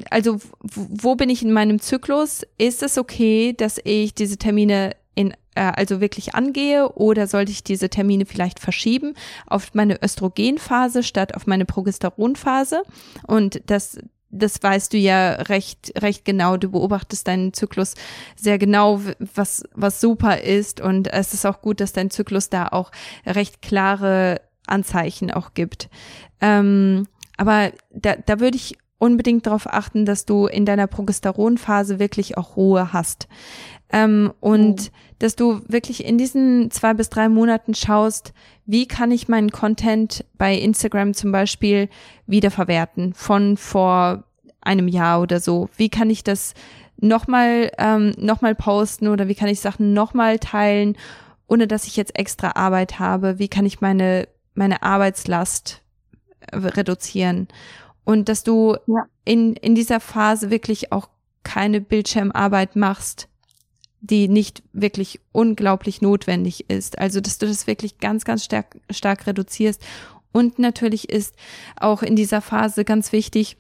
also 0.10 0.40
wo 0.62 1.16
bin 1.16 1.30
ich 1.30 1.44
in 1.44 1.54
meinem 1.54 1.80
Zyklus? 1.80 2.44
Ist 2.58 2.84
es 2.84 2.98
okay, 2.98 3.54
dass 3.54 3.80
ich 3.84 4.14
diese 4.14 4.38
Termine 4.38 4.96
in, 5.16 5.32
äh, 5.56 5.72
also 5.76 6.02
wirklich 6.02 6.36
angehe 6.36 6.90
oder 6.90 7.28
sollte 7.28 7.52
ich 7.52 7.64
diese 7.64 7.90
Termine 7.90 8.26
vielleicht 8.26 8.60
verschieben 8.60 9.14
auf 9.48 9.74
meine 9.74 10.02
Östrogenphase 10.04 11.04
statt 11.04 11.36
auf 11.36 11.48
meine 11.48 11.66
Progesteronphase? 11.66 12.84
Und 13.28 13.62
das, 13.68 13.98
das 14.30 14.62
weißt 14.62 14.92
du 14.92 14.98
ja 14.98 15.34
recht, 15.34 15.94
recht 16.02 16.26
genau. 16.26 16.58
Du 16.58 16.70
beobachtest 16.70 17.28
deinen 17.28 17.54
Zyklus 17.54 17.94
sehr 18.36 18.58
genau, 18.58 19.00
was, 19.20 19.64
was 19.74 20.02
super 20.02 20.42
ist. 20.42 20.82
Und 20.82 21.08
es 21.14 21.34
ist 21.34 21.46
auch 21.46 21.62
gut, 21.62 21.80
dass 21.80 21.94
dein 21.94 22.10
Zyklus 22.10 22.50
da 22.50 22.68
auch 22.68 22.92
recht 23.26 23.62
klare 23.62 24.42
Anzeichen 24.68 25.32
auch 25.32 25.54
gibt. 25.54 25.90
Ähm, 26.42 27.08
aber 27.38 27.72
da, 27.92 28.16
da 28.16 28.40
würde 28.40 28.58
ich 28.58 28.78
unbedingt 28.98 29.46
darauf 29.46 29.68
achten, 29.68 30.06
dass 30.06 30.26
du 30.26 30.46
in 30.46 30.66
deiner 30.66 30.88
Progesteronphase 30.88 32.00
wirklich 32.00 32.38
auch 32.38 32.56
Ruhe 32.56 32.94
hast. 32.94 33.28
Ähm, 33.92 34.32
und 34.40 34.82
oh. 34.82 34.98
dass 35.20 35.36
du 35.36 35.62
wirklich 35.68 36.06
in 36.06 36.18
diesen 36.18 36.72
zwei 36.72 36.94
bis 36.94 37.10
drei 37.10 37.28
Monaten 37.28 37.76
schaust, 37.76 38.34
wie 38.66 38.88
kann 38.88 39.12
ich 39.12 39.28
meinen 39.28 39.52
Content 39.52 40.26
bei 40.38 40.56
Instagram 40.56 41.14
zum 41.14 41.32
Beispiel 41.32 41.90
wiederverwerten 42.28 43.14
von 43.14 43.58
vor 43.58 44.24
einem 44.62 44.88
Jahr 44.88 45.22
oder 45.22 45.40
so. 45.40 45.70
Wie 45.76 45.90
kann 45.90 46.10
ich 46.10 46.24
das 46.24 46.54
nochmal 46.98 47.72
ähm, 47.78 48.14
noch 48.18 48.40
posten 48.58 49.10
oder 49.10 49.28
wie 49.28 49.36
kann 49.36 49.50
ich 49.50 49.60
Sachen 49.60 49.94
nochmal 49.94 50.40
teilen, 50.40 50.98
ohne 51.48 51.68
dass 51.68 51.86
ich 51.86 51.98
jetzt 51.98 52.18
extra 52.18 52.52
Arbeit 52.56 53.00
habe? 53.00 53.38
Wie 53.38 53.50
kann 53.50 53.66
ich 53.66 53.82
meine 53.82 54.28
meine 54.56 54.84
Arbeitslast 54.84 55.82
äh, 56.40 56.58
reduzieren 56.58 57.48
und 58.04 58.30
dass 58.30 58.44
du 58.44 58.76
ja. 58.88 59.06
in, 59.26 59.56
in 59.56 59.76
dieser 59.76 60.00
Phase 60.00 60.50
wirklich 60.50 60.92
auch 60.92 61.10
keine 61.44 61.82
Bildschirmarbeit 61.82 62.76
machst, 62.76 63.28
die 64.02 64.28
nicht 64.28 64.64
wirklich 64.74 65.22
unglaublich 65.32 66.02
notwendig 66.02 66.70
ist. 66.70 67.00
Also, 67.00 67.22
dass 67.22 67.38
du 67.38 67.48
das 67.48 67.68
wirklich 67.68 68.00
ganz, 68.00 68.26
ganz 68.26 68.44
stark, 68.44 68.78
stark 68.90 69.28
reduzierst. 69.28 69.82
Und 70.34 70.60
natürlich 70.60 71.10
ist 71.10 71.36
auch 71.80 72.02
in 72.02 72.16
dieser 72.16 72.42
Phase 72.42 72.84
ganz 72.84 73.14
wichtig, 73.14 73.56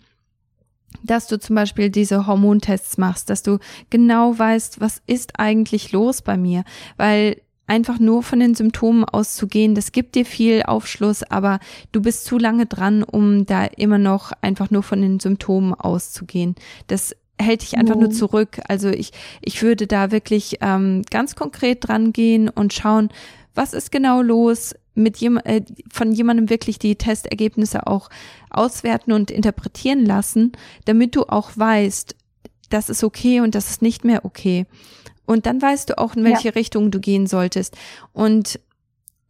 dass 1.01 1.27
du 1.27 1.39
zum 1.39 1.55
Beispiel 1.55 1.89
diese 1.89 2.27
Hormontests 2.27 2.97
machst, 2.97 3.29
dass 3.29 3.41
du 3.41 3.59
genau 3.89 4.37
weißt, 4.37 4.81
was 4.81 5.01
ist 5.07 5.39
eigentlich 5.39 5.91
los 5.91 6.21
bei 6.21 6.37
mir, 6.37 6.63
weil 6.97 7.41
einfach 7.73 7.97
nur 7.97 8.21
von 8.21 8.39
den 8.39 8.53
Symptomen 8.53 9.03
auszugehen, 9.03 9.73
das 9.73 9.91
gibt 9.91 10.13
dir 10.13 10.25
viel 10.25 10.61
Aufschluss, 10.61 11.23
aber 11.23 11.59
du 11.91 12.03
bist 12.03 12.25
zu 12.25 12.37
lange 12.37 12.67
dran, 12.67 13.01
um 13.01 13.47
da 13.47 13.65
immer 13.65 13.97
noch 13.97 14.31
einfach 14.41 14.69
nur 14.69 14.83
von 14.83 15.01
den 15.01 15.19
Symptomen 15.19 15.73
auszugehen. 15.73 16.53
Das 16.85 17.15
hält 17.41 17.63
dich 17.63 17.75
einfach 17.75 17.95
nur 17.95 18.11
zurück. 18.11 18.59
Also 18.67 18.89
ich, 18.89 19.11
ich 19.41 19.63
würde 19.63 19.87
da 19.87 20.11
wirklich 20.11 20.59
ähm, 20.61 21.01
ganz 21.09 21.33
konkret 21.33 21.87
dran 21.87 22.13
gehen 22.13 22.47
und 22.47 22.73
schauen, 22.73 23.09
was 23.55 23.73
ist 23.73 23.91
genau 23.91 24.21
los, 24.21 24.75
mit 24.93 25.17
jem, 25.17 25.37
äh, 25.37 25.63
von 25.91 26.11
jemandem 26.11 26.51
wirklich 26.51 26.77
die 26.77 26.95
Testergebnisse 26.95 27.87
auch 27.87 28.11
auswerten 28.51 29.13
und 29.13 29.31
interpretieren 29.31 30.05
lassen, 30.05 30.51
damit 30.85 31.15
du 31.15 31.23
auch 31.23 31.49
weißt, 31.55 32.15
das 32.69 32.89
ist 32.89 33.03
okay 33.03 33.41
und 33.41 33.55
das 33.55 33.71
ist 33.71 33.81
nicht 33.81 34.05
mehr 34.05 34.25
okay. 34.25 34.67
Und 35.25 35.45
dann 35.45 35.61
weißt 35.61 35.89
du 35.89 35.97
auch, 35.97 36.15
in 36.15 36.23
welche 36.23 36.49
ja. 36.49 36.53
Richtung 36.53 36.91
du 36.91 36.99
gehen 36.99 37.27
solltest. 37.27 37.77
Und 38.11 38.59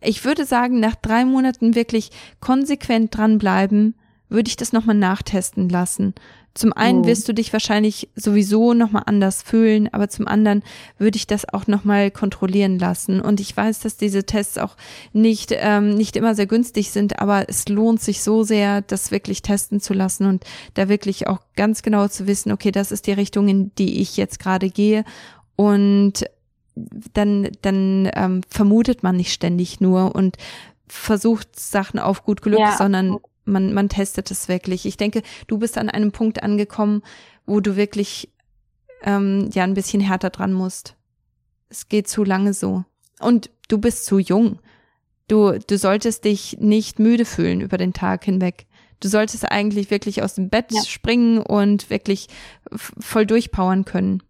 ich 0.01 0.25
würde 0.25 0.45
sagen, 0.45 0.79
nach 0.79 0.95
drei 0.95 1.25
Monaten 1.25 1.75
wirklich 1.75 2.09
konsequent 2.39 3.15
dranbleiben, 3.15 3.95
würde 4.29 4.47
ich 4.49 4.57
das 4.57 4.73
nochmal 4.73 4.95
nachtesten 4.95 5.69
lassen. 5.69 6.13
Zum 6.55 6.71
einen 6.71 7.01
oh. 7.01 7.05
wirst 7.07 7.27
du 7.27 7.33
dich 7.33 7.51
wahrscheinlich 7.51 8.09
sowieso 8.15 8.73
nochmal 8.73 9.03
anders 9.07 9.41
fühlen, 9.41 9.89
aber 9.91 10.07
zum 10.07 10.27
anderen 10.27 10.61
würde 10.99 11.17
ich 11.17 11.25
das 11.25 11.49
auch 11.51 11.65
nochmal 11.65 12.11
kontrollieren 12.11 12.77
lassen. 12.77 13.21
Und 13.21 13.39
ich 13.39 13.55
weiß, 13.57 13.79
dass 13.79 13.97
diese 13.97 14.23
Tests 14.23 14.59
auch 14.59 14.75
nicht, 15.13 15.51
ähm, 15.51 15.95
nicht 15.95 16.15
immer 16.15 16.35
sehr 16.35 16.45
günstig 16.45 16.91
sind, 16.91 17.19
aber 17.19 17.49
es 17.49 17.67
lohnt 17.69 18.01
sich 18.01 18.21
so 18.21 18.43
sehr, 18.43 18.81
das 18.81 19.09
wirklich 19.09 19.41
testen 19.41 19.79
zu 19.79 19.93
lassen 19.93 20.27
und 20.27 20.43
da 20.75 20.89
wirklich 20.89 21.25
auch 21.27 21.39
ganz 21.55 21.81
genau 21.81 22.07
zu 22.07 22.27
wissen, 22.27 22.51
okay, 22.51 22.71
das 22.71 22.91
ist 22.91 23.07
die 23.07 23.13
Richtung, 23.13 23.47
in 23.47 23.71
die 23.75 24.01
ich 24.01 24.15
jetzt 24.17 24.39
gerade 24.39 24.69
gehe. 24.69 25.05
Und 25.55 26.25
dann, 27.13 27.49
dann 27.61 28.09
ähm, 28.13 28.41
vermutet 28.49 29.03
man 29.03 29.15
nicht 29.15 29.33
ständig 29.33 29.79
nur 29.79 30.15
und 30.15 30.37
versucht 30.87 31.59
Sachen 31.59 31.99
auf 31.99 32.23
gut 32.23 32.41
Glück, 32.41 32.59
ja. 32.59 32.77
sondern 32.77 33.17
man, 33.45 33.73
man 33.73 33.89
testet 33.89 34.31
es 34.31 34.47
wirklich. 34.47 34.85
Ich 34.85 34.97
denke, 34.97 35.21
du 35.47 35.57
bist 35.57 35.77
an 35.77 35.89
einem 35.89 36.11
Punkt 36.11 36.43
angekommen, 36.43 37.03
wo 37.45 37.59
du 37.59 37.75
wirklich 37.75 38.29
ähm, 39.03 39.49
ja 39.53 39.63
ein 39.63 39.73
bisschen 39.73 40.01
härter 40.01 40.29
dran 40.29 40.53
musst. 40.53 40.95
Es 41.69 41.89
geht 41.89 42.07
zu 42.07 42.23
lange 42.23 42.53
so. 42.53 42.85
Und 43.19 43.49
du 43.67 43.77
bist 43.77 44.05
zu 44.05 44.19
jung. 44.19 44.59
Du, 45.27 45.57
du 45.59 45.77
solltest 45.77 46.25
dich 46.25 46.57
nicht 46.59 46.99
müde 46.99 47.25
fühlen 47.25 47.61
über 47.61 47.77
den 47.77 47.93
Tag 47.93 48.25
hinweg. 48.25 48.67
Du 48.99 49.09
solltest 49.09 49.49
eigentlich 49.51 49.89
wirklich 49.89 50.21
aus 50.21 50.35
dem 50.35 50.49
Bett 50.49 50.71
ja. 50.71 50.83
springen 50.83 51.39
und 51.39 51.89
wirklich 51.89 52.27
voll 52.71 53.25
durchpowern 53.25 53.85
können. 53.85 54.23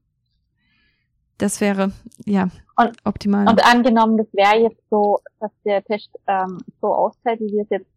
Das 1.37 1.61
wäre, 1.61 1.91
ja, 2.25 2.49
und, 2.75 2.91
optimal. 3.03 3.47
Und 3.49 3.65
angenommen, 3.65 4.17
das 4.17 4.27
wäre 4.33 4.61
jetzt 4.61 4.81
so, 4.89 5.19
dass 5.39 5.51
der 5.65 5.83
Test 5.83 6.09
ähm, 6.27 6.59
so 6.81 6.93
ausfällt, 6.93 7.39
wie 7.39 7.51
wir 7.51 7.63
es 7.63 7.69
jetzt 7.69 7.89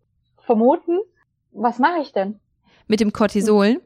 vermuten. 0.45 0.99
Was 1.53 1.78
mache 1.78 2.01
ich 2.03 2.12
denn? 2.12 2.41
Mit 2.87 3.01
dem 3.01 3.12
Cortisol? 3.12 3.80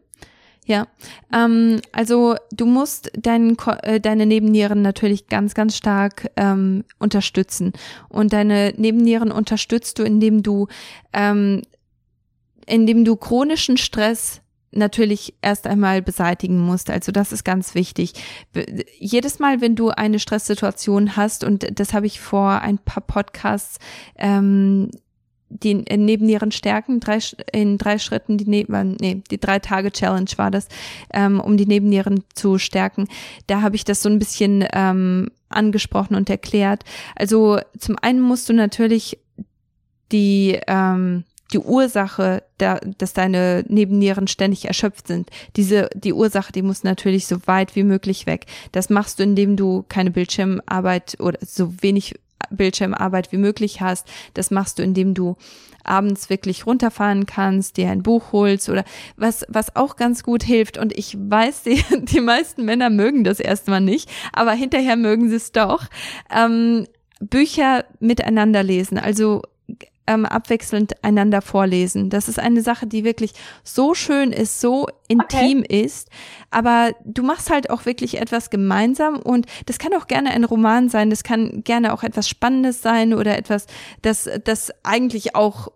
Ja, 0.66 0.86
ähm, 1.32 1.80
also 1.90 2.36
du 2.52 2.66
musst 2.66 3.10
dein, 3.16 3.56
äh, 3.82 4.00
deine 4.00 4.26
Nebennieren 4.26 4.82
natürlich 4.82 5.26
ganz, 5.26 5.54
ganz 5.54 5.76
stark 5.76 6.30
ähm, 6.36 6.84
unterstützen. 6.98 7.72
Und 8.08 8.32
deine 8.32 8.72
Nebennieren 8.76 9.32
unterstützt 9.32 9.98
du, 9.98 10.04
indem 10.04 10.42
du, 10.42 10.68
ähm, 11.12 11.62
indem 12.66 13.04
du 13.04 13.16
chronischen 13.16 13.78
Stress 13.78 14.42
natürlich 14.72 15.34
erst 15.42 15.66
einmal 15.66 16.02
beseitigen 16.02 16.58
musst. 16.58 16.90
Also 16.90 17.12
das 17.12 17.32
ist 17.32 17.44
ganz 17.44 17.74
wichtig. 17.74 18.14
Jedes 18.98 19.38
Mal, 19.38 19.60
wenn 19.60 19.74
du 19.76 19.90
eine 19.90 20.18
Stresssituation 20.18 21.16
hast, 21.16 21.44
und 21.44 21.66
das 21.78 21.92
habe 21.92 22.06
ich 22.06 22.20
vor 22.20 22.60
ein 22.60 22.78
paar 22.78 23.02
Podcasts 23.02 23.78
ähm, 24.16 24.90
die 25.50 25.74
neben 25.74 26.28
ihren 26.28 26.52
Stärken 26.52 27.00
drei, 27.00 27.18
in 27.52 27.76
drei 27.76 27.98
Schritten 27.98 28.38
die 28.38 28.46
neben 28.46 28.72
äh, 28.72 28.84
nee, 28.84 29.22
die 29.30 29.40
drei 29.40 29.58
Tage 29.58 29.90
Challenge 29.90 30.30
war 30.36 30.50
das, 30.50 30.68
ähm, 31.12 31.40
um 31.40 31.56
die 31.56 31.66
Nebennieren 31.66 32.22
zu 32.34 32.58
stärken. 32.58 33.08
Da 33.48 33.60
habe 33.60 33.76
ich 33.76 33.84
das 33.84 34.02
so 34.02 34.08
ein 34.08 34.20
bisschen 34.20 34.64
ähm, 34.72 35.30
angesprochen 35.48 36.14
und 36.14 36.30
erklärt. 36.30 36.84
Also 37.16 37.58
zum 37.78 37.96
einen 38.00 38.20
musst 38.20 38.48
du 38.48 38.52
natürlich 38.52 39.18
die 40.12 40.58
ähm, 40.66 41.24
die 41.52 41.58
Ursache, 41.58 42.42
da, 42.58 42.78
dass 42.98 43.12
deine 43.12 43.64
Nebennieren 43.68 44.28
ständig 44.28 44.66
erschöpft 44.66 45.08
sind, 45.08 45.30
diese, 45.56 45.90
die 45.94 46.12
Ursache, 46.12 46.52
die 46.52 46.62
muss 46.62 46.84
natürlich 46.84 47.26
so 47.26 47.38
weit 47.46 47.76
wie 47.76 47.82
möglich 47.82 48.26
weg. 48.26 48.46
Das 48.72 48.90
machst 48.90 49.18
du, 49.18 49.22
indem 49.22 49.56
du 49.56 49.84
keine 49.88 50.10
Bildschirmarbeit 50.10 51.16
oder 51.20 51.38
so 51.42 51.82
wenig 51.82 52.14
Bildschirmarbeit 52.50 53.32
wie 53.32 53.36
möglich 53.36 53.80
hast. 53.80 54.06
Das 54.34 54.50
machst 54.50 54.78
du, 54.78 54.82
indem 54.82 55.14
du 55.14 55.36
abends 55.84 56.30
wirklich 56.30 56.66
runterfahren 56.66 57.26
kannst, 57.26 57.76
dir 57.76 57.90
ein 57.90 58.02
Buch 58.02 58.32
holst 58.32 58.68
oder 58.68 58.84
was, 59.16 59.44
was 59.48 59.76
auch 59.76 59.96
ganz 59.96 60.22
gut 60.22 60.42
hilft. 60.42 60.78
Und 60.78 60.96
ich 60.96 61.16
weiß, 61.18 61.62
die, 61.62 61.82
die 62.02 62.20
meisten 62.20 62.64
Männer 62.64 62.90
mögen 62.90 63.24
das 63.24 63.40
erstmal 63.40 63.80
nicht, 63.80 64.10
aber 64.32 64.52
hinterher 64.52 64.96
mögen 64.96 65.28
sie 65.28 65.36
es 65.36 65.52
doch. 65.52 65.86
Ähm, 66.34 66.86
Bücher 67.20 67.84
miteinander 67.98 68.62
lesen, 68.62 68.96
also 68.96 69.42
ähm, 70.10 70.26
abwechselnd 70.26 71.04
einander 71.04 71.40
vorlesen. 71.40 72.10
Das 72.10 72.28
ist 72.28 72.40
eine 72.40 72.62
Sache, 72.62 72.86
die 72.86 73.04
wirklich 73.04 73.32
so 73.62 73.94
schön 73.94 74.32
ist, 74.32 74.60
so 74.60 74.88
intim 75.06 75.60
okay. 75.60 75.84
ist. 75.84 76.08
Aber 76.50 76.92
du 77.04 77.22
machst 77.22 77.48
halt 77.50 77.70
auch 77.70 77.86
wirklich 77.86 78.20
etwas 78.20 78.50
gemeinsam 78.50 79.20
und 79.20 79.46
das 79.66 79.78
kann 79.78 79.94
auch 79.94 80.08
gerne 80.08 80.30
ein 80.30 80.44
Roman 80.44 80.88
sein, 80.88 81.10
das 81.10 81.22
kann 81.22 81.62
gerne 81.62 81.92
auch 81.92 82.02
etwas 82.02 82.28
Spannendes 82.28 82.82
sein 82.82 83.14
oder 83.14 83.38
etwas, 83.38 83.66
das, 84.02 84.28
das 84.44 84.72
eigentlich 84.82 85.36
auch 85.36 85.68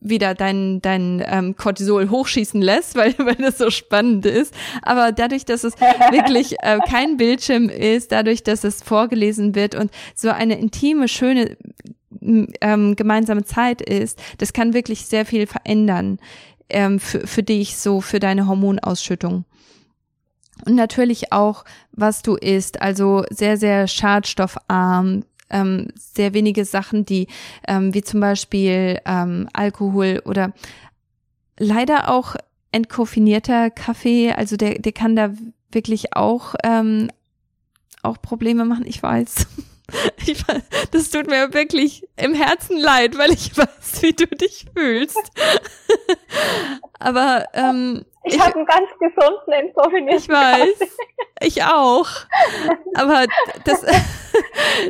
wieder 0.00 0.34
dein, 0.34 0.80
dein 0.80 1.22
ähm, 1.26 1.56
Cortisol 1.56 2.08
hochschießen 2.08 2.62
lässt, 2.62 2.94
weil, 2.96 3.14
weil 3.18 3.34
das 3.34 3.58
so 3.58 3.70
spannend 3.70 4.24
ist. 4.24 4.54
Aber 4.80 5.12
dadurch, 5.12 5.44
dass 5.44 5.64
es 5.64 5.74
wirklich 6.10 6.56
äh, 6.62 6.78
kein 6.88 7.18
Bildschirm 7.18 7.68
ist, 7.68 8.12
dadurch, 8.12 8.42
dass 8.42 8.64
es 8.64 8.82
vorgelesen 8.82 9.54
wird 9.54 9.74
und 9.74 9.90
so 10.14 10.30
eine 10.30 10.58
intime, 10.58 11.08
schöne 11.08 11.58
ähm, 12.20 12.96
gemeinsame 12.96 13.44
Zeit 13.44 13.80
ist, 13.80 14.20
das 14.38 14.52
kann 14.52 14.74
wirklich 14.74 15.06
sehr 15.06 15.26
viel 15.26 15.46
verändern 15.46 16.18
ähm, 16.68 16.98
für, 16.98 17.26
für 17.26 17.42
dich, 17.42 17.76
so 17.76 18.00
für 18.00 18.20
deine 18.20 18.46
Hormonausschüttung. 18.46 19.44
Und 20.64 20.74
natürlich 20.76 21.32
auch, 21.32 21.64
was 21.92 22.22
du 22.22 22.36
isst, 22.36 22.80
also 22.80 23.24
sehr, 23.30 23.56
sehr 23.56 23.88
schadstoffarm, 23.88 25.24
ähm, 25.50 25.88
sehr 25.96 26.32
wenige 26.32 26.64
Sachen, 26.64 27.04
die 27.04 27.26
ähm, 27.66 27.92
wie 27.92 28.02
zum 28.02 28.20
Beispiel 28.20 29.00
ähm, 29.04 29.48
Alkohol 29.52 30.22
oder 30.24 30.52
leider 31.58 32.08
auch 32.08 32.36
entkoffinierter 32.72 33.70
Kaffee, 33.70 34.32
also 34.32 34.56
der, 34.56 34.78
der 34.78 34.92
kann 34.92 35.16
da 35.16 35.32
wirklich 35.70 36.16
auch, 36.16 36.54
ähm, 36.64 37.08
auch 38.02 38.20
Probleme 38.20 38.64
machen, 38.64 38.86
ich 38.86 39.02
weiß. 39.02 39.46
Ich, 40.26 40.42
das 40.90 41.10
tut 41.10 41.26
mir 41.26 41.52
wirklich 41.52 42.08
im 42.16 42.34
Herzen 42.34 42.78
leid, 42.78 43.18
weil 43.18 43.32
ich 43.32 43.54
weiß, 43.58 44.02
wie 44.02 44.12
du 44.12 44.26
dich 44.26 44.66
fühlst. 44.74 45.18
Aber 46.98 47.46
ähm, 47.52 48.04
ich, 48.24 48.34
ich 48.34 48.40
habe 48.40 48.54
einen 48.56 48.66
ganz 48.66 48.88
gesunden 48.98 49.52
Entkoffiniert. 49.52 50.20
Ich 50.20 50.28
weiß, 50.28 50.78
ich 51.42 51.62
auch. 51.64 52.08
Aber 52.94 53.26
das, 53.64 53.84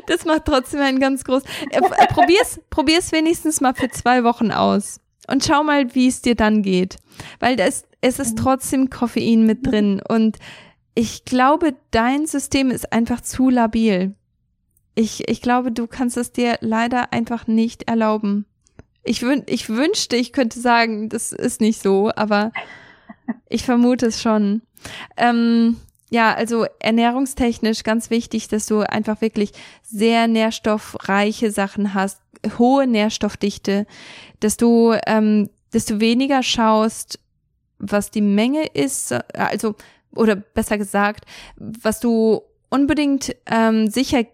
das 0.07 0.25
macht 0.25 0.45
trotzdem 0.45 0.81
einen 0.81 1.01
ganz 1.01 1.25
groß. 1.25 1.43
Äh, 1.71 1.81
probier's, 2.09 2.61
probier's 2.71 3.11
wenigstens 3.11 3.61
mal 3.61 3.75
für 3.75 3.89
zwei 3.89 4.23
Wochen 4.23 4.53
aus 4.53 5.01
und 5.27 5.45
schau 5.45 5.65
mal, 5.65 5.95
wie 5.95 6.07
es 6.07 6.23
dir 6.23 6.35
dann 6.35 6.63
geht, 6.63 6.97
weil 7.41 7.57
das, 7.57 7.85
es 8.01 8.19
ist 8.19 8.39
trotzdem 8.39 8.91
Koffein 8.91 9.47
mit 9.47 9.67
drin 9.67 10.03
und 10.07 10.39
ich 10.95 11.25
glaube, 11.25 11.75
dein 11.91 12.27
System 12.27 12.71
ist 12.71 12.93
einfach 12.93 13.21
zu 13.21 13.51
labil. 13.51 14.15
Ich, 14.95 15.29
ich 15.29 15.43
glaube, 15.43 15.73
du 15.73 15.87
kannst 15.87 16.17
es 16.17 16.33
dir 16.33 16.59
leider 16.61 17.13
einfach 17.13 17.47
nicht 17.47 17.89
erlauben. 17.89 18.47
Ich, 19.03 19.23
wün 19.23 19.43
ich 19.47 19.69
wünschte, 19.69 20.17
ich 20.17 20.33
könnte 20.33 20.61
sagen, 20.61 21.09
das 21.09 21.33
ist 21.33 21.61
nicht 21.61 21.83
so, 21.83 22.11
aber 22.15 22.53
ich 23.49 23.65
vermute 23.65 24.07
es 24.07 24.23
schon. 24.23 24.63
Ähm, 25.17 25.77
ja, 26.11 26.33
also 26.33 26.67
ernährungstechnisch 26.79 27.83
ganz 27.83 28.11
wichtig, 28.11 28.49
dass 28.49 28.67
du 28.67 28.81
einfach 28.81 29.21
wirklich 29.21 29.51
sehr 29.83 30.29
nährstoffreiche 30.29 31.51
Sachen 31.51 31.93
hast, 31.93 32.21
hohe 32.59 32.87
Nährstoffdichte, 32.87 33.87
dass 34.41 34.57
du, 34.57 34.95
ähm, 35.07 35.51
dass 35.73 35.87
du 35.87 36.01
weniger 36.01 36.43
schaust, 36.43 37.19
was 37.79 38.11
die 38.11 38.21
Menge 38.21 38.67
ist, 38.67 39.13
also 39.35 39.75
oder 40.15 40.37
besser 40.37 40.79
gesagt, 40.79 41.25
was 41.57 42.01
du 42.01 42.43
unbedingt 42.71 43.35
ähm, 43.47 43.89
sicher 43.89 44.25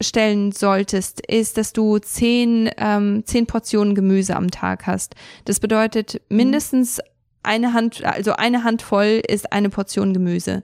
stellen 0.00 0.52
solltest, 0.52 1.20
ist, 1.26 1.56
dass 1.56 1.72
du 1.72 1.98
zehn, 1.98 2.70
ähm, 2.76 3.22
zehn 3.24 3.46
Portionen 3.46 3.94
Gemüse 3.94 4.36
am 4.36 4.50
Tag 4.50 4.86
hast. 4.86 5.14
Das 5.44 5.60
bedeutet 5.60 6.20
mindestens 6.28 7.00
eine 7.42 7.72
Hand, 7.72 8.04
also 8.04 8.32
eine 8.32 8.64
Handvoll 8.64 9.22
ist 9.26 9.52
eine 9.52 9.70
Portion 9.70 10.12
Gemüse 10.12 10.62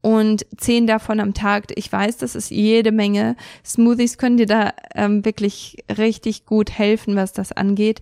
und 0.00 0.46
zehn 0.56 0.86
davon 0.86 1.20
am 1.20 1.34
Tag. 1.34 1.64
Ich 1.74 1.90
weiß, 1.90 2.18
das 2.18 2.34
ist 2.34 2.50
jede 2.50 2.92
Menge. 2.92 3.36
Smoothies 3.64 4.18
können 4.18 4.36
dir 4.36 4.46
da 4.46 4.72
ähm, 4.94 5.24
wirklich 5.24 5.84
richtig 5.98 6.46
gut 6.46 6.70
helfen, 6.70 7.16
was 7.16 7.32
das 7.32 7.52
angeht. 7.52 8.00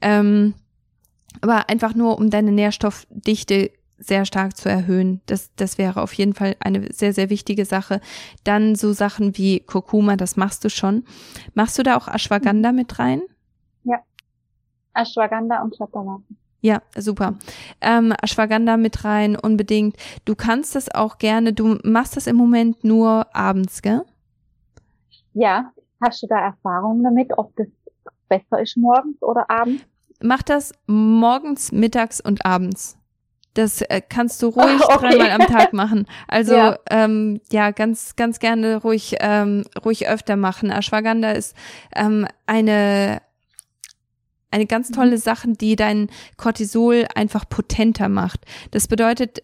Ähm, 0.00 0.54
aber 1.40 1.68
einfach 1.68 1.94
nur, 1.94 2.18
um 2.18 2.30
deine 2.30 2.52
Nährstoffdichte 2.52 3.70
sehr 3.98 4.24
stark 4.24 4.56
zu 4.56 4.68
erhöhen. 4.68 5.20
Das, 5.26 5.54
das 5.56 5.78
wäre 5.78 6.02
auf 6.02 6.12
jeden 6.12 6.34
Fall 6.34 6.56
eine 6.60 6.92
sehr, 6.92 7.12
sehr 7.12 7.30
wichtige 7.30 7.64
Sache. 7.64 8.00
Dann 8.44 8.74
so 8.74 8.92
Sachen 8.92 9.36
wie 9.36 9.60
Kurkuma, 9.60 10.16
das 10.16 10.36
machst 10.36 10.64
du 10.64 10.70
schon. 10.70 11.04
Machst 11.54 11.78
du 11.78 11.82
da 11.82 11.96
auch 11.96 12.08
Ashwagandha 12.08 12.72
mit 12.72 12.98
rein? 12.98 13.22
Ja. 13.84 13.98
Ashwagandha 14.94 15.62
und 15.62 15.76
Chaturanga. 15.76 16.22
Ja, 16.60 16.82
super. 16.96 17.34
Ähm, 17.80 18.12
Ashwagandha 18.20 18.76
mit 18.76 19.04
rein, 19.04 19.36
unbedingt. 19.36 19.96
Du 20.24 20.34
kannst 20.34 20.74
das 20.74 20.92
auch 20.92 21.18
gerne, 21.18 21.52
du 21.52 21.78
machst 21.84 22.16
das 22.16 22.26
im 22.26 22.36
Moment 22.36 22.82
nur 22.84 23.26
abends, 23.34 23.82
gell? 23.82 24.02
Ja. 25.32 25.72
Hast 26.00 26.22
du 26.22 26.26
da 26.26 26.38
Erfahrungen 26.38 27.02
damit, 27.04 27.32
ob 27.38 27.56
das 27.56 27.68
besser 28.28 28.60
ist 28.60 28.76
morgens 28.76 29.22
oder 29.22 29.48
abends? 29.48 29.82
Mach 30.22 30.42
das 30.42 30.72
morgens, 30.86 31.72
mittags 31.72 32.20
und 32.20 32.44
abends. 32.44 32.95
Das 33.56 33.80
äh, 33.80 34.02
kannst 34.06 34.42
du 34.42 34.48
ruhig 34.48 34.80
okay. 34.88 35.16
dreimal 35.16 35.30
am 35.30 35.46
Tag 35.46 35.72
machen. 35.72 36.06
Also 36.28 36.54
ja. 36.54 36.78
Ähm, 36.90 37.40
ja, 37.50 37.70
ganz, 37.70 38.14
ganz 38.14 38.38
gerne 38.38 38.76
ruhig, 38.76 39.16
ähm, 39.20 39.64
ruhig 39.82 40.08
öfter 40.08 40.36
machen. 40.36 40.70
Ashwagandha 40.70 41.30
ist 41.32 41.56
ähm, 41.94 42.26
eine 42.46 43.22
eine 44.50 44.66
ganz 44.66 44.90
tolle 44.90 45.12
mhm. 45.12 45.20
Sache, 45.20 45.48
die 45.52 45.76
dein 45.76 46.08
Cortisol 46.36 47.06
einfach 47.14 47.48
potenter 47.48 48.08
macht. 48.08 48.40
Das 48.70 48.88
bedeutet, 48.88 49.42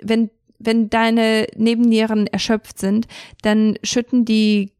wenn, 0.00 0.30
wenn 0.58 0.90
deine 0.90 1.46
Nebennieren 1.56 2.26
erschöpft 2.26 2.78
sind, 2.78 3.06
dann 3.42 3.76
schütten 3.82 4.24
die 4.24 4.72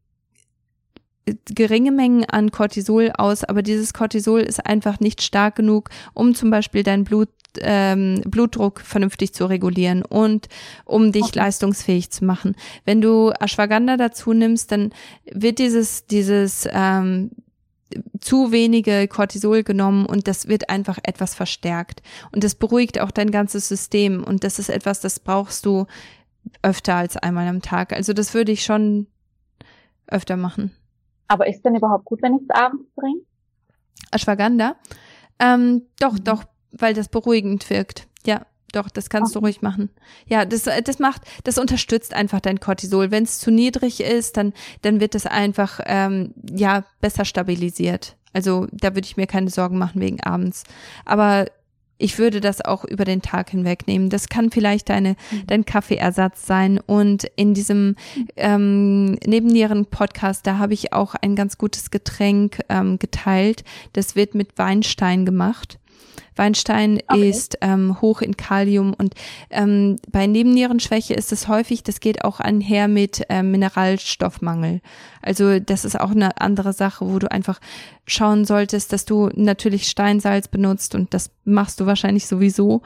geringe 1.45 1.91
Mengen 1.91 2.25
an 2.25 2.51
Cortisol 2.51 3.11
aus, 3.17 3.43
aber 3.43 3.61
dieses 3.61 3.93
Cortisol 3.93 4.41
ist 4.41 4.65
einfach 4.65 4.99
nicht 4.99 5.21
stark 5.21 5.55
genug, 5.55 5.89
um 6.13 6.35
zum 6.35 6.49
Beispiel 6.49 6.83
dein 6.83 7.03
Blut 7.05 7.29
ähm, 7.61 8.21
Blutdruck 8.25 8.81
vernünftig 8.81 9.33
zu 9.33 9.45
regulieren 9.45 10.03
und 10.03 10.47
um 10.85 11.11
dich 11.11 11.23
okay. 11.23 11.39
leistungsfähig 11.39 12.11
zu 12.11 12.25
machen. 12.25 12.55
Wenn 12.85 13.01
du 13.01 13.31
Ashwagandha 13.39 13.97
dazu 13.97 14.33
nimmst, 14.33 14.71
dann 14.71 14.91
wird 15.31 15.59
dieses 15.59 16.05
dieses 16.07 16.67
ähm, 16.71 17.31
zu 18.19 18.51
wenige 18.51 19.07
Cortisol 19.07 19.63
genommen 19.63 20.05
und 20.05 20.27
das 20.27 20.47
wird 20.47 20.69
einfach 20.69 20.97
etwas 21.03 21.35
verstärkt. 21.35 22.01
Und 22.31 22.43
das 22.43 22.55
beruhigt 22.55 22.99
auch 22.99 23.11
dein 23.11 23.31
ganzes 23.31 23.67
System. 23.67 24.23
Und 24.23 24.43
das 24.43 24.59
ist 24.59 24.69
etwas, 24.69 24.99
das 24.99 25.19
brauchst 25.19 25.65
du 25.65 25.85
öfter 26.61 26.95
als 26.95 27.17
einmal 27.17 27.47
am 27.47 27.61
Tag. 27.61 27.93
Also 27.93 28.13
das 28.13 28.33
würde 28.33 28.51
ich 28.51 28.63
schon 28.63 29.07
öfter 30.07 30.37
machen. 30.37 30.71
Aber 31.27 31.47
ist 31.47 31.63
denn 31.63 31.75
überhaupt 31.75 32.05
gut, 32.05 32.21
wenn 32.21 32.35
ich 32.35 32.41
es 32.43 32.49
abends 32.49 32.85
bringe? 32.95 33.21
Ashwagandha? 34.11 34.75
Ähm, 35.39 35.83
doch, 35.99 36.13
mhm. 36.13 36.23
doch, 36.23 36.43
weil 36.73 36.93
das 36.93 37.07
beruhigend 37.07 37.69
wirkt. 37.69 38.07
Ja, 38.25 38.45
doch, 38.73 38.89
das 38.89 39.09
kannst 39.09 39.35
okay. 39.35 39.39
du 39.39 39.45
ruhig 39.45 39.61
machen. 39.61 39.89
Ja, 40.27 40.45
das, 40.45 40.63
das 40.63 40.99
macht, 40.99 41.21
das 41.43 41.57
unterstützt 41.57 42.13
einfach 42.13 42.41
dein 42.41 42.59
Cortisol. 42.59 43.11
Wenn 43.11 43.23
es 43.23 43.39
zu 43.39 43.51
niedrig 43.51 44.01
ist, 44.01 44.35
dann, 44.35 44.51
dann 44.81 44.99
wird 44.99 45.15
es 45.15 45.25
einfach 45.25 45.79
ähm, 45.85 46.33
ja 46.51 46.83
besser 46.99 47.23
stabilisiert. 47.23 48.17
Also 48.33 48.67
da 48.71 48.95
würde 48.95 49.05
ich 49.05 49.15
mir 49.15 49.27
keine 49.27 49.51
Sorgen 49.51 49.77
machen 49.77 50.01
wegen 50.01 50.21
abends. 50.21 50.63
Aber 51.05 51.45
ich 51.99 52.17
würde 52.17 52.41
das 52.41 52.59
auch 52.59 52.83
über 52.83 53.05
den 53.05 53.21
Tag 53.21 53.51
hinweg 53.51 53.87
nehmen. 53.87 54.09
Das 54.09 54.27
kann 54.27 54.49
vielleicht 54.49 54.89
deine, 54.89 55.15
mhm. 55.31 55.47
dein 55.47 55.65
Kaffeeersatz 55.65 56.45
sein. 56.45 56.79
Und 56.79 57.25
in 57.35 57.53
diesem 57.53 57.95
ähm, 58.35 59.13
Nebennieren-Podcast, 59.25 60.45
da 60.47 60.57
habe 60.57 60.73
ich 60.73 60.93
auch 60.93 61.13
ein 61.15 61.35
ganz 61.35 61.57
gutes 61.57 61.91
Getränk 61.91 62.59
ähm, 62.69 62.97
geteilt. 62.97 63.63
Das 63.93 64.15
wird 64.15 64.33
mit 64.33 64.57
Weinstein 64.57 65.25
gemacht. 65.25 65.77
Weinstein 66.35 66.99
okay. 67.07 67.29
ist 67.29 67.57
ähm, 67.61 68.01
hoch 68.01 68.21
in 68.21 68.37
Kalium 68.37 68.93
und 68.93 69.13
ähm, 69.49 69.97
bei 70.11 70.25
Nebennierenschwäche 70.27 71.13
ist 71.13 71.31
es 71.31 71.47
häufig, 71.47 71.83
das 71.83 71.99
geht 71.99 72.23
auch 72.23 72.39
einher 72.39 72.87
mit 72.87 73.23
ähm, 73.29 73.51
Mineralstoffmangel. 73.51 74.81
Also 75.21 75.59
das 75.59 75.85
ist 75.85 75.99
auch 75.99 76.11
eine 76.11 76.41
andere 76.41 76.73
Sache, 76.73 77.07
wo 77.07 77.19
du 77.19 77.31
einfach 77.31 77.59
schauen 78.05 78.45
solltest, 78.45 78.91
dass 78.91 79.05
du 79.05 79.29
natürlich 79.35 79.87
Steinsalz 79.87 80.47
benutzt 80.47 80.95
und 80.95 81.13
das 81.13 81.31
machst 81.45 81.79
du 81.79 81.85
wahrscheinlich 81.85 82.27
sowieso, 82.27 82.81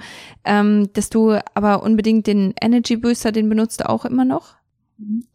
ähm, 0.46 0.90
dass 0.94 1.10
du 1.10 1.40
aber 1.54 1.84
unbedingt 1.84 2.28
den 2.28 2.54
Energy 2.62 2.98
Booster, 2.98 3.32
den 3.32 3.50
benutzt 3.50 3.80
du 3.80 3.90
auch 3.90 4.06
immer 4.06 4.26
noch. 4.26 4.57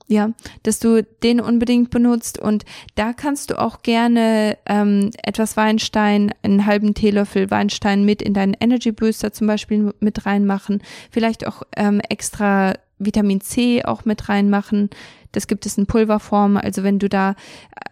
Ja, 0.08 0.32
dass 0.64 0.80
du 0.80 1.04
den 1.22 1.40
unbedingt 1.40 1.90
benutzt 1.90 2.38
und 2.38 2.64
da 2.96 3.12
kannst 3.12 3.50
du 3.50 3.60
auch 3.60 3.82
gerne 3.82 4.58
ähm, 4.66 5.10
etwas 5.22 5.56
Weinstein, 5.56 6.32
einen 6.42 6.66
halben 6.66 6.94
Teelöffel 6.94 7.50
Weinstein 7.50 8.04
mit 8.04 8.22
in 8.22 8.34
deinen 8.34 8.54
Energy 8.58 8.92
Booster 8.92 9.32
zum 9.32 9.46
Beispiel 9.46 9.94
mit 10.00 10.26
reinmachen, 10.26 10.82
vielleicht 11.10 11.46
auch 11.46 11.62
ähm, 11.76 12.00
extra 12.08 12.74
Vitamin 12.98 13.40
C 13.40 13.84
auch 13.84 14.04
mit 14.04 14.28
reinmachen. 14.28 14.90
Das 15.32 15.46
gibt 15.46 15.64
es 15.66 15.78
in 15.78 15.86
Pulverform. 15.86 16.56
Also 16.56 16.82
wenn 16.82 16.98
du 16.98 17.08
da 17.08 17.34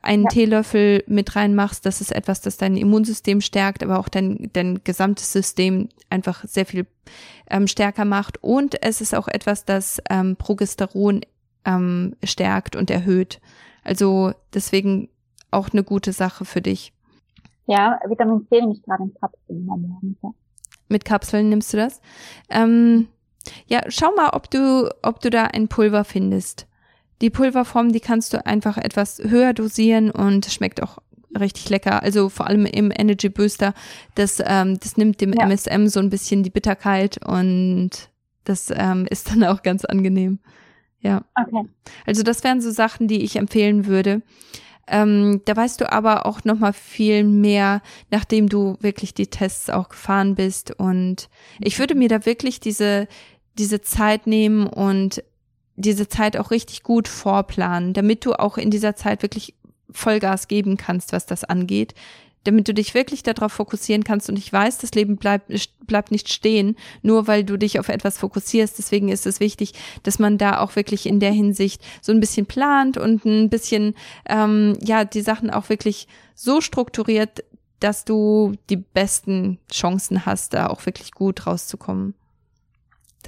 einen 0.02 0.24
ja. 0.24 0.28
Teelöffel 0.28 1.04
mit 1.06 1.34
reinmachst, 1.36 1.84
das 1.86 2.00
ist 2.00 2.12
etwas, 2.12 2.40
das 2.40 2.58
dein 2.58 2.76
Immunsystem 2.76 3.40
stärkt, 3.40 3.82
aber 3.82 3.98
auch 3.98 4.08
dein, 4.08 4.50
dein 4.52 4.80
gesamtes 4.84 5.32
System 5.32 5.88
einfach 6.10 6.44
sehr 6.46 6.66
viel 6.66 6.86
ähm, 7.48 7.66
stärker 7.66 8.04
macht. 8.04 8.42
Und 8.42 8.82
es 8.82 9.00
ist 9.00 9.14
auch 9.14 9.28
etwas, 9.28 9.64
das 9.64 10.02
ähm, 10.10 10.36
Progesteron 10.36 11.22
ähm, 11.64 12.16
stärkt 12.24 12.76
und 12.76 12.90
erhöht. 12.90 13.40
Also 13.84 14.32
deswegen 14.54 15.08
auch 15.50 15.70
eine 15.70 15.84
gute 15.84 16.12
Sache 16.12 16.44
für 16.44 16.60
dich. 16.60 16.92
Ja, 17.66 17.98
Vitamin 18.06 18.46
C 18.48 18.60
nehme 18.60 18.72
ich 18.72 18.82
gerade 18.82 19.04
in 19.04 19.14
Kapseln 19.14 19.64
morgens. 19.64 20.16
Ja. 20.22 20.30
Mit 20.88 21.04
Kapseln 21.04 21.48
nimmst 21.48 21.72
du 21.72 21.76
das? 21.76 22.00
Ähm, 22.48 23.08
ja, 23.66 23.80
schau 23.88 24.12
mal, 24.14 24.30
ob 24.30 24.50
du, 24.50 24.90
ob 25.02 25.20
du 25.20 25.30
da 25.30 25.44
ein 25.44 25.68
Pulver 25.68 26.04
findest. 26.04 26.66
Die 27.20 27.30
Pulverform, 27.30 27.92
die 27.92 28.00
kannst 28.00 28.32
du 28.32 28.44
einfach 28.44 28.76
etwas 28.76 29.20
höher 29.22 29.52
dosieren 29.52 30.10
und 30.10 30.46
schmeckt 30.46 30.82
auch 30.82 30.98
richtig 31.38 31.68
lecker. 31.68 32.02
Also 32.02 32.28
vor 32.28 32.46
allem 32.46 32.66
im 32.66 32.90
Energy 32.90 33.28
Booster, 33.28 33.74
das, 34.14 34.42
ähm, 34.44 34.78
das 34.80 34.96
nimmt 34.96 35.20
dem 35.20 35.32
ja. 35.32 35.44
MSM 35.44 35.86
so 35.86 36.00
ein 36.00 36.10
bisschen 36.10 36.42
die 36.42 36.50
Bitterkeit 36.50 37.24
und 37.24 37.90
das 38.44 38.72
ähm, 38.74 39.06
ist 39.08 39.30
dann 39.30 39.44
auch 39.44 39.62
ganz 39.62 39.84
angenehm. 39.84 40.40
Ja. 41.00 41.24
Okay. 41.34 41.68
Also 42.06 42.22
das 42.22 42.44
wären 42.44 42.60
so 42.60 42.70
Sachen, 42.70 43.08
die 43.08 43.22
ich 43.22 43.36
empfehlen 43.36 43.86
würde. 43.86 44.22
Ähm, 44.86 45.40
da 45.44 45.56
weißt 45.56 45.80
du 45.80 45.90
aber 45.90 46.26
auch 46.26 46.44
noch 46.44 46.58
mal 46.58 46.72
viel 46.72 47.22
mehr, 47.24 47.80
nachdem 48.10 48.48
du 48.48 48.76
wirklich 48.80 49.14
die 49.14 49.28
Tests 49.28 49.70
auch 49.70 49.88
gefahren 49.88 50.34
bist. 50.34 50.72
Und 50.72 51.28
ich 51.60 51.78
würde 51.78 51.94
mir 51.94 52.08
da 52.08 52.26
wirklich 52.26 52.60
diese 52.60 53.06
diese 53.58 53.80
Zeit 53.80 54.26
nehmen 54.26 54.66
und 54.66 55.22
diese 55.76 56.08
Zeit 56.08 56.36
auch 56.36 56.50
richtig 56.50 56.82
gut 56.82 57.08
vorplanen, 57.08 57.92
damit 57.92 58.24
du 58.24 58.32
auch 58.32 58.56
in 58.56 58.70
dieser 58.70 58.96
Zeit 58.96 59.22
wirklich 59.22 59.54
Vollgas 59.90 60.48
geben 60.48 60.76
kannst, 60.76 61.12
was 61.12 61.26
das 61.26 61.44
angeht 61.44 61.94
damit 62.44 62.68
du 62.68 62.74
dich 62.74 62.94
wirklich 62.94 63.22
darauf 63.22 63.52
fokussieren 63.52 64.04
kannst. 64.04 64.28
Und 64.28 64.38
ich 64.38 64.52
weiß, 64.52 64.78
das 64.78 64.92
Leben 64.92 65.16
bleibt, 65.16 65.52
bleibt 65.86 66.10
nicht 66.10 66.32
stehen, 66.32 66.76
nur 67.02 67.26
weil 67.26 67.44
du 67.44 67.56
dich 67.56 67.78
auf 67.78 67.88
etwas 67.88 68.18
fokussierst. 68.18 68.78
Deswegen 68.78 69.08
ist 69.08 69.26
es 69.26 69.40
wichtig, 69.40 69.74
dass 70.02 70.18
man 70.18 70.38
da 70.38 70.60
auch 70.60 70.76
wirklich 70.76 71.06
in 71.06 71.20
der 71.20 71.32
Hinsicht 71.32 71.82
so 72.00 72.12
ein 72.12 72.20
bisschen 72.20 72.46
plant 72.46 72.96
und 72.96 73.24
ein 73.24 73.50
bisschen, 73.50 73.94
ähm, 74.28 74.78
ja, 74.82 75.04
die 75.04 75.22
Sachen 75.22 75.50
auch 75.50 75.68
wirklich 75.68 76.08
so 76.34 76.60
strukturiert, 76.60 77.44
dass 77.80 78.04
du 78.04 78.54
die 78.68 78.76
besten 78.76 79.58
Chancen 79.70 80.26
hast, 80.26 80.54
da 80.54 80.68
auch 80.68 80.84
wirklich 80.86 81.12
gut 81.12 81.46
rauszukommen. 81.46 82.14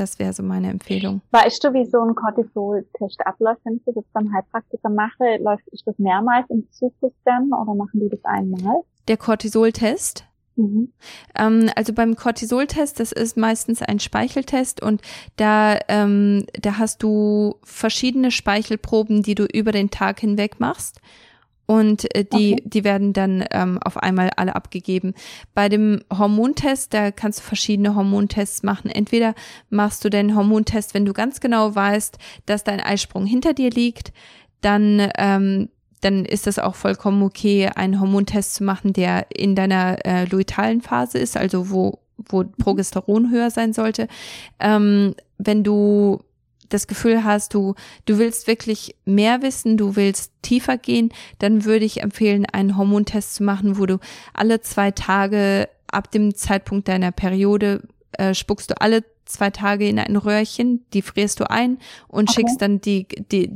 Das 0.02 0.18
wäre 0.18 0.32
so 0.32 0.42
meine 0.42 0.68
Empfehlung. 0.70 1.20
Weißt 1.30 1.62
du, 1.64 1.72
wie 1.72 1.84
so 1.84 2.00
ein 2.00 2.14
Cortisol-Test 2.14 3.20
abläuft, 3.24 3.60
wenn 3.64 3.76
ich 3.76 3.82
das 3.86 3.94
jetzt 3.94 4.12
beim 4.12 4.32
Heilpraktiker 4.32 4.88
mache? 4.88 5.38
Läuft 5.40 5.64
ich 5.72 5.82
das 5.84 5.98
mehrmals 5.98 6.48
im 6.50 6.66
Zyklus 6.70 7.12
dann 7.24 7.52
oder 7.52 7.74
machen 7.74 8.00
die 8.00 8.08
das 8.08 8.24
einmal? 8.24 8.82
der 9.08 9.16
Cortisol-Test. 9.16 10.24
Mhm. 10.56 10.92
Ähm, 11.34 11.70
also 11.76 11.92
beim 11.92 12.14
Cortisol-Test, 12.14 13.00
das 13.00 13.12
ist 13.12 13.36
meistens 13.36 13.80
ein 13.80 14.00
Speicheltest 14.00 14.82
und 14.82 15.00
da, 15.36 15.78
ähm, 15.88 16.46
da 16.60 16.78
hast 16.78 17.02
du 17.02 17.56
verschiedene 17.62 18.30
Speichelproben, 18.30 19.22
die 19.22 19.34
du 19.34 19.44
über 19.44 19.72
den 19.72 19.90
Tag 19.90 20.20
hinweg 20.20 20.60
machst 20.60 21.00
und 21.66 22.14
äh, 22.14 22.24
die, 22.24 22.54
okay. 22.54 22.62
die 22.64 22.84
werden 22.84 23.12
dann 23.12 23.44
ähm, 23.50 23.78
auf 23.82 23.96
einmal 23.96 24.30
alle 24.36 24.54
abgegeben. 24.56 25.14
Bei 25.54 25.68
dem 25.68 26.00
Hormontest, 26.12 26.92
da 26.92 27.10
kannst 27.10 27.40
du 27.40 27.42
verschiedene 27.44 27.94
Hormontests 27.94 28.62
machen. 28.62 28.90
Entweder 28.90 29.34
machst 29.70 30.04
du 30.04 30.10
den 30.10 30.34
Hormontest, 30.36 30.94
wenn 30.94 31.04
du 31.04 31.12
ganz 31.12 31.40
genau 31.40 31.74
weißt, 31.74 32.18
dass 32.46 32.64
dein 32.64 32.80
Eisprung 32.80 33.26
hinter 33.26 33.54
dir 33.54 33.70
liegt, 33.70 34.12
dann 34.60 35.08
ähm, 35.18 35.68
dann 36.02 36.24
ist 36.24 36.48
das 36.48 36.58
auch 36.58 36.74
vollkommen 36.74 37.22
okay, 37.22 37.70
einen 37.74 38.00
Hormontest 38.00 38.56
zu 38.56 38.64
machen, 38.64 38.92
der 38.92 39.26
in 39.30 39.54
deiner 39.54 40.04
äh, 40.04 40.24
luitalen 40.24 40.80
Phase 40.80 41.18
ist, 41.18 41.36
also 41.36 41.70
wo 41.70 42.00
wo 42.16 42.44
Progesteron 42.44 43.30
höher 43.30 43.50
sein 43.50 43.72
sollte. 43.72 44.08
Ähm, 44.60 45.14
wenn 45.38 45.64
du 45.64 46.20
das 46.72 46.86
Gefühl 46.86 47.24
hast, 47.24 47.54
du, 47.54 47.74
du 48.04 48.18
willst 48.18 48.46
wirklich 48.46 48.94
mehr 49.04 49.42
wissen, 49.42 49.76
du 49.76 49.96
willst 49.96 50.32
tiefer 50.42 50.78
gehen, 50.78 51.12
dann 51.38 51.64
würde 51.64 51.84
ich 51.84 52.02
empfehlen, 52.02 52.46
einen 52.46 52.76
Hormontest 52.76 53.36
zu 53.36 53.44
machen, 53.44 53.78
wo 53.78 53.86
du 53.86 53.98
alle 54.34 54.60
zwei 54.60 54.90
Tage 54.90 55.68
ab 55.86 56.10
dem 56.10 56.34
Zeitpunkt 56.34 56.88
deiner 56.88 57.12
Periode 57.12 57.82
äh, 58.12 58.34
spuckst 58.34 58.70
du 58.70 58.80
alle 58.80 59.04
zwei 59.24 59.50
Tage 59.50 59.88
in 59.88 59.98
ein 59.98 60.16
Röhrchen, 60.16 60.84
die 60.92 61.02
frierst 61.02 61.40
du 61.40 61.50
ein 61.50 61.78
und 62.08 62.28
okay. 62.28 62.40
schickst 62.40 62.60
dann 62.60 62.80
die, 62.80 63.06
die, 63.30 63.52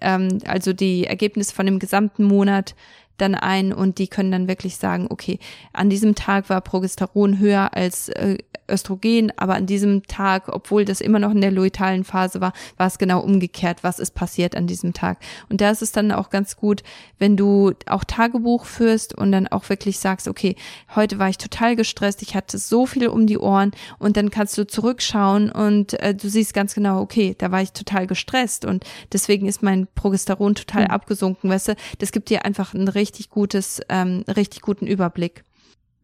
ähm, 0.00 0.38
also 0.46 0.72
die 0.72 1.06
Ergebnisse 1.06 1.54
von 1.54 1.66
dem 1.66 1.78
gesamten 1.78 2.24
Monat 2.24 2.74
dann 3.18 3.34
ein 3.34 3.72
und 3.72 3.98
die 3.98 4.08
können 4.08 4.32
dann 4.32 4.48
wirklich 4.48 4.76
sagen, 4.76 5.06
okay, 5.10 5.38
an 5.72 5.90
diesem 5.90 6.14
Tag 6.14 6.48
war 6.48 6.60
Progesteron 6.60 7.38
höher 7.38 7.74
als 7.74 8.08
äh, 8.08 8.38
Östrogen, 8.68 9.32
aber 9.36 9.54
an 9.54 9.66
diesem 9.66 10.02
Tag, 10.04 10.48
obwohl 10.48 10.84
das 10.84 11.00
immer 11.00 11.18
noch 11.18 11.32
in 11.32 11.40
der 11.40 11.50
luitalen 11.50 12.04
Phase 12.04 12.40
war, 12.40 12.52
war 12.76 12.86
es 12.86 12.98
genau 12.98 13.20
umgekehrt, 13.20 13.78
was 13.82 13.98
ist 13.98 14.14
passiert 14.14 14.56
an 14.56 14.66
diesem 14.66 14.92
Tag. 14.92 15.18
Und 15.48 15.60
da 15.60 15.70
ist 15.70 15.82
es 15.82 15.92
dann 15.92 16.12
auch 16.12 16.30
ganz 16.30 16.56
gut, 16.56 16.82
wenn 17.18 17.36
du 17.36 17.72
auch 17.86 18.04
Tagebuch 18.04 18.64
führst 18.64 19.14
und 19.14 19.32
dann 19.32 19.48
auch 19.48 19.68
wirklich 19.68 19.98
sagst, 19.98 20.28
okay, 20.28 20.56
heute 20.94 21.18
war 21.18 21.28
ich 21.28 21.38
total 21.38 21.76
gestresst, 21.76 22.22
ich 22.22 22.34
hatte 22.34 22.58
so 22.58 22.86
viel 22.86 23.08
um 23.08 23.26
die 23.26 23.38
Ohren 23.38 23.72
und 23.98 24.16
dann 24.16 24.30
kannst 24.30 24.58
du 24.58 24.66
zurückschauen 24.66 25.50
und 25.50 25.94
äh, 26.00 26.14
du 26.14 26.28
siehst 26.28 26.54
ganz 26.54 26.74
genau, 26.74 27.00
okay, 27.00 27.34
da 27.38 27.50
war 27.50 27.62
ich 27.62 27.72
total 27.72 28.06
gestresst 28.06 28.64
und 28.64 28.84
deswegen 29.12 29.46
ist 29.46 29.62
mein 29.62 29.88
Progesteron 29.94 30.54
total 30.54 30.84
mhm. 30.84 30.90
abgesunken, 30.90 31.50
weißt 31.50 31.68
du, 31.68 31.76
das 31.98 32.12
gibt 32.12 32.30
dir 32.30 32.44
einfach 32.44 32.74
ein 32.74 32.88
richtig 32.88 33.07
gutes, 33.30 33.80
ähm, 33.88 34.24
richtig 34.28 34.62
guten 34.62 34.86
Überblick. 34.86 35.44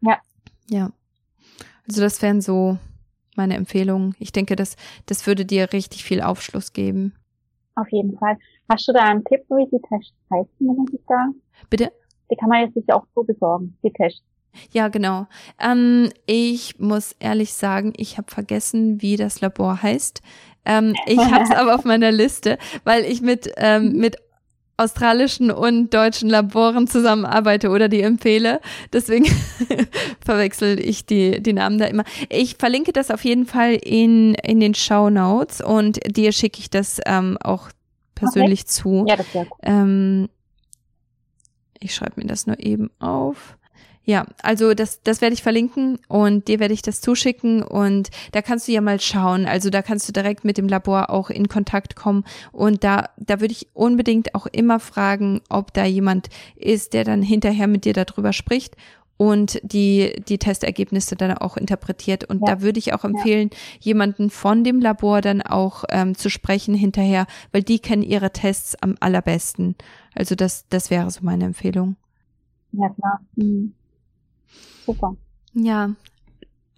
Ja. 0.01 0.17
Ja. 0.69 0.91
Also 1.87 2.01
das 2.01 2.21
wären 2.21 2.41
so 2.41 2.77
meine 3.35 3.55
Empfehlungen. 3.55 4.15
Ich 4.19 4.31
denke, 4.31 4.55
das, 4.55 4.75
das 5.05 5.27
würde 5.27 5.45
dir 5.45 5.73
richtig 5.73 6.03
viel 6.03 6.21
Aufschluss 6.21 6.73
geben. 6.73 7.13
Auf 7.75 7.91
jeden 7.91 8.17
Fall. 8.17 8.37
Hast 8.69 8.87
du 8.87 8.93
da 8.93 9.01
einen 9.01 9.23
Tipp, 9.25 9.41
wie 9.49 9.65
die 9.65 9.81
Tests 9.89 10.13
heißen, 10.31 10.49
wenn 10.59 10.87
sich 10.87 11.01
da? 11.07 11.27
Bitte? 11.69 11.91
Die 12.31 12.35
kann 12.35 12.49
man 12.49 12.61
jetzt 12.61 12.73
sich 12.73 12.91
auch 12.91 13.05
so 13.13 13.23
besorgen, 13.23 13.77
die 13.83 13.91
Tests. 13.91 14.23
Ja, 14.71 14.87
genau. 14.87 15.27
Ähm, 15.59 16.09
ich 16.25 16.79
muss 16.79 17.13
ehrlich 17.19 17.53
sagen, 17.53 17.93
ich 17.97 18.17
habe 18.17 18.31
vergessen, 18.31 19.01
wie 19.01 19.17
das 19.17 19.41
Labor 19.41 19.83
heißt. 19.83 20.21
Ähm, 20.63 20.95
ich 21.05 21.19
habe 21.31 21.43
es 21.43 21.51
aber 21.51 21.75
auf 21.75 21.83
meiner 21.83 22.11
Liste, 22.11 22.57
weil 22.83 23.03
ich 23.03 23.21
mit 23.21 23.51
ähm, 23.57 23.93
mit 23.97 24.17
australischen 24.77 25.51
und 25.51 25.93
deutschen 25.93 26.29
Laboren 26.29 26.87
zusammenarbeite 26.87 27.69
oder 27.69 27.87
die 27.87 28.01
empfehle. 28.01 28.59
Deswegen 28.91 29.25
verwechsel 30.25 30.79
ich 30.79 31.05
die, 31.05 31.41
die 31.41 31.53
Namen 31.53 31.77
da 31.77 31.85
immer. 31.85 32.03
Ich 32.29 32.55
verlinke 32.57 32.91
das 32.91 33.11
auf 33.11 33.23
jeden 33.23 33.45
Fall 33.45 33.73
in, 33.73 34.33
in 34.35 34.59
den 34.59 34.75
Show 34.75 35.09
Notes 35.09 35.61
und 35.61 35.99
dir 36.05 36.31
schicke 36.31 36.59
ich 36.59 36.69
das 36.69 36.99
ähm, 37.05 37.37
auch 37.41 37.69
persönlich 38.15 38.61
okay. 38.61 38.69
zu. 38.69 39.05
Ja, 39.07 39.15
das 39.15 39.33
wäre 39.33 39.45
gut. 39.45 39.57
Ähm, 39.63 40.29
ich 41.79 41.95
schreibe 41.95 42.21
mir 42.21 42.27
das 42.27 42.47
nur 42.47 42.59
eben 42.59 42.89
auf. 42.99 43.57
Ja, 44.05 44.25
also 44.43 44.75
das, 44.75 45.01
das 45.01 45.21
werde 45.21 45.33
ich 45.33 45.41
verlinken 45.41 45.97
und 46.07 46.47
dir 46.47 46.59
werde 46.59 46.75
ich 46.75 46.83
das 46.83 47.01
zuschicken 47.01 47.63
und 47.63 48.09
da 48.33 48.43
kannst 48.43 48.67
du 48.67 48.71
ja 48.71 48.81
mal 48.81 48.99
schauen. 49.01 49.47
Also 49.47 49.71
da 49.71 49.81
kannst 49.81 50.07
du 50.07 50.13
direkt 50.13 50.45
mit 50.45 50.59
dem 50.59 50.67
Labor 50.67 51.09
auch 51.09 51.31
in 51.31 51.47
Kontakt 51.47 51.95
kommen 51.95 52.23
und 52.51 52.83
da, 52.83 53.09
da 53.17 53.41
würde 53.41 53.53
ich 53.53 53.67
unbedingt 53.73 54.35
auch 54.35 54.45
immer 54.45 54.79
fragen, 54.79 55.41
ob 55.49 55.73
da 55.73 55.85
jemand 55.85 56.29
ist, 56.55 56.93
der 56.93 57.03
dann 57.03 57.23
hinterher 57.23 57.65
mit 57.67 57.85
dir 57.85 57.93
darüber 57.93 58.31
spricht 58.31 58.75
und 59.17 59.59
die, 59.63 60.21
die 60.27 60.37
Testergebnisse 60.37 61.15
dann 61.15 61.37
auch 61.37 61.57
interpretiert. 61.57 62.25
Und 62.25 62.41
ja. 62.41 62.55
da 62.55 62.61
würde 62.61 62.79
ich 62.79 62.93
auch 62.93 63.05
empfehlen, 63.05 63.49
ja. 63.51 63.57
jemanden 63.79 64.29
von 64.29 64.63
dem 64.63 64.79
Labor 64.79 65.21
dann 65.21 65.41
auch 65.41 65.83
ähm, 65.89 66.15
zu 66.15 66.29
sprechen 66.29 66.75
hinterher, 66.75 67.25
weil 67.51 67.63
die 67.63 67.79
kennen 67.79 68.03
ihre 68.03 68.31
Tests 68.31 68.75
am 68.81 68.97
allerbesten. 68.99 69.75
Also 70.13 70.35
das, 70.35 70.67
das 70.69 70.89
wäre 70.89 71.09
so 71.09 71.21
meine 71.23 71.45
Empfehlung. 71.45 71.95
Ja, 72.71 72.89
klar. 72.89 73.21
Mhm. 73.35 73.73
Super. 74.85 75.15
Ja. 75.53 75.91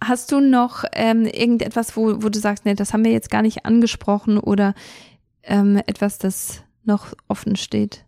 Hast 0.03 0.31
du 0.31 0.39
noch 0.39 0.83
ähm, 0.93 1.25
irgendetwas, 1.25 1.97
wo, 1.97 2.21
wo 2.21 2.29
du 2.29 2.39
sagst, 2.39 2.65
nee, 2.65 2.75
das 2.75 2.93
haben 2.93 3.03
wir 3.03 3.11
jetzt 3.11 3.31
gar 3.31 3.41
nicht 3.41 3.65
angesprochen 3.65 4.37
oder 4.37 4.75
ähm, 5.43 5.81
etwas, 5.87 6.19
das 6.19 6.63
noch 6.83 7.13
offen 7.27 7.55
steht? 7.55 8.05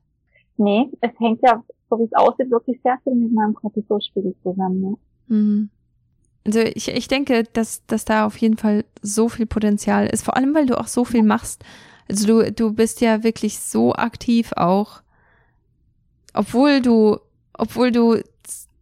Nee, 0.57 0.89
es 1.01 1.11
hängt 1.19 1.41
ja, 1.41 1.63
so 1.89 1.97
wie 1.97 2.03
es 2.03 2.13
aussieht, 2.13 2.51
wirklich 2.51 2.79
sehr 2.83 2.97
viel 3.03 3.15
mit 3.15 3.31
meinem 3.33 3.55
Cortisolspiegel 3.55 4.35
zusammen. 4.43 4.83
Ja. 4.83 5.35
Mhm. 5.35 5.69
Also 6.45 6.59
ich, 6.59 6.87
ich 6.87 7.07
denke, 7.07 7.43
dass, 7.43 7.85
dass 7.85 8.05
da 8.05 8.25
auf 8.25 8.37
jeden 8.37 8.57
Fall 8.57 8.85
so 9.01 9.29
viel 9.29 9.45
Potenzial 9.45 10.07
ist, 10.07 10.23
vor 10.23 10.35
allem 10.35 10.53
weil 10.55 10.65
du 10.65 10.79
auch 10.79 10.87
so 10.87 11.05
viel 11.05 11.23
machst. 11.23 11.63
Also 12.09 12.25
du, 12.25 12.51
du 12.51 12.73
bist 12.73 13.01
ja 13.01 13.23
wirklich 13.23 13.59
so 13.59 13.93
aktiv 13.93 14.51
auch, 14.55 15.01
obwohl 16.33 16.81
du, 16.81 17.17
obwohl 17.53 17.91
du 17.91 18.21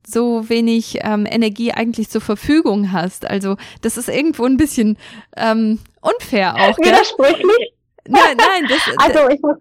so 0.08 0.50
wenig 0.50 1.00
ähm, 1.02 1.26
Energie 1.30 1.72
eigentlich 1.72 2.10
zur 2.10 2.22
Verfügung 2.22 2.92
hast. 2.92 3.30
Also 3.30 3.58
das 3.82 3.98
ist 3.98 4.08
irgendwo 4.08 4.46
ein 4.46 4.58
bisschen 4.58 4.98
ähm, 5.36 5.80
unfair 6.02 6.56
auch. 6.56 6.78
Widersprüchlich? 6.78 7.74
Nein, 8.08 8.38
nein, 8.38 8.70
das, 8.70 8.80
also 8.98 9.30
ich 9.30 9.42
muss 9.42 9.58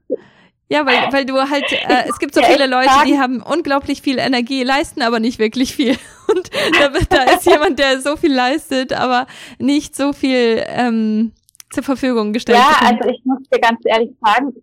ja, 0.68 0.84
weil, 0.84 1.12
weil 1.12 1.24
du 1.24 1.34
halt, 1.36 1.64
äh, 1.72 2.08
es 2.08 2.18
gibt 2.18 2.34
so 2.34 2.42
viele 2.42 2.66
Leute, 2.66 2.90
die 3.06 3.18
haben 3.18 3.40
unglaublich 3.40 4.02
viel 4.02 4.18
Energie, 4.18 4.64
leisten 4.64 5.00
aber 5.00 5.20
nicht 5.20 5.38
wirklich 5.38 5.74
viel. 5.74 5.96
Und 6.28 6.50
da, 6.80 6.88
da 7.08 7.34
ist 7.34 7.46
jemand, 7.46 7.78
der 7.78 8.00
so 8.00 8.16
viel 8.16 8.34
leistet, 8.34 8.92
aber 8.92 9.28
nicht 9.58 9.94
so 9.94 10.12
viel 10.12 10.64
ähm, 10.66 11.32
zur 11.70 11.84
Verfügung 11.84 12.32
gestellt. 12.32 12.58
Ja, 12.58 12.84
also 12.84 13.08
ich 13.08 13.24
muss 13.24 13.38
dir 13.48 13.60
ganz 13.60 13.78
ehrlich 13.84 14.10
sagen, 14.24 14.54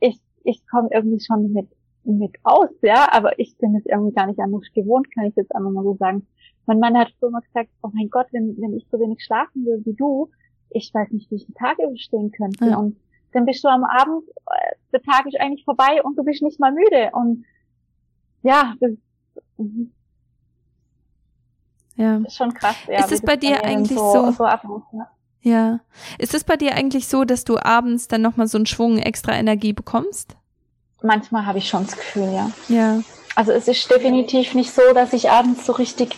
ich, 0.00 0.18
ich 0.44 0.60
komme 0.70 0.90
irgendwie 0.92 1.24
schon 1.24 1.50
mit 1.54 1.68
mit 2.06 2.36
aus, 2.44 2.70
ja, 2.82 3.08
aber 3.12 3.38
ich 3.38 3.56
bin 3.58 3.74
es 3.76 3.84
irgendwie 3.86 4.14
gar 4.14 4.26
nicht 4.26 4.40
anders 4.40 4.62
gewohnt, 4.74 5.12
kann 5.14 5.24
ich 5.24 5.36
jetzt 5.36 5.54
einfach 5.54 5.70
mal 5.70 5.84
so 5.84 5.96
sagen. 5.96 6.26
Mein 6.66 6.80
Mann 6.80 6.96
hat 6.96 7.12
so 7.20 7.28
immer 7.28 7.40
gesagt, 7.40 7.70
oh 7.82 7.90
mein 7.92 8.10
Gott, 8.10 8.26
wenn, 8.32 8.56
wenn 8.60 8.76
ich 8.76 8.86
so 8.90 8.98
wenig 8.98 9.22
schlafen 9.22 9.64
will 9.64 9.82
wie 9.84 9.94
du, 9.94 10.30
ich 10.70 10.92
weiß 10.92 11.10
nicht, 11.10 11.30
wie 11.30 11.36
ich 11.36 11.46
den 11.46 11.54
Tag 11.54 11.78
überstehen 11.78 12.32
könnte. 12.32 12.66
Ja. 12.66 12.76
Und 12.76 12.96
dann 13.32 13.44
bist 13.44 13.62
du 13.64 13.68
am 13.68 13.84
Abend, 13.84 14.24
äh, 14.28 14.74
der 14.92 15.02
Tag 15.02 15.26
ist 15.26 15.38
eigentlich 15.40 15.64
vorbei 15.64 16.02
und 16.02 16.16
du 16.18 16.24
bist 16.24 16.42
nicht 16.42 16.58
mal 16.58 16.72
müde. 16.72 17.10
Und 17.12 17.44
ja, 18.42 18.74
das, 18.80 18.92
ja. 21.96 22.16
ist 22.18 22.36
schon 22.36 22.52
krass. 22.52 22.76
Ja, 22.88 23.00
ist 23.00 23.12
es 23.12 23.22
bei 23.22 23.36
dir 23.36 23.62
eigentlich 23.64 23.98
so, 23.98 24.12
so, 24.12 24.30
so 24.32 24.44
abläuft, 24.44 24.86
ja. 24.92 25.10
ja. 25.42 25.80
Ist 26.18 26.34
es 26.34 26.44
bei 26.44 26.56
dir 26.56 26.74
eigentlich 26.74 27.08
so, 27.08 27.24
dass 27.24 27.44
du 27.44 27.58
abends 27.58 28.08
dann 28.08 28.22
nochmal 28.22 28.46
so 28.46 28.58
einen 28.58 28.66
Schwung 28.66 28.98
extra 28.98 29.36
Energie 29.36 29.72
bekommst? 29.72 30.36
Manchmal 31.02 31.46
habe 31.46 31.58
ich 31.58 31.68
schon 31.68 31.84
das 31.84 31.96
Gefühl, 31.96 32.32
ja. 32.32 32.50
Ja. 32.68 33.00
Also 33.34 33.52
es 33.52 33.68
ist 33.68 33.90
definitiv 33.90 34.54
nicht 34.54 34.72
so, 34.72 34.82
dass 34.94 35.12
ich 35.12 35.30
abends 35.30 35.66
so 35.66 35.72
richtig 35.72 36.16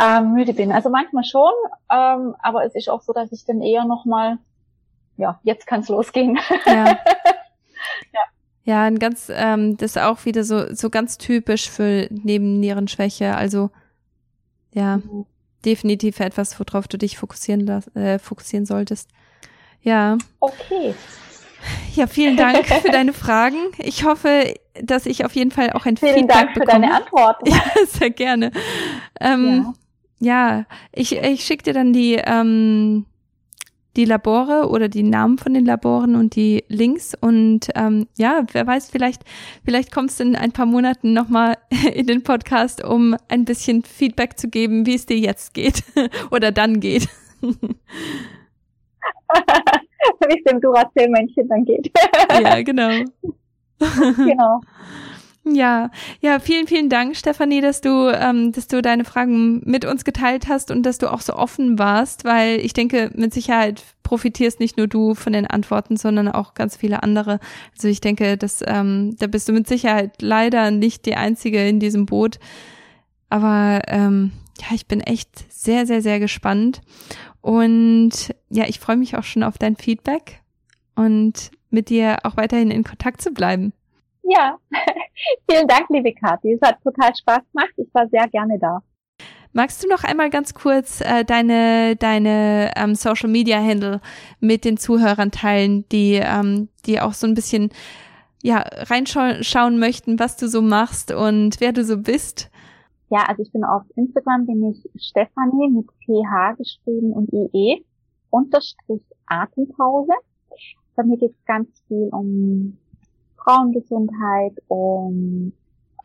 ähm, 0.00 0.32
müde 0.32 0.54
bin. 0.54 0.72
Also 0.72 0.88
manchmal 0.88 1.24
schon, 1.24 1.52
ähm, 1.92 2.34
aber 2.42 2.64
es 2.64 2.74
ist 2.74 2.88
auch 2.88 3.02
so, 3.02 3.12
dass 3.12 3.30
ich 3.32 3.44
dann 3.44 3.60
eher 3.60 3.84
nochmal, 3.84 4.38
ja, 5.16 5.38
jetzt 5.42 5.66
kann 5.66 5.80
es 5.80 5.88
losgehen. 5.88 6.38
Ja. 6.66 6.86
ja. 6.86 8.20
Ja, 8.64 8.82
ein 8.84 8.98
ganz, 8.98 9.30
ähm, 9.34 9.76
das 9.78 9.96
ist 9.96 10.02
auch 10.02 10.24
wieder 10.26 10.44
so, 10.44 10.72
so 10.74 10.90
ganz 10.90 11.18
typisch 11.18 11.68
für 11.68 12.08
Nebennierenschwäche. 12.10 13.34
Also 13.34 13.70
ja, 14.72 14.98
mhm. 14.98 15.26
definitiv 15.64 16.20
etwas, 16.20 16.58
worauf 16.60 16.86
du 16.86 16.98
dich 16.98 17.18
fokussieren, 17.18 17.66
äh, 17.94 18.18
fokussieren 18.18 18.66
solltest. 18.66 19.08
Ja. 19.82 20.18
Okay. 20.40 20.94
Ja, 21.94 22.06
vielen 22.06 22.36
Dank 22.36 22.66
für 22.66 22.90
deine 22.90 23.12
Fragen. 23.12 23.56
Ich 23.78 24.04
hoffe, 24.04 24.54
dass 24.82 25.06
ich 25.06 25.24
auf 25.24 25.34
jeden 25.34 25.50
Fall 25.50 25.72
auch 25.72 25.86
ein 25.86 25.96
vielen 25.96 26.14
Feedback 26.14 26.36
Dank 26.36 26.54
bekomme. 26.54 26.72
für 26.72 26.80
deine 26.80 26.94
Antworten. 26.94 27.50
Ja, 27.50 27.62
sehr 27.86 28.10
gerne. 28.10 28.50
Ähm, 29.20 29.74
ja. 30.18 30.56
ja, 30.58 30.64
ich, 30.92 31.16
ich 31.16 31.44
schicke 31.44 31.64
dir 31.64 31.74
dann 31.74 31.92
die, 31.92 32.14
ähm, 32.14 33.06
die 33.96 34.04
Labore 34.04 34.68
oder 34.68 34.88
die 34.88 35.02
Namen 35.02 35.38
von 35.38 35.52
den 35.52 35.64
Laboren 35.64 36.14
und 36.14 36.36
die 36.36 36.64
Links 36.68 37.14
und 37.20 37.68
ähm, 37.74 38.06
ja, 38.16 38.44
wer 38.52 38.66
weiß, 38.66 38.88
vielleicht, 38.90 39.22
vielleicht 39.64 39.92
kommst 39.92 40.20
du 40.20 40.24
in 40.24 40.36
ein 40.36 40.52
paar 40.52 40.66
Monaten 40.66 41.12
nochmal 41.12 41.56
in 41.92 42.06
den 42.06 42.22
Podcast, 42.22 42.84
um 42.84 43.16
ein 43.28 43.44
bisschen 43.44 43.82
Feedback 43.82 44.38
zu 44.38 44.48
geben, 44.48 44.86
wie 44.86 44.94
es 44.94 45.06
dir 45.06 45.18
jetzt 45.18 45.54
geht 45.54 45.82
oder 46.30 46.52
dann 46.52 46.80
geht. 46.80 47.08
wie 50.28 50.38
es 50.38 50.44
dem 50.44 50.60
Duracell-Männchen 50.60 51.48
dann 51.48 51.64
geht. 51.64 51.90
ja, 52.42 52.62
genau. 52.62 53.04
genau. 54.16 54.60
Ja, 55.44 55.90
ja, 56.20 56.38
vielen, 56.38 56.66
vielen 56.66 56.90
Dank, 56.90 57.16
Stefanie, 57.16 57.62
dass 57.62 57.80
du, 57.80 58.10
ähm, 58.10 58.52
dass 58.52 58.68
du 58.68 58.82
deine 58.82 59.04
Fragen 59.04 59.62
mit 59.64 59.86
uns 59.86 60.04
geteilt 60.04 60.48
hast 60.48 60.70
und 60.70 60.84
dass 60.84 60.98
du 60.98 61.10
auch 61.10 61.22
so 61.22 61.32
offen 61.32 61.78
warst, 61.78 62.26
weil 62.26 62.60
ich 62.60 62.74
denke, 62.74 63.10
mit 63.14 63.32
Sicherheit 63.32 63.82
profitierst 64.02 64.60
nicht 64.60 64.76
nur 64.76 64.86
du 64.86 65.14
von 65.14 65.32
den 65.32 65.46
Antworten, 65.46 65.96
sondern 65.96 66.28
auch 66.28 66.52
ganz 66.52 66.76
viele 66.76 67.02
andere. 67.02 67.40
Also 67.74 67.88
ich 67.88 68.02
denke, 68.02 68.36
dass 68.36 68.62
ähm, 68.66 69.16
da 69.18 69.28
bist 69.28 69.48
du 69.48 69.52
mit 69.54 69.66
Sicherheit 69.66 70.20
leider 70.20 70.70
nicht 70.70 71.06
die 71.06 71.16
einzige 71.16 71.66
in 71.66 71.80
diesem 71.80 72.04
Boot. 72.04 72.38
Aber 73.30 73.80
ähm, 73.86 74.32
ja, 74.60 74.74
ich 74.74 74.86
bin 74.86 75.00
echt 75.00 75.30
sehr, 75.50 75.86
sehr, 75.86 76.02
sehr 76.02 76.20
gespannt. 76.20 76.82
Und 77.40 78.34
ja, 78.48 78.64
ich 78.66 78.80
freue 78.80 78.96
mich 78.96 79.16
auch 79.16 79.22
schon 79.22 79.42
auf 79.42 79.58
dein 79.58 79.76
Feedback 79.76 80.42
und 80.94 81.50
mit 81.70 81.88
dir 81.88 82.18
auch 82.24 82.36
weiterhin 82.36 82.70
in 82.70 82.84
Kontakt 82.84 83.22
zu 83.22 83.30
bleiben. 83.30 83.72
Ja, 84.22 84.58
vielen 85.50 85.66
Dank, 85.66 85.86
liebe 85.88 86.12
Kathi. 86.12 86.52
Es 86.52 86.68
hat 86.68 86.82
total 86.82 87.14
Spaß 87.14 87.40
gemacht. 87.52 87.72
Ich 87.76 87.88
war 87.92 88.06
sehr 88.08 88.28
gerne 88.28 88.58
da. 88.58 88.82
Magst 89.52 89.82
du 89.82 89.88
noch 89.88 90.04
einmal 90.04 90.30
ganz 90.30 90.54
kurz 90.54 91.00
äh, 91.00 91.24
deine 91.24 91.96
deine 91.96 92.72
ähm, 92.76 92.94
Social 92.94 93.28
Media 93.28 93.60
Handle 93.60 94.00
mit 94.38 94.64
den 94.64 94.76
Zuhörern 94.76 95.32
teilen, 95.32 95.88
die 95.88 96.20
ähm, 96.22 96.68
die 96.86 97.00
auch 97.00 97.14
so 97.14 97.26
ein 97.26 97.34
bisschen 97.34 97.70
ja 98.42 98.58
reinschauen 98.60 99.78
möchten, 99.78 100.20
was 100.20 100.36
du 100.36 100.48
so 100.48 100.62
machst 100.62 101.10
und 101.10 101.60
wer 101.60 101.72
du 101.72 101.84
so 101.84 101.98
bist? 101.98 102.49
Ja, 103.10 103.24
also 103.26 103.42
ich 103.42 103.50
bin 103.50 103.64
auf 103.64 103.82
Instagram 103.96 104.46
bin 104.46 104.70
ich 104.70 104.88
Stefanie 105.02 105.68
mit 105.68 105.88
PH 106.04 106.54
geschrieben 106.56 107.12
und 107.12 107.28
IE 107.32 107.84
unterstrich 108.30 109.02
Atempause. 109.26 110.12
Bei 110.94 111.02
mir 111.02 111.16
geht 111.16 111.32
es 111.32 111.44
ganz 111.44 111.82
viel 111.88 112.08
um 112.12 112.78
Frauengesundheit, 113.36 114.52
um 114.68 115.52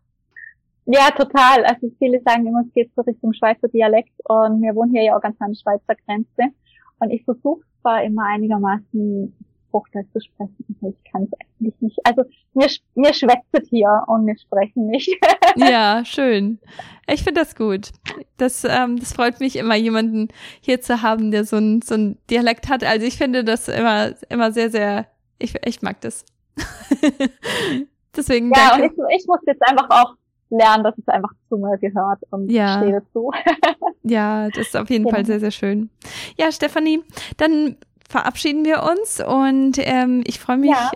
Ja, 0.86 1.10
total. 1.12 1.64
Also 1.66 1.90
viele 1.98 2.22
sagen 2.26 2.46
immer, 2.46 2.64
es 2.68 2.74
geht 2.74 2.92
so 2.96 3.02
Richtung 3.02 3.34
Schweizer 3.34 3.70
Dialekt 3.70 4.14
und 4.26 4.62
wir 4.62 4.76
wohnen 4.76 4.92
hier 4.92 5.04
ja 5.04 5.18
auch 5.18 5.22
ganz 5.22 5.40
an 5.40 5.52
der 5.52 5.60
Schweizer 5.60 5.96
Grenze. 6.06 6.54
Und 7.00 7.12
ich 7.12 7.24
versuche 7.24 7.62
zwar 7.82 8.04
immer 8.04 8.26
einigermaßen 8.26 9.34
Hochdeutsch 9.72 10.12
zu 10.14 10.22
sprechen, 10.22 10.78
aber 10.82 10.90
ich 10.90 11.12
kann 11.12 11.24
es 11.24 11.32
eigentlich 11.40 11.74
nicht. 11.80 12.00
Also 12.04 12.24
mir, 12.54 12.68
mir 12.96 13.14
schwätzt 13.14 13.70
hier 13.70 14.04
und 14.08 14.28
wir 14.28 14.38
sprechen 14.38 14.88
nicht. 14.88 15.10
ja, 15.56 16.04
schön. 16.06 16.60
Ich 17.08 17.24
finde 17.24 17.42
das 17.42 17.56
gut. 17.56 17.90
Das, 18.38 18.64
ähm, 18.64 19.00
das 19.00 19.14
freut 19.14 19.40
mich 19.40 19.56
immer, 19.56 19.76
jemanden 19.76 20.28
hier 20.62 20.82
zu 20.82 21.02
haben, 21.02 21.32
der 21.32 21.46
so 21.46 21.58
ein, 21.58 21.82
so 21.82 21.96
ein 21.96 22.18
Dialekt 22.30 22.70
hat. 22.70 22.84
Also 22.84 23.06
ich 23.08 23.18
finde 23.18 23.44
das 23.44 23.68
immer, 23.68 24.14
immer 24.30 24.52
sehr, 24.52 24.70
sehr, 24.70 25.08
ich, 25.40 25.56
ich 25.66 25.82
mag 25.82 26.00
das. 26.02 26.26
Deswegen 28.16 28.52
ja, 28.54 28.78
danke. 28.78 28.96
und 28.96 29.10
ich, 29.10 29.22
ich 29.22 29.28
muss 29.28 29.40
jetzt 29.46 29.62
einfach 29.68 29.90
auch 29.90 30.16
lernen, 30.50 30.84
dass 30.84 30.98
es 30.98 31.08
einfach 31.08 31.32
zu 31.50 31.58
mir 31.58 31.78
gehört 31.78 32.20
und 32.30 32.50
ja. 32.50 32.78
stehe 32.78 33.02
dazu. 33.02 33.32
ja, 34.04 34.50
das 34.50 34.68
ist 34.68 34.78
auf 34.78 34.90
jeden 34.90 35.06
genau. 35.06 35.16
Fall 35.16 35.26
sehr, 35.26 35.40
sehr 35.40 35.52
schön. 35.52 35.90
Ja, 36.38 36.52
Stefanie, 36.52 37.04
dann 37.38 37.78
verabschieden 38.08 38.64
wir 38.66 38.84
uns 38.84 39.20
und 39.20 39.78
ähm, 39.80 40.24
ich 40.28 40.40
freue 40.40 40.58
mich 40.58 40.72
ja. 40.72 40.92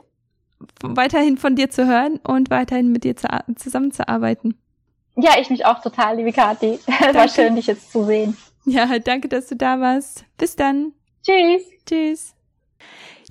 weiterhin 0.84 1.38
von 1.38 1.56
dir 1.56 1.70
zu 1.70 1.88
hören 1.88 2.20
und 2.24 2.50
weiterhin 2.52 2.92
mit 2.92 3.04
dir 3.04 3.16
zu, 3.16 3.28
zusammenzuarbeiten. 3.56 4.56
Ja, 5.16 5.32
ich 5.40 5.50
mich 5.50 5.66
auch 5.66 5.82
total, 5.82 6.18
liebe 6.18 6.32
Kathi. 6.32 6.80
Es 6.88 7.16
war 7.16 7.28
schön, 7.28 7.56
dich 7.56 7.66
jetzt 7.66 7.92
zu 7.92 8.04
sehen. 8.04 8.38
Ja, 8.66 9.00
danke, 9.00 9.28
dass 9.28 9.48
du 9.48 9.56
da 9.56 9.80
warst. 9.80 10.26
Bis 10.38 10.56
dann. 10.56 10.94
Tschüss. 11.24 11.64
Tschüss. 11.86 12.36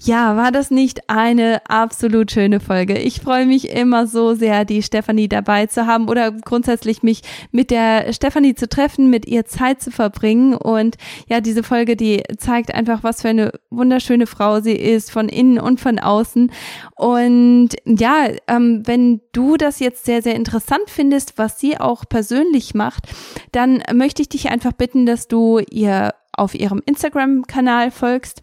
Ja, 0.06 0.36
war 0.36 0.52
das 0.52 0.70
nicht 0.70 1.10
eine 1.10 1.68
absolut 1.68 2.30
schöne 2.30 2.60
Folge? 2.60 2.96
Ich 2.96 3.20
freue 3.20 3.44
mich 3.44 3.70
immer 3.70 4.06
so 4.06 4.34
sehr, 4.34 4.64
die 4.64 4.84
Stefanie 4.84 5.28
dabei 5.28 5.66
zu 5.66 5.88
haben 5.88 6.08
oder 6.08 6.30
grundsätzlich 6.30 7.02
mich 7.02 7.22
mit 7.50 7.72
der 7.72 8.12
Stefanie 8.12 8.54
zu 8.54 8.68
treffen, 8.68 9.10
mit 9.10 9.26
ihr 9.26 9.46
Zeit 9.46 9.82
zu 9.82 9.90
verbringen. 9.90 10.54
Und 10.54 10.96
ja, 11.26 11.40
diese 11.40 11.64
Folge, 11.64 11.96
die 11.96 12.22
zeigt 12.38 12.72
einfach, 12.72 13.02
was 13.02 13.22
für 13.22 13.30
eine 13.30 13.50
wunderschöne 13.70 14.28
Frau 14.28 14.60
sie 14.60 14.76
ist, 14.76 15.10
von 15.10 15.28
innen 15.28 15.58
und 15.58 15.80
von 15.80 15.98
außen. 15.98 16.52
Und 16.94 17.70
ja, 17.84 18.28
ähm, 18.46 18.84
wenn 18.86 19.22
du 19.32 19.56
das 19.56 19.80
jetzt 19.80 20.04
sehr, 20.04 20.22
sehr 20.22 20.36
interessant 20.36 20.84
findest, 20.86 21.36
was 21.36 21.58
sie 21.58 21.80
auch 21.80 22.04
persönlich 22.08 22.74
macht, 22.74 23.08
dann 23.50 23.82
möchte 23.92 24.22
ich 24.22 24.28
dich 24.28 24.50
einfach 24.50 24.72
bitten, 24.72 25.04
dass 25.04 25.26
du 25.26 25.58
ihr 25.68 26.14
auf 26.32 26.54
ihrem 26.54 26.80
Instagram-Kanal 26.86 27.90
folgst 27.90 28.42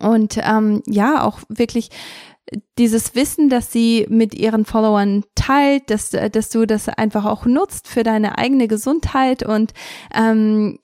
und 0.00 0.38
ähm, 0.42 0.82
ja, 0.86 1.24
auch 1.24 1.40
wirklich 1.48 1.90
dieses 2.78 3.14
Wissen, 3.14 3.48
dass 3.48 3.72
sie 3.72 4.06
mit 4.08 4.34
ihren 4.34 4.64
Followern 4.64 5.24
teilt, 5.34 5.90
dass, 5.90 6.10
dass 6.10 6.48
du 6.48 6.66
das 6.66 6.88
einfach 6.88 7.24
auch 7.24 7.46
nutzt 7.46 7.86
für 7.86 8.02
deine 8.02 8.38
eigene 8.38 8.66
Gesundheit 8.66 9.42
und 9.44 9.72
ähm, 10.14 10.78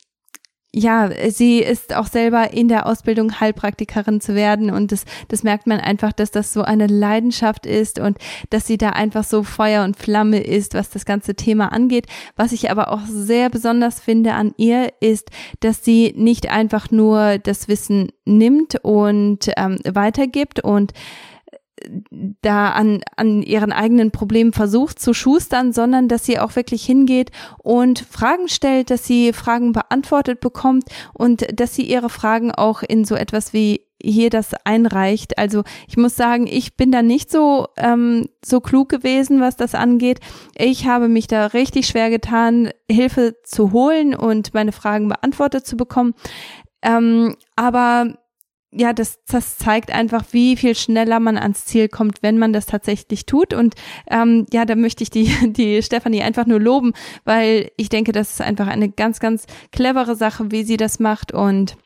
ja, 0.78 1.10
sie 1.30 1.60
ist 1.60 1.96
auch 1.96 2.06
selber 2.06 2.52
in 2.52 2.68
der 2.68 2.84
Ausbildung 2.84 3.40
Heilpraktikerin 3.40 4.20
zu 4.20 4.34
werden 4.34 4.70
und 4.70 4.92
das, 4.92 5.06
das 5.28 5.42
merkt 5.42 5.66
man 5.66 5.80
einfach, 5.80 6.12
dass 6.12 6.30
das 6.30 6.52
so 6.52 6.60
eine 6.60 6.86
Leidenschaft 6.86 7.64
ist 7.64 7.98
und 7.98 8.18
dass 8.50 8.66
sie 8.66 8.76
da 8.76 8.90
einfach 8.90 9.24
so 9.24 9.42
Feuer 9.42 9.84
und 9.84 9.96
Flamme 9.96 10.38
ist, 10.38 10.74
was 10.74 10.90
das 10.90 11.06
ganze 11.06 11.34
Thema 11.34 11.72
angeht. 11.72 12.08
Was 12.36 12.52
ich 12.52 12.70
aber 12.70 12.92
auch 12.92 13.00
sehr 13.08 13.48
besonders 13.48 14.00
finde 14.00 14.34
an 14.34 14.52
ihr 14.58 14.92
ist, 15.00 15.30
dass 15.60 15.82
sie 15.82 16.12
nicht 16.14 16.50
einfach 16.50 16.90
nur 16.90 17.38
das 17.38 17.68
Wissen 17.68 18.12
nimmt 18.26 18.76
und 18.82 19.50
ähm, 19.56 19.78
weitergibt 19.86 20.60
und 20.60 20.92
da 22.10 22.70
an, 22.70 23.00
an 23.16 23.42
ihren 23.42 23.72
eigenen 23.72 24.10
Problemen 24.10 24.52
versucht 24.52 24.98
zu 24.98 25.14
schustern, 25.14 25.72
sondern 25.72 26.08
dass 26.08 26.24
sie 26.24 26.38
auch 26.38 26.56
wirklich 26.56 26.84
hingeht 26.84 27.30
und 27.58 28.00
Fragen 28.00 28.48
stellt, 28.48 28.90
dass 28.90 29.06
sie 29.06 29.32
Fragen 29.32 29.72
beantwortet 29.72 30.40
bekommt 30.40 30.84
und 31.12 31.46
dass 31.58 31.74
sie 31.74 31.82
ihre 31.82 32.10
Fragen 32.10 32.52
auch 32.52 32.82
in 32.82 33.04
so 33.04 33.14
etwas 33.14 33.52
wie 33.52 33.82
hier 34.02 34.30
das 34.30 34.54
einreicht. 34.64 35.38
Also 35.38 35.64
ich 35.88 35.96
muss 35.96 36.16
sagen, 36.16 36.46
ich 36.46 36.76
bin 36.76 36.92
da 36.92 37.02
nicht 37.02 37.30
so 37.30 37.68
ähm, 37.76 38.28
so 38.44 38.60
klug 38.60 38.88
gewesen, 38.88 39.40
was 39.40 39.56
das 39.56 39.74
angeht. 39.74 40.20
Ich 40.54 40.86
habe 40.86 41.08
mich 41.08 41.26
da 41.26 41.46
richtig 41.46 41.86
schwer 41.86 42.10
getan, 42.10 42.70
Hilfe 42.90 43.36
zu 43.42 43.72
holen 43.72 44.14
und 44.14 44.54
meine 44.54 44.72
Fragen 44.72 45.08
beantwortet 45.08 45.66
zu 45.66 45.76
bekommen. 45.76 46.14
Ähm, 46.82 47.36
aber 47.56 48.14
ja, 48.72 48.92
das, 48.92 49.24
das 49.26 49.56
zeigt 49.56 49.90
einfach, 49.90 50.24
wie 50.32 50.56
viel 50.56 50.74
schneller 50.74 51.20
man 51.20 51.38
ans 51.38 51.64
Ziel 51.64 51.88
kommt, 51.88 52.22
wenn 52.22 52.38
man 52.38 52.52
das 52.52 52.66
tatsächlich 52.66 53.24
tut. 53.24 53.54
Und 53.54 53.74
ähm, 54.10 54.46
ja, 54.52 54.64
da 54.64 54.74
möchte 54.74 55.02
ich 55.02 55.10
die, 55.10 55.32
die 55.52 55.82
Stefanie 55.82 56.22
einfach 56.22 56.46
nur 56.46 56.60
loben, 56.60 56.92
weil 57.24 57.70
ich 57.76 57.88
denke, 57.88 58.12
das 58.12 58.32
ist 58.32 58.40
einfach 58.40 58.66
eine 58.66 58.90
ganz, 58.90 59.20
ganz 59.20 59.46
clevere 59.72 60.16
Sache, 60.16 60.50
wie 60.50 60.64
sie 60.64 60.76
das 60.76 60.98
macht. 60.98 61.32
Und 61.32 61.76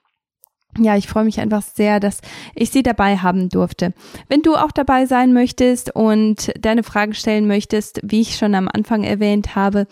ja, 0.79 0.97
ich 0.97 1.09
freue 1.09 1.25
mich 1.25 1.41
einfach 1.41 1.63
sehr, 1.63 2.01
dass 2.01 2.21
ich 2.55 2.71
sie 2.71 2.83
dabei 2.83 3.17
haben 3.19 3.49
durfte. 3.49 3.93
Wenn 4.29 4.43
du 4.43 4.57
auch 4.57 4.71
dabei 4.71 5.07
sein 5.07 5.33
möchtest 5.33 5.95
und 5.95 6.53
deine 6.59 6.83
Fragen 6.83 7.15
stellen 7.15 7.47
möchtest, 7.47 8.01
wie 8.03 8.21
ich 8.21 8.37
schon 8.37 8.55
am 8.55 8.69
Anfang 8.73 9.03
erwähnt 9.03 9.55
habe, 9.57 9.87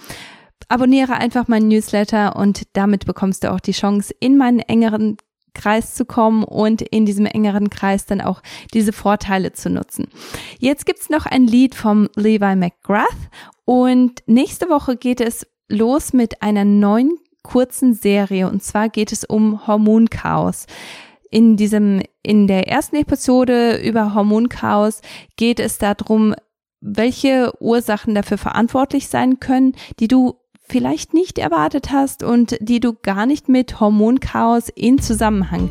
abonniere 0.68 1.14
einfach 1.14 1.48
meinen 1.48 1.68
Newsletter 1.68 2.36
und 2.36 2.62
damit 2.74 3.06
bekommst 3.06 3.44
du 3.44 3.52
auch 3.52 3.60
die 3.60 3.72
Chance, 3.72 4.14
in 4.20 4.36
meinen 4.36 4.60
engeren 4.60 5.16
Kreis 5.54 5.94
zu 5.94 6.04
kommen 6.04 6.44
und 6.44 6.82
in 6.82 7.06
diesem 7.06 7.26
engeren 7.26 7.70
Kreis 7.70 8.06
dann 8.06 8.20
auch 8.20 8.42
diese 8.74 8.92
Vorteile 8.92 9.52
zu 9.52 9.70
nutzen. 9.70 10.08
Jetzt 10.58 10.86
gibt's 10.86 11.10
noch 11.10 11.26
ein 11.26 11.46
Lied 11.46 11.74
vom 11.74 12.08
Levi 12.16 12.56
McGrath 12.56 13.06
und 13.64 14.22
nächste 14.26 14.68
Woche 14.68 14.96
geht 14.96 15.20
es 15.20 15.46
los 15.68 16.12
mit 16.12 16.42
einer 16.42 16.64
neuen 16.64 17.18
kurzen 17.42 17.94
Serie 17.94 18.48
und 18.48 18.62
zwar 18.62 18.88
geht 18.88 19.12
es 19.12 19.24
um 19.24 19.66
Hormonchaos. 19.66 20.66
In 21.30 21.56
diesem, 21.56 22.02
in 22.22 22.46
der 22.46 22.68
ersten 22.68 22.96
Episode 22.96 23.76
über 23.76 24.14
Hormonchaos 24.14 25.02
geht 25.36 25.60
es 25.60 25.78
darum, 25.78 26.34
welche 26.80 27.52
Ursachen 27.60 28.14
dafür 28.14 28.38
verantwortlich 28.38 29.08
sein 29.08 29.40
können, 29.40 29.72
die 29.98 30.08
du 30.08 30.36
vielleicht 30.68 31.14
nicht 31.14 31.38
erwartet 31.38 31.90
hast 31.90 32.22
und 32.22 32.56
die 32.60 32.80
du 32.80 32.94
gar 32.94 33.26
nicht 33.26 33.48
mit 33.48 33.80
Hormonchaos 33.80 34.68
in 34.68 34.98
Zusammenhang 34.98 35.70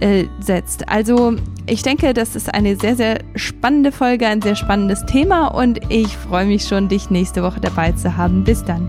äh, 0.00 0.24
setzt. 0.40 0.88
Also 0.88 1.36
ich 1.66 1.82
denke, 1.82 2.14
das 2.14 2.36
ist 2.36 2.52
eine 2.52 2.76
sehr, 2.76 2.96
sehr 2.96 3.18
spannende 3.34 3.92
Folge, 3.92 4.26
ein 4.26 4.42
sehr 4.42 4.56
spannendes 4.56 5.04
Thema 5.06 5.48
und 5.48 5.80
ich 5.88 6.16
freue 6.16 6.46
mich 6.46 6.66
schon, 6.66 6.88
dich 6.88 7.10
nächste 7.10 7.42
Woche 7.42 7.60
dabei 7.60 7.92
zu 7.92 8.16
haben. 8.16 8.44
Bis 8.44 8.64
dann. 8.64 8.88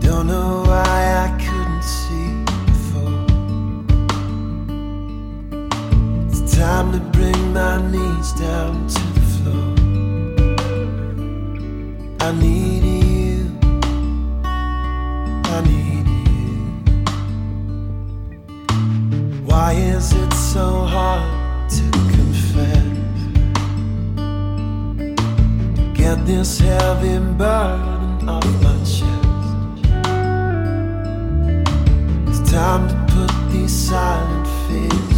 Don't 0.00 0.26
know 0.26 0.64
why 0.66 1.07
time 6.58 6.90
to 6.90 6.98
bring 7.16 7.52
my 7.52 7.80
knees 7.88 8.32
down 8.32 8.88
to 8.88 9.00
the 9.14 9.20
floor. 9.34 9.74
I 12.18 12.32
need 12.32 12.82
you. 12.82 13.58
I 15.54 15.60
need 15.70 16.08
you. 16.08 16.58
Why 19.44 19.72
is 19.74 20.12
it 20.12 20.32
so 20.32 20.84
hard 20.84 21.70
to 21.70 21.90
confess? 22.16 22.98
Get 25.94 26.26
this 26.26 26.58
heavy 26.58 27.18
burden 27.38 28.28
off 28.28 28.44
my 28.64 28.76
chest. 28.78 29.06
It's 32.26 32.42
time 32.50 32.88
to 32.88 32.96
put 33.14 33.32
these 33.52 33.72
silent 33.72 34.46
fears 34.66 35.17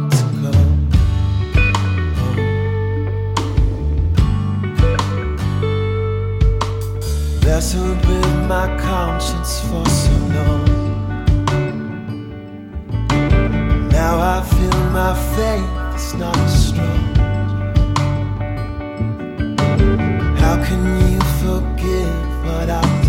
Wrestled 7.61 8.03
with 8.07 8.47
my 8.47 8.75
conscience 8.79 9.59
for 9.59 9.85
so 9.85 10.11
long. 10.35 10.65
Now 13.89 14.17
I 14.19 14.41
feel 14.41 14.79
my 14.89 15.13
faith 15.35 15.95
is 15.95 16.13
not 16.15 16.35
as 16.37 16.69
strong. 16.69 17.15
How 20.37 20.55
can 20.65 20.81
you 21.11 21.19
forgive 21.43 22.45
what 22.45 22.67
I've 22.67 23.00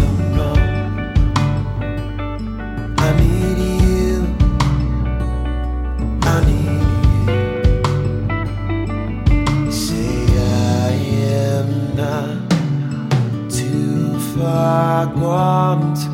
I 15.02 15.06
want 15.06 16.11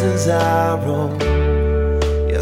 veces 0.00 0.28
abro 0.28 1.10
y 2.28 2.34